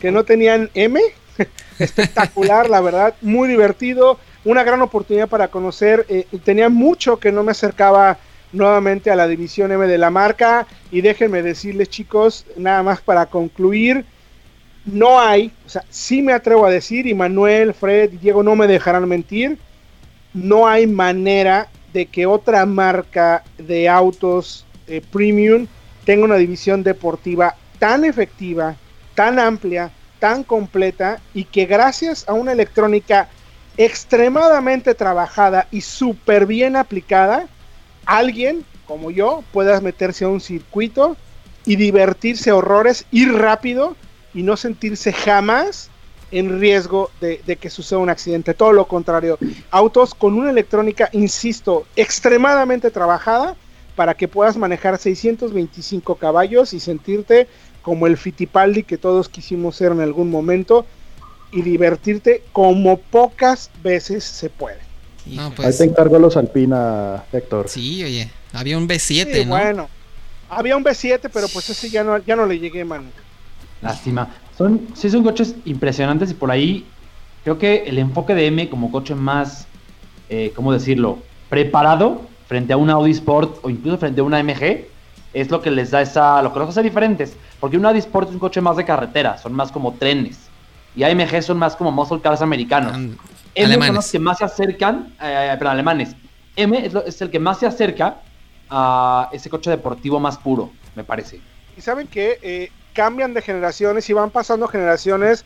que 0.00 0.10
no 0.10 0.24
tenían 0.24 0.70
M. 0.74 1.00
Espectacular, 1.78 2.70
la 2.70 2.80
verdad, 2.80 3.14
muy 3.20 3.48
divertido 3.48 4.18
una 4.46 4.62
gran 4.62 4.80
oportunidad 4.80 5.28
para 5.28 5.48
conocer. 5.48 6.06
Eh, 6.08 6.26
tenía 6.44 6.68
mucho 6.68 7.18
que 7.18 7.32
no 7.32 7.42
me 7.42 7.50
acercaba 7.50 8.16
nuevamente 8.52 9.10
a 9.10 9.16
la 9.16 9.26
división 9.26 9.72
M 9.72 9.86
de 9.86 9.98
la 9.98 10.10
marca. 10.10 10.66
Y 10.90 11.00
déjenme 11.00 11.42
decirles, 11.42 11.90
chicos, 11.90 12.46
nada 12.56 12.82
más 12.82 13.00
para 13.00 13.26
concluir. 13.26 14.04
No 14.84 15.20
hay, 15.20 15.52
o 15.66 15.68
sea, 15.68 15.84
sí 15.90 16.22
me 16.22 16.32
atrevo 16.32 16.64
a 16.64 16.70
decir, 16.70 17.08
y 17.08 17.14
Manuel, 17.14 17.74
Fred 17.74 18.10
Diego 18.10 18.44
no 18.44 18.54
me 18.54 18.68
dejarán 18.68 19.08
mentir, 19.08 19.58
no 20.32 20.68
hay 20.68 20.86
manera 20.86 21.68
de 21.92 22.06
que 22.06 22.24
otra 22.24 22.64
marca 22.66 23.42
de 23.58 23.88
autos 23.88 24.64
eh, 24.86 25.02
premium 25.10 25.66
tenga 26.04 26.24
una 26.24 26.36
división 26.36 26.84
deportiva 26.84 27.56
tan 27.80 28.04
efectiva, 28.04 28.76
tan 29.16 29.40
amplia, 29.40 29.90
tan 30.20 30.44
completa 30.44 31.20
y 31.34 31.42
que 31.44 31.66
gracias 31.66 32.24
a 32.28 32.34
una 32.34 32.52
electrónica 32.52 33.28
extremadamente 33.76 34.94
trabajada 34.94 35.66
y 35.72 35.80
súper 35.80 36.46
bien 36.46 36.76
aplicada, 36.76 37.48
alguien 38.04 38.64
como 38.86 39.10
yo 39.10 39.42
pueda 39.52 39.80
meterse 39.80 40.24
a 40.24 40.28
un 40.28 40.40
circuito 40.40 41.16
y 41.64 41.74
divertirse 41.74 42.52
horrores, 42.52 43.04
ir 43.10 43.32
rápido 43.32 43.96
y 44.32 44.44
no 44.44 44.56
sentirse 44.56 45.12
jamás 45.12 45.90
en 46.30 46.60
riesgo 46.60 47.10
de, 47.20 47.38
que 47.56 47.70
suceda 47.70 47.98
un 47.98 48.10
accidente. 48.10 48.54
Todo 48.54 48.72
lo 48.72 48.86
contrario, 48.86 49.38
autos 49.70 50.14
con 50.14 50.34
una 50.34 50.50
electrónica, 50.50 51.08
insisto, 51.12 51.86
extremadamente 51.96 52.90
trabajada 52.90 53.56
para 53.96 54.14
que 54.14 54.28
puedas 54.28 54.56
manejar 54.56 54.98
625 54.98 56.16
caballos 56.16 56.74
y 56.74 56.80
sentirte 56.80 57.48
como 57.86 58.08
el 58.08 58.16
Fittipaldi 58.16 58.82
que 58.82 58.98
todos 58.98 59.28
quisimos 59.28 59.76
ser 59.76 59.92
en 59.92 60.00
algún 60.00 60.28
momento 60.28 60.84
y 61.52 61.62
divertirte 61.62 62.42
como 62.50 62.98
pocas 62.98 63.70
veces 63.80 64.24
se 64.24 64.50
puede. 64.50 64.80
Ahí 65.24 65.38
pues 65.54 65.78
te 65.78 65.84
encargo 65.84 66.18
los 66.18 66.36
Alpina, 66.36 67.22
Héctor. 67.32 67.68
Sí, 67.68 68.02
oye, 68.02 68.28
había 68.52 68.76
un 68.76 68.88
B7, 68.88 69.44
¿no? 69.44 69.50
Bueno, 69.50 69.88
había 70.50 70.76
un 70.76 70.82
B7, 70.82 71.30
pero 71.32 71.46
pues 71.46 71.70
ese 71.70 71.88
ya 71.88 72.02
no, 72.02 72.18
ya 72.18 72.34
no 72.34 72.44
le 72.44 72.58
llegué, 72.58 72.84
man. 72.84 73.08
Lástima. 73.80 74.34
Son, 74.58 74.88
sí 74.94 75.08
son 75.08 75.22
coches 75.22 75.54
impresionantes 75.64 76.32
y 76.32 76.34
por 76.34 76.50
ahí 76.50 76.84
creo 77.44 77.56
que 77.56 77.84
el 77.86 77.98
enfoque 77.98 78.34
de 78.34 78.46
M 78.46 78.68
como 78.68 78.90
coche 78.90 79.14
más, 79.14 79.68
eh, 80.28 80.50
¿cómo 80.56 80.72
decirlo? 80.72 81.20
Preparado 81.48 82.22
frente 82.48 82.72
a 82.72 82.78
un 82.78 82.90
Audi 82.90 83.12
Sport 83.12 83.60
o 83.62 83.70
incluso 83.70 83.98
frente 83.98 84.22
a 84.22 84.24
una 84.24 84.42
MG 84.42 84.86
es 85.36 85.50
lo 85.50 85.60
que 85.60 85.70
les 85.70 85.90
da 85.90 86.00
esa, 86.00 86.40
lo 86.40 86.50
que 86.50 86.58
los 86.58 86.70
hace 86.70 86.82
diferentes. 86.82 87.36
Porque 87.60 87.76
un 87.76 87.84
Audi 87.84 87.98
Sport 87.98 88.28
es 88.28 88.34
un 88.34 88.40
coche 88.40 88.62
más 88.62 88.78
de 88.78 88.86
carretera, 88.86 89.36
son 89.36 89.52
más 89.52 89.70
como 89.70 89.92
trenes 89.92 90.48
y 90.96 91.04
AMG 91.04 91.42
son 91.42 91.58
más 91.58 91.76
como 91.76 91.92
muscle 91.92 92.22
cars 92.22 92.40
americanos. 92.40 92.96
M 93.54 93.86
son 93.86 93.94
los 93.94 94.10
que 94.10 94.18
más 94.18 94.38
se 94.38 94.44
acercan, 94.44 95.14
eh, 95.22 95.54
pero 95.58 95.70
alemanes. 95.70 96.16
M 96.56 96.90
es, 97.06 97.20
el 97.20 97.30
que 97.30 97.38
más 97.38 97.58
se 97.58 97.66
acerca 97.66 98.16
a 98.70 99.28
ese 99.30 99.50
coche 99.50 99.68
deportivo 99.68 100.18
más 100.18 100.38
puro, 100.38 100.70
me 100.94 101.04
parece. 101.04 101.38
Y 101.76 101.82
saben 101.82 102.06
que 102.06 102.38
eh, 102.42 102.70
cambian 102.94 103.34
de 103.34 103.42
generaciones 103.42 104.08
y 104.08 104.14
van 104.14 104.30
pasando 104.30 104.66
generaciones 104.66 105.44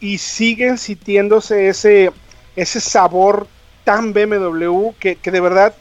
y 0.00 0.18
siguen 0.18 0.76
sintiéndose 0.76 1.68
ese, 1.68 2.12
ese 2.56 2.80
sabor 2.80 3.46
tan 3.84 4.12
BMW 4.12 4.90
que, 4.98 5.16
que 5.16 5.30
de 5.30 5.40
verdad 5.40 5.74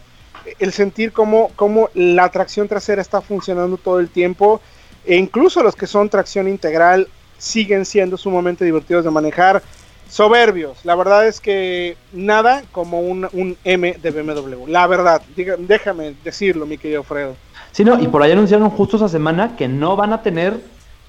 el 0.59 0.73
sentir 0.73 1.11
cómo, 1.11 1.51
cómo 1.55 1.89
la 1.93 2.29
tracción 2.29 2.67
trasera 2.67 3.01
está 3.01 3.21
funcionando 3.21 3.77
todo 3.77 3.99
el 3.99 4.09
tiempo 4.09 4.61
e 5.05 5.15
incluso 5.15 5.63
los 5.63 5.75
que 5.75 5.87
son 5.87 6.09
tracción 6.09 6.47
integral 6.47 7.07
siguen 7.37 7.85
siendo 7.85 8.17
sumamente 8.17 8.65
divertidos 8.65 9.05
de 9.05 9.11
manejar, 9.11 9.63
soberbios. 10.09 10.83
La 10.83 10.95
verdad 10.95 11.27
es 11.27 11.39
que 11.39 11.97
nada 12.11 12.63
como 12.71 13.01
un, 13.01 13.27
un 13.33 13.57
M 13.63 13.97
de 14.01 14.11
BMW. 14.11 14.67
La 14.67 14.87
verdad, 14.87 15.21
déjame 15.59 16.15
decirlo, 16.23 16.65
mi 16.65 16.77
querido 16.77 17.03
Fredo. 17.03 17.35
Sí, 17.71 17.83
no, 17.83 17.99
y 17.99 18.07
por 18.07 18.21
ahí 18.21 18.31
anunciaron 18.31 18.69
justo 18.71 18.97
esa 18.97 19.07
semana 19.07 19.55
que 19.55 19.67
no 19.67 19.95
van 19.95 20.13
a 20.13 20.21
tener 20.21 20.59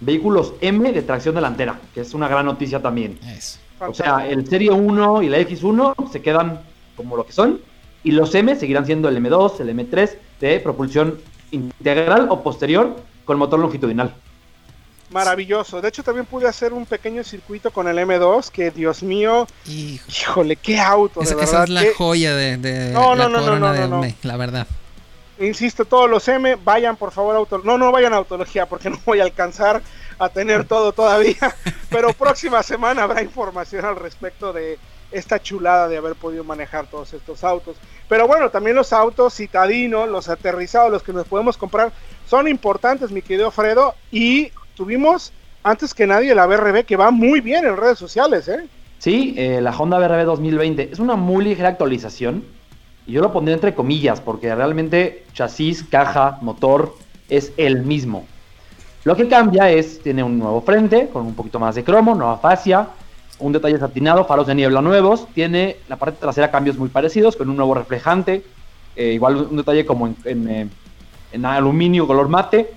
vehículos 0.01 0.55
M 0.61 0.93
de 0.93 1.03
tracción 1.03 1.35
delantera, 1.35 1.81
que 1.95 2.03
es 2.03 2.15
una 2.15 2.29
gran 2.29 2.47
noticia 2.47 2.81
también. 2.81 3.19
O 3.81 3.95
sea, 3.95 4.27
el 4.29 4.47
Serie 4.47 4.71
1 4.71 5.23
y 5.23 5.29
la 5.29 5.39
X1 5.39 6.11
se 6.11 6.21
quedan 6.21 6.61
como 6.97 7.17
lo 7.17 7.25
que 7.25 7.33
son, 7.33 7.61
y 8.03 8.13
los 8.13 8.35
M 8.35 8.55
seguirán 8.57 8.87
siendo 8.87 9.09
el 9.09 9.17
M2, 9.17 9.61
el 9.61 9.69
M3 9.77 10.17
de 10.41 10.61
propulsión 10.61 11.19
integral 11.51 12.29
o 12.31 12.43
posterior 12.43 12.97
con 13.25 13.39
motor 13.39 13.61
longitudinal. 13.61 14.15
Maravilloso. 15.11 15.81
De 15.81 15.89
hecho, 15.89 16.05
también 16.05 16.25
pude 16.25 16.47
hacer 16.47 16.73
un 16.73 16.87
pequeño 16.87 17.25
circuito 17.25 17.73
con 17.73 17.89
el 17.89 17.99
M2, 17.99 18.51
que 18.51 18.71
Dios 18.71 19.03
mío, 19.03 19.47
híjole, 19.67 20.55
qué 20.55 20.79
auto. 20.79 21.21
Esa, 21.21 21.65
es 21.65 21.69
la 21.69 21.83
joya 21.97 22.37
de, 22.37 22.93
no, 22.93 23.17
no, 23.17 23.29
no, 23.29 23.41
no, 23.41 23.59
no, 23.59 24.03
la 24.23 24.37
verdad. 24.37 24.67
Insisto, 25.41 25.87
todos 25.87 26.09
los 26.09 26.29
M, 26.29 26.57
vayan 26.57 26.97
por 26.97 27.13
favor 27.13 27.35
a 27.35 27.39
auto... 27.39 27.63
No, 27.65 27.79
no 27.79 27.91
vayan 27.91 28.13
a 28.13 28.19
autología 28.19 28.67
porque 28.67 28.91
no 28.91 29.01
voy 29.07 29.21
a 29.21 29.25
alcanzar 29.25 29.83
a 30.19 30.29
tener 30.29 30.65
todo 30.67 30.93
todavía. 30.93 31.57
Pero 31.91 32.13
próxima 32.13 32.63
semana 32.63 33.05
habrá 33.05 33.23
información 33.23 33.85
al 33.87 33.97
respecto 33.97 34.53
de 34.53 34.79
esta 35.13 35.41
chulada 35.41 35.89
de 35.89 35.97
haber 35.97 36.15
podido 36.15 36.45
manejar 36.45 36.87
todos 36.87 37.13
estos 37.13 37.45
autos. 37.45 37.77
Pero 38.09 38.27
bueno, 38.27 38.51
también 38.51 38.77
los 38.77 38.93
autos 38.93 39.35
citadinos, 39.35 40.09
los 40.09 40.29
aterrizados, 40.29 40.91
los 40.91 41.03
que 41.03 41.13
nos 41.13 41.27
podemos 41.27 41.57
comprar, 41.57 41.93
son 42.27 42.49
importantes, 42.49 43.11
mi 43.11 43.23
querido 43.23 43.51
Fredo. 43.51 43.95
Y 44.11 44.51
tuvimos, 44.77 45.33
antes 45.63 45.95
que 45.95 46.07
nadie, 46.07 46.35
la 46.35 46.47
BRB 46.47 46.85
que 46.85 46.97
va 46.97 47.11
muy 47.11 47.41
bien 47.41 47.65
en 47.65 47.77
redes 47.77 47.99
sociales, 47.99 48.49
¿eh? 48.49 48.67
Sí, 48.99 49.35
eh, 49.39 49.61
la 49.63 49.71
Honda 49.71 49.99
BRB 49.99 50.25
2020 50.25 50.91
es 50.93 50.99
una 50.99 51.17
muy 51.17 51.45
ligera 51.45 51.71
actualización. 51.71 52.45
Y 53.07 53.13
yo 53.13 53.23
lo 53.23 53.33
pondré 53.33 53.55
entre 53.55 53.75
comillas, 53.75 54.21
porque 54.21 54.55
realmente 54.55 55.25
chasis, 55.33 55.83
caja, 55.85 56.39
motor 56.43 56.95
es 57.29 57.53
el 57.57 57.83
mismo. 57.83 58.27
Lo 59.05 59.17
que 59.17 59.27
cambia 59.29 59.71
es, 59.71 60.03
tiene 60.03 60.23
un 60.23 60.39
nuevo 60.39 60.61
frente, 60.61 61.09
con 61.09 61.25
un 61.25 61.35
poquito 61.35 61.59
más 61.59 61.75
de 61.75 61.83
cromo, 61.83 62.15
nueva 62.15 62.37
fascia, 62.37 62.89
un 63.41 63.53
detalle 63.53 63.79
satinado, 63.79 64.25
faros 64.25 64.47
de 64.47 64.55
niebla 64.55 64.81
nuevos, 64.83 65.27
tiene 65.35 65.77
la 65.89 65.97
parte 65.97 66.19
trasera 66.21 66.51
cambios 66.51 66.77
muy 66.79 66.89
parecidos, 66.89 67.37
con 67.37 67.49
un 67.49 67.57
nuevo 67.57 67.75
reflejante, 67.75 68.45
eh, 68.97 69.13
igual 69.13 69.49
un 69.51 69.57
detalle 69.57 69.85
como 69.85 70.07
en, 70.07 70.49
eh, 70.49 70.69
en, 71.33 71.45
aluminio 71.45 72.07
color 72.07 72.29
mate, 72.29 72.71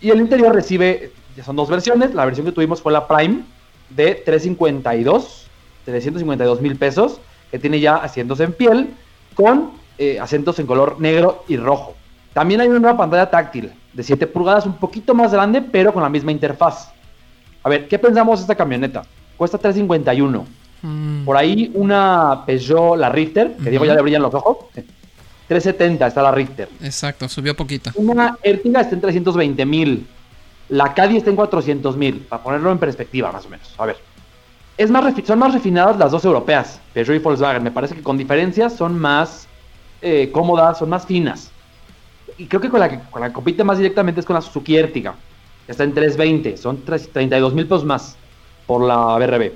y 0.00 0.10
el 0.10 0.20
interior 0.20 0.54
recibe, 0.54 1.12
ya 1.36 1.44
son 1.44 1.56
dos 1.56 1.68
versiones, 1.68 2.14
la 2.14 2.24
versión 2.24 2.46
que 2.46 2.52
tuvimos 2.52 2.80
fue 2.80 2.92
la 2.92 3.06
Prime 3.06 3.42
de 3.90 4.14
352, 4.14 5.46
352 5.84 6.60
mil 6.60 6.76
pesos, 6.76 7.20
que 7.50 7.58
tiene 7.58 7.80
ya 7.80 7.96
asientos 7.96 8.40
en 8.40 8.52
piel, 8.52 8.94
con 9.34 9.72
eh, 9.98 10.18
asientos 10.18 10.58
en 10.58 10.66
color 10.66 11.00
negro 11.00 11.44
y 11.48 11.56
rojo. 11.56 11.94
También 12.32 12.60
hay 12.60 12.68
una 12.68 12.78
nueva 12.78 12.96
pantalla 12.96 13.28
táctil 13.28 13.72
de 13.92 14.02
7 14.02 14.26
pulgadas, 14.28 14.66
un 14.66 14.74
poquito 14.74 15.14
más 15.14 15.32
grande, 15.32 15.60
pero 15.60 15.92
con 15.92 16.02
la 16.02 16.08
misma 16.08 16.32
interfaz. 16.32 16.92
A 17.62 17.68
ver, 17.68 17.88
¿qué 17.88 17.98
pensamos 17.98 18.38
de 18.38 18.44
esta 18.44 18.54
camioneta? 18.54 19.02
Cuesta 19.40 19.56
351. 19.56 20.46
Mm. 20.82 21.24
Por 21.24 21.34
ahí 21.34 21.70
una 21.72 22.42
Peugeot, 22.44 22.98
la 22.98 23.08
Richter, 23.08 23.56
que 23.56 23.70
digo 23.70 23.86
ya 23.86 23.94
le 23.94 24.02
brillan 24.02 24.20
los 24.20 24.34
ojos. 24.34 24.66
370 25.48 26.06
está 26.06 26.20
la 26.20 26.30
Richter. 26.30 26.68
Exacto, 26.82 27.26
subió 27.26 27.56
poquito. 27.56 27.90
Una 27.94 28.36
Ertiga 28.42 28.82
está 28.82 28.96
en 28.96 29.00
320 29.00 29.64
mil. 29.64 30.06
La 30.68 30.92
Caddy 30.92 31.16
está 31.16 31.30
en 31.30 31.36
400 31.36 31.96
mil, 31.96 32.18
para 32.18 32.42
ponerlo 32.42 32.70
en 32.70 32.76
perspectiva 32.76 33.32
más 33.32 33.46
o 33.46 33.48
menos. 33.48 33.72
A 33.78 33.86
ver. 33.86 33.96
Es 34.76 34.90
más 34.90 35.14
son 35.24 35.38
más 35.38 35.54
refinadas 35.54 35.96
las 35.96 36.10
dos 36.10 36.22
europeas, 36.26 36.78
Peugeot 36.92 37.16
y 37.16 37.18
Volkswagen. 37.20 37.62
Me 37.62 37.70
parece 37.70 37.94
que 37.94 38.02
con 38.02 38.18
diferencias 38.18 38.76
son 38.76 38.98
más 38.98 39.48
eh, 40.02 40.28
cómodas, 40.30 40.78
son 40.78 40.90
más 40.90 41.06
finas. 41.06 41.50
Y 42.36 42.44
creo 42.44 42.60
que 42.60 42.68
con 42.68 42.80
la 42.80 42.90
que 42.90 43.00
con 43.10 43.22
la 43.22 43.28
que 43.28 43.32
compite 43.32 43.64
más 43.64 43.78
directamente 43.78 44.20
es 44.20 44.26
con 44.26 44.34
la 44.34 44.42
Suzuki 44.42 44.76
Ertiga. 44.76 45.14
Está 45.66 45.84
en 45.84 45.94
320, 45.94 46.58
son 46.58 46.84
32 46.84 47.54
mil 47.54 47.64
pesos 47.64 47.86
más 47.86 48.18
por 48.70 48.84
la 48.84 49.16
BRB. 49.18 49.50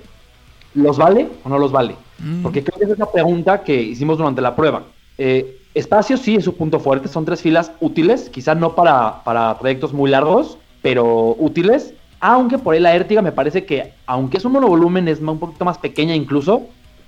¿Los 0.75 0.99
vale 0.99 1.29
o 1.45 1.49
no 1.49 1.57
los 1.57 1.71
vale? 1.71 1.95
Mm. 2.19 2.43
Porque 2.43 2.65
creo 2.65 2.77
que 2.77 2.85
esa 2.87 2.95
es 2.95 2.99
la 2.99 3.13
pregunta 3.13 3.63
que 3.63 3.81
hicimos 3.81 4.19
durante 4.19 4.41
la 4.41 4.57
prueba. 4.57 4.83
Eh, 5.19 5.61
espacio 5.73 6.17
sí 6.17 6.35
es 6.35 6.43
su 6.43 6.57
punto 6.57 6.81
fuerte, 6.81 7.07
son 7.07 7.25
tres 7.25 7.41
filas 7.41 7.71
útiles, 7.79 8.29
quizás 8.29 8.57
no 8.57 8.75
para, 8.75 9.23
para 9.23 9.57
proyectos 9.57 9.93
muy 9.93 10.11
largos, 10.11 10.59
pero 10.83 11.37
útiles. 11.39 11.95
Aunque 12.19 12.59
por 12.59 12.75
ahí 12.75 12.81
la 12.81 12.93
Ertiga 12.93 13.23
me 13.23 13.31
parece 13.31 13.65
que, 13.65 13.93
aunque 14.05 14.39
es 14.39 14.45
un 14.45 14.51
monovolumen, 14.51 15.07
es 15.07 15.21
un 15.21 15.39
poquito 15.39 15.65
más 15.65 15.79
pequeña 15.79 16.17
incluso, 16.17 16.63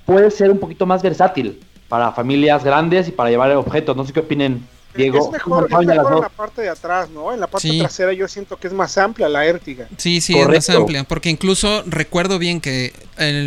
puede 0.04 0.30
ser 0.30 0.52
un 0.52 0.59
poquito 0.59 0.86
más 0.86 1.02
versátil 1.02 1.59
para 1.88 2.12
familias 2.12 2.62
grandes 2.62 3.09
y 3.09 3.11
para 3.11 3.30
llevar 3.30 3.50
objetos. 3.57 3.96
No 3.96 4.04
sé 4.04 4.12
qué 4.12 4.20
opinen 4.20 4.64
es 4.97 5.30
mejor, 5.30 5.68
en 5.80 5.86
la 5.88 6.28
parte 6.28 6.62
de 6.62 6.68
atrás, 6.68 7.11
¿no? 7.11 7.32
En 7.32 7.40
la 7.40 7.47
parte 7.47 7.78
trasera 7.78 8.12
yo 8.12 8.28
siento 8.28 8.57
que 8.57 8.66
es 8.66 8.72
más 8.72 8.97
amplia 8.99 9.28
la 9.28 9.44
Ertiga. 9.44 9.88
Sí, 9.97 10.20
sí, 10.20 10.38
es 10.38 10.49
más 10.49 10.70
amplia. 10.70 11.05
Porque 11.05 11.30
incluso 11.30 11.82
recuerdo 11.86 12.38
bien 12.38 12.61
que 12.61 12.92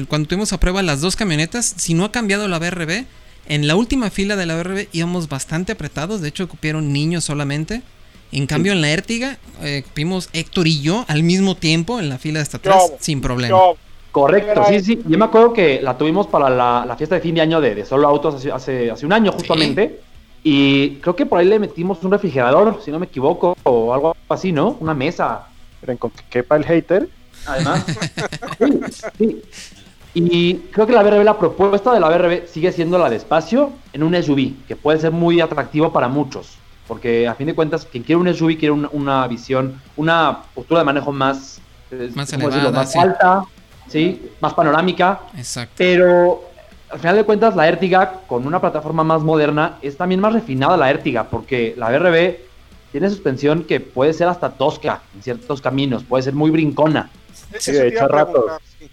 cuando 0.07 0.27
tuvimos 0.27 0.53
a 0.53 0.59
prueba 0.59 0.81
las 0.81 1.01
dos 1.01 1.15
camionetas, 1.15 1.73
si 1.77 1.93
no 1.93 2.05
ha 2.05 2.11
cambiado 2.11 2.47
la 2.47 2.59
BRB, 2.59 3.05
en 3.47 3.67
la 3.67 3.75
última 3.75 4.09
fila 4.09 4.35
de 4.35 4.45
la 4.45 4.55
BRB 4.55 4.87
íbamos 4.91 5.27
bastante 5.27 5.71
apretados. 5.71 6.21
De 6.21 6.29
hecho, 6.29 6.47
cupieron 6.47 6.93
niños 6.93 7.23
solamente. 7.23 7.81
En 8.31 8.45
cambio, 8.45 8.73
en 8.73 8.81
la 8.81 8.91
Ertiga, 8.91 9.39
eh, 9.63 9.81
cupimos 9.83 10.29
Héctor 10.33 10.67
y 10.67 10.81
yo 10.81 11.03
al 11.07 11.23
mismo 11.23 11.55
tiempo 11.55 11.99
en 11.99 12.09
la 12.09 12.19
fila 12.19 12.39
de 12.39 12.43
hasta 12.43 12.57
atrás, 12.57 12.93
sin 12.99 13.21
problema. 13.21 13.57
Correcto, 14.11 14.63
sí, 14.67 14.79
sí. 14.81 14.99
Yo 15.07 15.17
me 15.17 15.25
acuerdo 15.25 15.53
que 15.53 15.81
la 15.81 15.97
tuvimos 15.97 16.27
para 16.27 16.49
la, 16.49 16.95
fiesta 16.95 17.15
de 17.15 17.21
fin 17.21 17.35
de 17.35 17.41
año 17.41 17.59
de, 17.61 17.85
Solo 17.85 18.07
Autos 18.07 18.45
hace, 18.45 18.91
hace, 18.91 19.05
un 19.05 19.13
año, 19.13 19.31
justamente. 19.31 19.99
Y 20.43 20.95
creo 20.97 21.15
que 21.15 21.25
por 21.25 21.39
ahí 21.39 21.45
le 21.45 21.59
metimos 21.59 22.03
un 22.03 22.11
refrigerador, 22.11 22.79
si 22.83 22.91
no 22.91 22.99
me 22.99 23.05
equivoco, 23.07 23.57
o 23.63 23.93
algo 23.93 24.15
así, 24.29 24.51
¿no? 24.51 24.77
Una 24.79 24.93
mesa. 24.93 25.47
Pero 25.81 25.97
con 25.97 26.11
que 26.11 26.23
quepa 26.29 26.55
el 26.55 26.65
hater. 26.65 27.09
Además. 27.45 27.85
sí, 28.57 28.79
sí. 29.17 29.41
Y 30.13 30.55
creo 30.71 30.87
que 30.87 30.93
la 30.93 31.03
BRB, 31.03 31.23
la 31.23 31.37
propuesta 31.37 31.93
de 31.93 31.99
la 31.99 32.09
BRB 32.09 32.47
sigue 32.47 32.71
siendo 32.71 32.97
la 32.97 33.09
de 33.09 33.17
espacio 33.17 33.71
en 33.93 34.03
un 34.03 34.21
SUV, 34.21 34.65
que 34.67 34.75
puede 34.75 34.99
ser 34.99 35.11
muy 35.11 35.39
atractivo 35.39 35.93
para 35.93 36.07
muchos. 36.07 36.57
Porque 36.87 37.27
a 37.27 37.35
fin 37.35 37.47
de 37.47 37.53
cuentas, 37.53 37.85
quien 37.85 38.03
quiere 38.03 38.19
un 38.19 38.33
SUV 38.33 38.57
quiere 38.57 38.71
una, 38.71 39.27
visión, 39.27 39.79
una 39.95 40.39
postura 40.55 40.79
de 40.79 40.85
manejo 40.85 41.11
más, 41.11 41.61
más, 42.15 42.33
elevada, 42.33 42.71
más 42.71 42.95
alta, 42.95 43.43
¿sí? 43.87 44.31
más 44.41 44.55
panorámica. 44.55 45.19
Exacto. 45.37 45.75
Pero 45.77 46.48
al 46.91 46.99
final 46.99 47.15
de 47.15 47.23
cuentas, 47.23 47.55
la 47.55 47.67
Ertiga, 47.67 48.21
con 48.27 48.47
una 48.47 48.59
plataforma 48.59 49.03
más 49.03 49.21
moderna, 49.21 49.77
es 49.81 49.97
también 49.97 50.19
más 50.19 50.33
refinada 50.33 50.75
la 50.77 50.89
Ertiga, 50.89 51.25
porque 51.25 51.75
la 51.77 51.89
BRB 51.89 52.37
tiene 52.91 53.09
suspensión 53.09 53.63
que 53.63 53.79
puede 53.79 54.13
ser 54.13 54.27
hasta 54.27 54.49
tosca 54.49 55.01
en 55.13 55.21
ciertos 55.21 55.61
caminos, 55.61 56.03
puede 56.03 56.23
ser 56.23 56.33
muy 56.33 56.49
brincona. 56.49 57.09
Sí, 57.59 57.71
de 57.71 57.89
hecho, 57.89 58.05
a 58.05 58.07
ratos, 58.07 58.45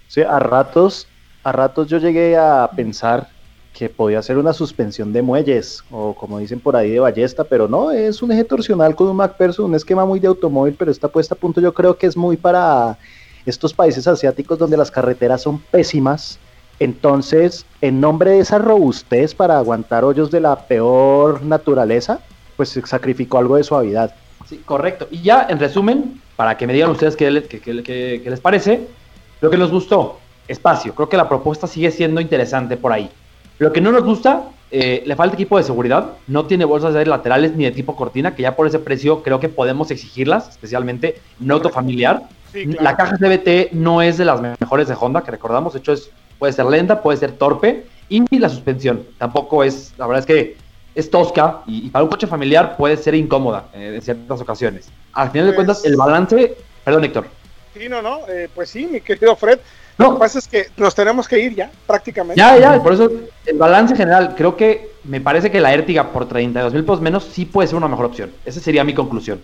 sí, 0.07 0.21
a 0.21 0.39
ratos, 0.39 1.07
a 1.43 1.51
ratos 1.51 1.87
yo 1.87 1.97
llegué 1.97 2.37
a 2.37 2.69
pensar 2.75 3.29
que 3.73 3.89
podía 3.89 4.21
ser 4.21 4.37
una 4.37 4.53
suspensión 4.53 5.13
de 5.13 5.21
muelles, 5.21 5.83
o 5.91 6.13
como 6.13 6.39
dicen 6.39 6.59
por 6.59 6.75
ahí 6.75 6.91
de 6.91 6.99
ballesta, 6.99 7.43
pero 7.43 7.67
no, 7.67 7.91
es 7.91 8.21
un 8.21 8.31
eje 8.31 8.43
torsional 8.43 8.95
con 8.95 9.07
un 9.07 9.15
MacPherson, 9.15 9.65
un 9.65 9.75
esquema 9.75 10.05
muy 10.05 10.19
de 10.19 10.27
automóvil, 10.27 10.75
pero 10.77 10.91
esta 10.91 11.07
puesta 11.07 11.35
a 11.35 11.37
punto 11.37 11.61
yo 11.61 11.73
creo 11.73 11.97
que 11.97 12.07
es 12.07 12.17
muy 12.17 12.37
para 12.37 12.97
estos 13.45 13.73
países 13.73 14.07
asiáticos 14.07 14.57
donde 14.57 14.77
las 14.77 14.91
carreteras 14.91 15.41
son 15.41 15.59
pésimas 15.59 16.39
entonces, 16.79 17.65
en 17.81 17.99
nombre 17.99 18.31
de 18.31 18.39
esa 18.39 18.59
robustez 18.59 19.33
para 19.33 19.57
aguantar 19.57 20.03
hoyos 20.03 20.29
de 20.29 20.41
la 20.41 20.67
peor 20.67 21.43
naturaleza, 21.43 22.19
pues 22.55 22.69
se 22.69 22.85
sacrificó 22.85 23.39
algo 23.39 23.55
de 23.55 23.63
suavidad. 23.63 24.13
Sí, 24.47 24.61
correcto. 24.63 25.07
Y 25.09 25.21
ya, 25.21 25.47
en 25.49 25.59
resumen, 25.59 26.21
para 26.35 26.55
que 26.55 26.67
me 26.67 26.73
digan 26.73 26.91
ustedes 26.91 27.15
qué, 27.15 27.31
les 27.31 28.39
parece, 28.39 28.87
lo 29.41 29.49
que 29.49 29.57
nos 29.57 29.71
gustó, 29.71 30.19
espacio. 30.47 30.93
Creo 30.93 31.09
que 31.09 31.17
la 31.17 31.27
propuesta 31.27 31.67
sigue 31.67 31.91
siendo 31.91 32.21
interesante 32.21 32.77
por 32.77 32.91
ahí. 32.91 33.09
Lo 33.57 33.73
que 33.73 33.81
no 33.81 33.91
nos 33.91 34.03
gusta, 34.03 34.43
eh, 34.69 35.01
le 35.05 35.15
falta 35.15 35.33
equipo 35.33 35.57
de 35.57 35.63
seguridad. 35.63 36.11
No 36.27 36.45
tiene 36.45 36.65
bolsas 36.65 36.93
de 36.93 37.05
laterales 37.07 37.55
ni 37.55 37.63
de 37.63 37.71
tipo 37.71 37.95
cortina, 37.95 38.35
que 38.35 38.43
ya 38.43 38.55
por 38.55 38.67
ese 38.67 38.77
precio 38.77 39.23
creo 39.23 39.39
que 39.39 39.49
podemos 39.49 39.89
exigirlas, 39.89 40.49
especialmente 40.49 41.19
en 41.41 41.51
auto 41.51 41.69
familiar. 41.69 42.23
La 42.79 42.95
caja 42.95 43.17
CBT 43.17 43.73
no 43.73 44.01
es 44.01 44.17
de 44.17 44.25
las 44.25 44.41
mejores 44.41 44.87
de 44.87 44.95
Honda, 44.99 45.23
que 45.23 45.31
recordamos. 45.31 45.73
De 45.73 45.79
hecho, 45.79 45.93
es 45.93 46.11
puede 46.39 46.53
ser 46.53 46.65
lenta, 46.65 47.01
puede 47.01 47.17
ser 47.17 47.31
torpe, 47.33 47.85
y 48.09 48.39
la 48.39 48.49
suspensión 48.49 49.05
tampoco 49.17 49.63
es, 49.63 49.93
la 49.97 50.07
verdad 50.07 50.21
es 50.21 50.25
que 50.25 50.57
es 50.95 51.11
tosca 51.11 51.61
y, 51.67 51.89
para 51.89 52.03
un 52.03 52.09
coche 52.09 52.25
familiar 52.25 52.75
puede 52.77 52.97
ser 52.97 53.13
incómoda 53.15 53.65
eh, 53.73 53.93
en 53.95 54.01
ciertas 54.01 54.41
ocasiones. 54.41 54.89
Al 55.13 55.29
final 55.29 55.47
de 55.47 55.53
Pues- 55.53 55.65
cuentas, 55.65 55.85
el 55.85 55.95
balance, 55.95 56.57
perdón 56.83 57.03
Héctor, 57.03 57.27
Sí, 57.77 57.87
no, 57.89 58.01
no, 58.01 58.21
eh, 58.27 58.49
pues 58.55 58.71
sí, 58.71 58.87
mi 58.87 59.01
querido 59.01 59.35
Fred. 59.35 59.59
No. 59.99 60.05
Lo 60.07 60.13
que 60.15 60.19
pasa 60.19 60.39
es 60.39 60.47
que 60.47 60.67
nos 60.77 60.95
tenemos 60.95 61.27
que 61.27 61.39
ir 61.39 61.55
ya, 61.55 61.71
prácticamente. 61.85 62.39
ya, 62.39 62.57
ya, 62.57 62.81
por 62.81 62.93
eso 62.93 63.11
el 63.45 63.57
balance 63.57 63.95
general, 63.95 64.33
creo 64.35 64.55
que 64.55 64.91
me 65.03 65.21
parece 65.21 65.51
que 65.51 65.59
la 65.59 65.73
Ertiga 65.73 66.11
por 66.11 66.27
32 66.27 66.73
mil 66.73 66.83
pesos 66.83 67.01
menos 67.01 67.23
sí 67.23 67.45
puede 67.45 67.67
ser 67.67 67.77
una 67.77 67.87
mejor 67.87 68.05
opción. 68.05 68.31
Esa 68.45 68.59
sería 68.59 68.83
mi 68.83 68.93
conclusión. 68.95 69.41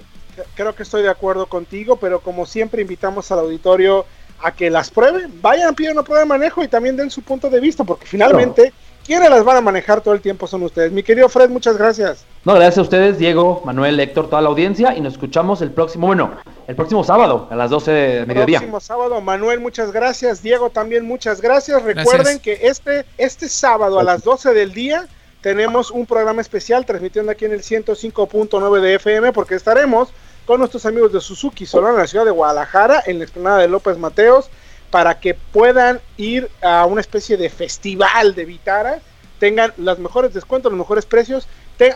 Creo 0.56 0.74
que 0.74 0.82
estoy 0.84 1.04
de 1.04 1.10
acuerdo 1.10 1.46
contigo, 1.46 1.98
pero 1.98 2.22
como 2.22 2.48
siempre 2.48 2.82
invitamos 2.82 3.32
al 3.32 3.40
auditorio 3.40 4.06
a 4.44 4.52
que 4.52 4.70
las 4.70 4.92
prueben, 4.92 5.32
vayan, 5.42 5.74
piden 5.74 5.94
una 5.94 6.04
prueba 6.04 6.20
de 6.20 6.28
manejo 6.28 6.64
y 6.64 6.68
también 6.68 6.98
den 6.98 7.10
su 7.10 7.22
punto 7.22 7.50
de 7.50 7.60
vista, 7.60 7.84
porque 7.84 8.06
finalmente 8.06 8.74
quienes 9.06 9.30
las 9.30 9.44
van 9.44 9.58
a 9.58 9.62
manejar 9.62 10.02
todo 10.02 10.14
el 10.14 10.22
tiempo 10.22 10.48
son 10.48 10.64
ustedes. 10.64 10.92
Mi 10.92 11.04
querido 11.04 11.30
Fred, 11.30 11.50
muchas 11.50 11.78
gracias. 11.78 12.26
No, 12.44 12.54
gracias 12.54 12.78
a 12.78 12.82
ustedes, 12.82 13.18
Diego, 13.18 13.62
Manuel, 13.66 14.00
Héctor, 14.00 14.30
toda 14.30 14.42
la 14.42 14.50
audiencia 14.50 14.96
y 14.96 15.02
nos 15.02 15.14
escuchamos 15.14 15.62
el 15.62 15.72
próximo, 15.72 16.08
bueno, 16.08 16.32
el 16.68 16.76
próximo 16.76 17.04
sábado 17.04 17.48
a 17.50 17.56
las 17.56 17.70
12 17.70 17.92
de 17.92 18.26
mediodía. 18.26 18.60
Próximo 18.60 18.80
sábado, 18.80 19.22
Manuel, 19.22 19.60
muchas 19.60 19.92
gracias. 19.92 20.44
Diego, 20.44 20.70
también 20.70 21.06
muchas 21.06 21.42
gracias. 21.42 21.82
Recuerden 21.84 22.40
Gracias. 22.42 22.42
que 22.42 22.68
este, 22.68 23.06
este 23.18 23.48
sábado 23.48 24.00
a 24.00 24.04
las 24.04 24.24
12 24.24 24.54
del 24.54 24.74
día 24.74 25.08
tenemos 25.42 25.92
un 25.92 26.06
programa 26.06 26.42
especial 26.42 26.86
transmitiendo 26.86 27.32
aquí 27.32 27.46
en 27.46 27.52
el 27.52 27.62
105.9 27.62 28.80
de 28.80 28.96
FM 28.96 29.34
porque 29.34 29.56
estaremos 29.56 30.10
con 30.46 30.60
nuestros 30.60 30.86
amigos 30.86 31.14
de 31.14 31.22
Suzuki 31.22 31.66
Solana 31.66 31.94
en 31.94 32.00
la 32.00 32.08
ciudad 32.08 32.26
de 32.26 32.32
Guadalajara, 32.32 33.04
en 33.06 33.20
la 33.20 33.26
explanada 33.26 33.60
de 33.60 33.68
López 33.68 33.98
Mateos, 33.98 34.50
para 34.90 35.20
que 35.20 35.34
puedan 35.34 36.02
ir 36.18 36.50
a 36.62 36.86
una 36.86 37.02
especie 37.02 37.38
de 37.38 37.50
festival 37.50 38.36
de 38.36 38.46
Vitara, 38.46 39.00
tengan 39.40 39.74
los 39.78 40.00
mejores 40.00 40.34
descuentos, 40.34 40.72
los 40.72 40.80
mejores 40.80 41.06
precios. 41.06 41.48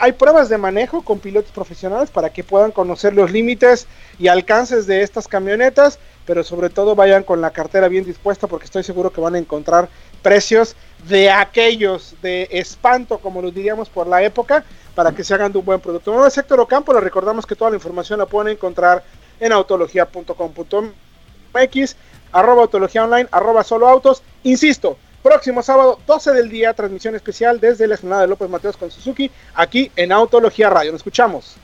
Hay 0.01 0.13
pruebas 0.13 0.49
de 0.49 0.57
manejo 0.57 1.01
con 1.03 1.19
pilotos 1.19 1.51
profesionales 1.51 2.09
para 2.09 2.33
que 2.33 2.43
puedan 2.43 2.71
conocer 2.71 3.13
los 3.13 3.31
límites 3.31 3.87
y 4.19 4.27
alcances 4.27 4.85
de 4.85 5.01
estas 5.01 5.29
camionetas, 5.29 5.99
pero 6.25 6.43
sobre 6.43 6.69
todo 6.69 6.95
vayan 6.95 7.23
con 7.23 7.39
la 7.39 7.51
cartera 7.51 7.87
bien 7.87 8.03
dispuesta 8.03 8.47
porque 8.47 8.65
estoy 8.65 8.83
seguro 8.83 9.13
que 9.13 9.21
van 9.21 9.35
a 9.35 9.37
encontrar 9.37 9.87
precios 10.21 10.75
de 11.07 11.29
aquellos 11.29 12.15
de 12.21 12.49
espanto, 12.51 13.19
como 13.19 13.41
los 13.41 13.53
diríamos 13.53 13.89
por 13.89 14.07
la 14.07 14.23
época, 14.23 14.65
para 14.97 15.11
que 15.11 15.23
se 15.23 15.35
hagan 15.35 15.51
de 15.51 15.59
un 15.59 15.65
buen 15.65 15.79
producto. 15.79 16.11
No 16.11 16.25
es 16.25 16.35
Héctor 16.35 16.59
Ocampo, 16.59 16.91
les 16.91 17.03
recordamos 17.03 17.45
que 17.45 17.53
toda 17.53 17.69
la 17.69 17.75
información 17.75 18.17
la 18.17 18.25
pueden 18.25 18.53
encontrar 18.53 19.03
en 19.39 19.51
autología.com.mx, 19.51 21.95
arroba 22.31 22.63
autología 22.63 23.03
online, 23.03 23.29
arroba 23.31 23.63
solo 23.63 23.87
autos. 23.87 24.23
Insisto, 24.41 24.97
próximo 25.21 25.61
sábado, 25.61 25.99
12 26.07 26.31
del 26.31 26.49
día, 26.49 26.73
transmisión 26.73 27.13
especial 27.13 27.59
desde 27.59 27.85
la 27.85 27.93
explanada 27.93 28.23
de 28.23 28.29
López 28.29 28.49
Mateos 28.49 28.75
con 28.75 28.89
Suzuki, 28.89 29.29
aquí 29.53 29.91
en 29.95 30.11
Autología 30.11 30.71
Radio. 30.71 30.91
Nos 30.91 31.01
escuchamos. 31.01 31.57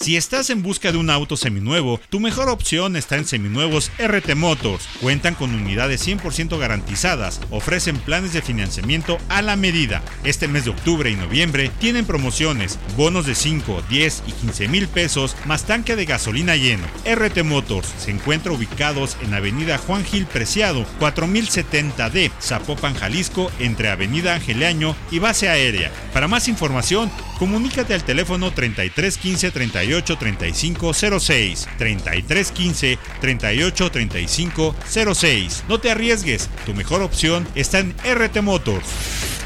Si 0.00 0.16
estás 0.16 0.48
en 0.50 0.62
busca 0.62 0.92
de 0.92 0.98
un 0.98 1.10
auto 1.10 1.36
seminuevo, 1.36 2.00
tu 2.08 2.20
mejor 2.20 2.48
opción 2.48 2.94
está 2.94 3.16
en 3.16 3.26
Seminuevos 3.26 3.90
RT 3.98 4.36
Motors. 4.36 4.88
Cuentan 5.00 5.34
con 5.34 5.52
unidades 5.52 6.06
100% 6.06 6.56
garantizadas, 6.56 7.40
ofrecen 7.50 7.98
planes 7.98 8.32
de 8.32 8.40
financiamiento 8.40 9.18
a 9.28 9.42
la 9.42 9.56
medida. 9.56 10.00
Este 10.22 10.46
mes 10.46 10.64
de 10.64 10.70
octubre 10.70 11.10
y 11.10 11.16
noviembre 11.16 11.72
tienen 11.80 12.06
promociones, 12.06 12.78
bonos 12.96 13.26
de 13.26 13.34
5, 13.34 13.82
10 13.90 14.22
y 14.28 14.32
15 14.32 14.68
mil 14.68 14.86
pesos, 14.86 15.34
más 15.46 15.64
tanque 15.64 15.96
de 15.96 16.04
gasolina 16.04 16.54
lleno. 16.54 16.86
RT 17.04 17.42
Motors 17.42 17.92
se 17.98 18.12
encuentra 18.12 18.52
ubicados 18.52 19.16
en 19.22 19.34
Avenida 19.34 19.78
Juan 19.78 20.04
Gil 20.04 20.26
Preciado, 20.26 20.86
4070D, 21.00 22.30
Zapopan, 22.40 22.94
Jalisco, 22.94 23.50
entre 23.58 23.90
Avenida 23.90 24.36
Angeleaño 24.36 24.94
y 25.10 25.18
Base 25.18 25.48
Aérea. 25.48 25.90
Para 26.12 26.28
más 26.28 26.46
información, 26.46 27.10
comunícate 27.40 27.94
al 27.94 28.04
teléfono 28.04 28.52
3315 28.52 29.50
38 29.88 30.18
35 30.18 30.92
06 30.92 31.66
3315 31.78 32.98
38 33.20 33.90
35 33.90 34.74
06. 35.14 35.64
No 35.68 35.80
te 35.80 35.90
arriesgues, 35.90 36.48
tu 36.66 36.74
mejor 36.74 37.00
opción 37.02 37.48
está 37.54 37.78
en 37.78 37.94
RT 38.04 38.42
Motors. 38.42 38.84